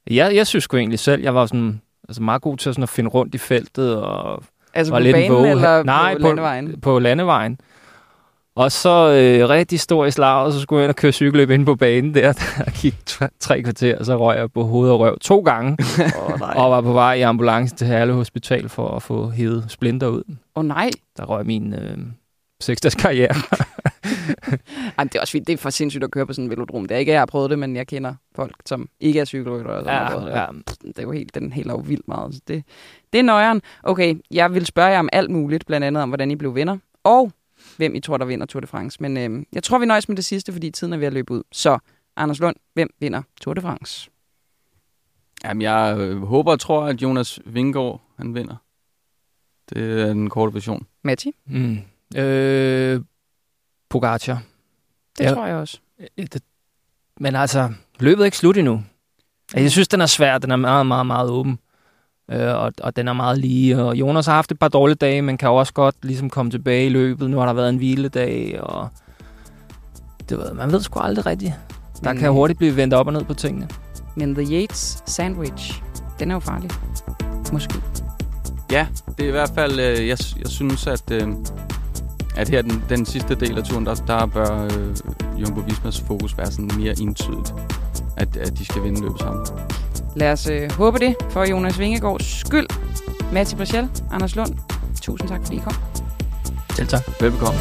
Ja. 0.10 0.16
Jeg, 0.16 0.36
jeg 0.36 0.48
synes 0.48 0.64
sgu 0.64 0.78
egentlig 0.78 1.00
selv, 1.00 1.22
jeg 1.22 1.36
var 1.36 1.46
sådan, 1.46 1.82
altså 2.10 2.22
meget 2.24 2.42
god 2.42 2.58
til 2.58 2.74
sådan 2.74 2.84
at 2.84 2.90
finde 2.90 3.10
rundt 3.10 3.36
i 3.36 3.38
feltet, 3.38 3.96
og 3.96 4.44
Altså 4.74 4.94
var 4.94 5.00
på 5.00 5.04
lidt 5.04 5.16
en 5.16 5.22
banen 5.22 5.38
våge- 5.38 5.50
eller 5.52 5.84
Nej, 5.84 6.14
på 6.14 6.20
på- 6.22 6.28
landevejen? 6.28 6.82
på 6.82 7.00
landevejen. 7.00 7.60
Og 8.58 8.72
så 8.72 8.90
øh, 8.90 9.50
rigtig 9.50 9.80
stor 9.80 10.06
i 10.06 10.12
slaget, 10.12 10.54
så 10.54 10.60
skulle 10.60 10.80
jeg 10.80 10.86
ind 10.86 10.90
og 10.90 10.96
køre 10.96 11.12
cykelløb 11.12 11.50
ind 11.50 11.66
på 11.66 11.76
banen 11.76 12.16
der. 12.16 12.34
Der 12.58 12.82
gik 12.82 12.96
tre, 13.40 13.62
kvarter, 13.64 13.98
og 13.98 14.06
så 14.06 14.18
røg 14.18 14.38
jeg 14.38 14.52
på 14.52 14.64
hoved 14.64 14.90
og 14.90 15.00
røv 15.00 15.20
to 15.20 15.40
gange. 15.40 15.72
Åh 16.30 16.40
nej. 16.40 16.54
og 16.56 16.72
var 16.72 16.82
på 16.82 16.94
vej 16.94 17.14
i 17.14 17.22
ambulance 17.22 17.76
til 17.76 17.88
Herlev 17.88 18.16
Hospital 18.16 18.70
for 18.70 18.90
at 18.90 19.04
få 19.04 19.30
hævet 19.30 19.66
splinter 19.70 20.08
ud. 20.08 20.24
Åh 20.56 20.66
nej. 20.66 20.90
Der 21.18 21.26
røg 21.26 21.46
min 21.46 21.74
øh, 21.74 21.98
seksdags 22.60 22.96
karriere. 22.96 23.36
Ej, 24.98 25.04
men 25.04 25.08
det 25.08 25.16
er 25.16 25.22
også 25.22 25.32
fint. 25.32 25.48
Det 25.48 25.54
er 25.54 25.58
for 25.58 25.70
sindssygt 25.70 26.04
at 26.04 26.12
køre 26.12 26.26
på 26.26 26.34
sådan 26.34 26.46
en 26.46 26.50
velodrom. 26.50 26.86
Det 26.86 26.96
er 26.96 27.00
ikke, 27.00 27.12
jeg 27.12 27.22
har 27.22 27.26
prøvet 27.26 27.50
det, 27.50 27.60
men 27.60 27.76
jeg 27.76 27.88
kender 27.88 28.14
folk, 28.36 28.56
som 28.66 28.90
ikke 29.00 29.20
er 29.20 29.26
har 30.00 30.12
prøvet 30.12 30.28
det. 30.28 30.34
ja. 30.34 30.46
Det 30.88 30.98
er 31.00 31.04
jo 31.04 31.12
helt, 31.12 31.36
den 31.36 31.52
jo 31.74 31.84
vildt 31.86 32.08
meget. 32.08 32.34
Så 32.34 32.42
det, 32.48 32.64
det 33.14 33.20
er 33.20 33.24
nøjeren. 33.24 33.62
Okay, 33.84 34.16
jeg 34.32 34.54
vil 34.54 34.66
spørge 34.66 34.90
jer 34.90 35.00
om 35.00 35.10
alt 35.14 35.30
muligt, 35.32 35.66
blandt 35.66 35.88
andet 35.88 36.04
om, 36.04 36.10
hvordan 36.10 36.32
I 36.32 36.36
blev 36.36 36.56
venner, 36.56 36.78
og 37.04 37.32
hvem 37.78 37.96
I 37.96 38.00
tror, 38.00 38.18
der 38.18 38.26
vinder 38.26 38.46
Tour 38.46 38.62
de 38.62 38.68
France. 38.68 38.98
Men 39.02 39.18
øh, 39.18 39.46
jeg 39.54 39.64
tror, 39.64 39.78
vi 39.80 39.86
nøjes 39.86 40.10
med 40.10 40.16
det 40.18 40.26
sidste, 40.26 40.52
fordi 40.54 40.72
tiden 40.72 40.94
er 40.94 40.98
ved 40.98 41.08
at 41.08 41.14
løbe 41.14 41.34
ud. 41.34 41.44
Så, 41.52 41.78
Anders 42.16 42.40
Lund, 42.40 42.56
hvem 42.74 42.90
vinder 43.00 43.22
Tour 43.42 43.54
de 43.54 43.62
France? 43.62 44.10
Jamen, 45.44 45.62
jeg 45.62 45.96
øh, 46.00 46.22
håber 46.22 46.52
og 46.52 46.60
tror, 46.60 46.86
at 46.86 47.02
Jonas 47.02 47.40
Vingård, 47.46 48.02
han 48.18 48.36
vinder. 48.36 48.56
Det 49.70 50.02
er 50.02 50.08
den 50.08 50.30
korte 50.30 50.54
version. 50.54 50.86
Matti? 51.04 51.32
Mm. 51.46 51.78
Øh, 52.18 53.02
Pogacar. 53.90 54.42
Det 55.18 55.24
Ja. 55.24 55.34
tror 55.34 55.46
jeg 55.46 55.56
også. 55.56 55.80
Øh, 56.00 56.28
det, 56.34 56.44
men 57.20 57.36
altså, 57.36 57.74
løbet 58.00 58.22
er 58.22 58.26
ikke 58.26 58.38
slut 58.38 58.58
endnu. 58.58 58.84
Altså, 59.54 59.60
Jeg 59.64 59.72
synes, 59.72 59.88
den 59.88 60.02
er 60.02 60.06
svær. 60.06 60.38
Den 60.38 60.52
er 60.52 60.56
meget, 60.56 60.86
meget, 60.86 61.06
meget 61.06 61.30
åben. 61.30 61.60
Øh, 62.32 62.56
og, 62.56 62.74
og 62.82 62.96
den 62.96 63.08
er 63.08 63.14
meget 63.14 63.38
lige. 63.38 63.84
Og 63.84 63.96
Jonas 63.96 64.26
har 64.26 64.34
haft 64.34 64.52
et 64.52 64.60
par 64.60 64.68
dårlige 64.68 64.96
dage, 64.96 65.22
men 65.22 65.38
kan 65.38 65.50
også 65.50 65.74
godt 65.74 65.96
ligesom 66.04 66.30
komme 66.30 66.52
tilbage 66.52 66.86
i 66.86 66.90
løbet. 66.90 67.30
Nu 67.30 67.38
har 67.38 67.46
der 67.46 67.54
været 67.54 67.70
en 67.70 67.78
hviledag, 67.78 68.60
og 68.62 68.90
det 70.30 70.38
ved, 70.38 70.54
man 70.54 70.72
ved 70.72 70.82
sgu 70.82 71.00
aldrig 71.00 71.26
rigtigt. 71.26 71.54
Der 72.04 72.14
Men, 72.14 72.20
kan 72.20 72.28
øh, 72.28 72.34
hurtigt 72.34 72.58
blive 72.60 72.76
vendt 72.76 72.94
op 72.94 73.08
og 73.08 73.14
ned 73.14 73.24
på 73.24 73.34
tingene. 73.34 73.68
Men 74.16 74.36
The 74.36 74.62
Yates 74.62 75.04
Sandwich, 75.06 75.84
den 76.20 76.32
er 76.32 76.36
jo 76.36 76.40
farlig. 76.40 76.70
Måske. 77.54 77.76
Ja, 78.72 78.88
det 79.18 79.24
er 79.24 79.28
i 79.28 79.32
hvert 79.32 79.52
fald, 79.56 79.80
øh, 79.80 80.08
jeg, 80.08 80.18
jeg 80.40 80.48
synes, 80.48 80.88
at, 80.88 81.12
øh, 81.12 81.28
at 82.36 82.50
her 82.50 82.62
den, 82.62 82.84
den 82.90 83.06
sidste 83.06 83.36
del 83.36 83.58
af 83.58 83.64
turen, 83.64 83.86
der, 83.86 83.96
der 83.96 84.26
bør 84.26 84.64
øh, 84.64 85.42
Jumbo 85.42 85.60
Vismas 85.60 86.02
fokus 86.02 86.38
være 86.38 86.52
sådan 86.52 86.72
mere 86.78 86.96
entydigt, 87.02 87.54
at, 88.18 88.38
at 88.38 88.58
de 88.58 88.66
skal 88.66 88.84
vinde 88.84 89.02
løbet 89.02 89.20
sammen. 89.20 89.46
Lad 90.16 90.32
os 90.32 90.48
øh, 90.48 90.72
håbe 90.72 91.00
det 91.00 91.16
for 91.30 91.44
Jonas 91.46 91.80
Vingegaards 91.80 92.40
skyld. 92.40 92.68
Matti 93.34 93.56
Brichel, 93.56 93.90
Anders 94.12 94.36
Lund, 94.36 94.54
tusind 95.02 95.30
tak, 95.30 95.40
fordi 95.44 95.56
I 95.58 95.60
kom. 95.60 95.74
Selv 96.76 96.88
tak. 96.88 97.22
Velbekomme. 97.22 97.60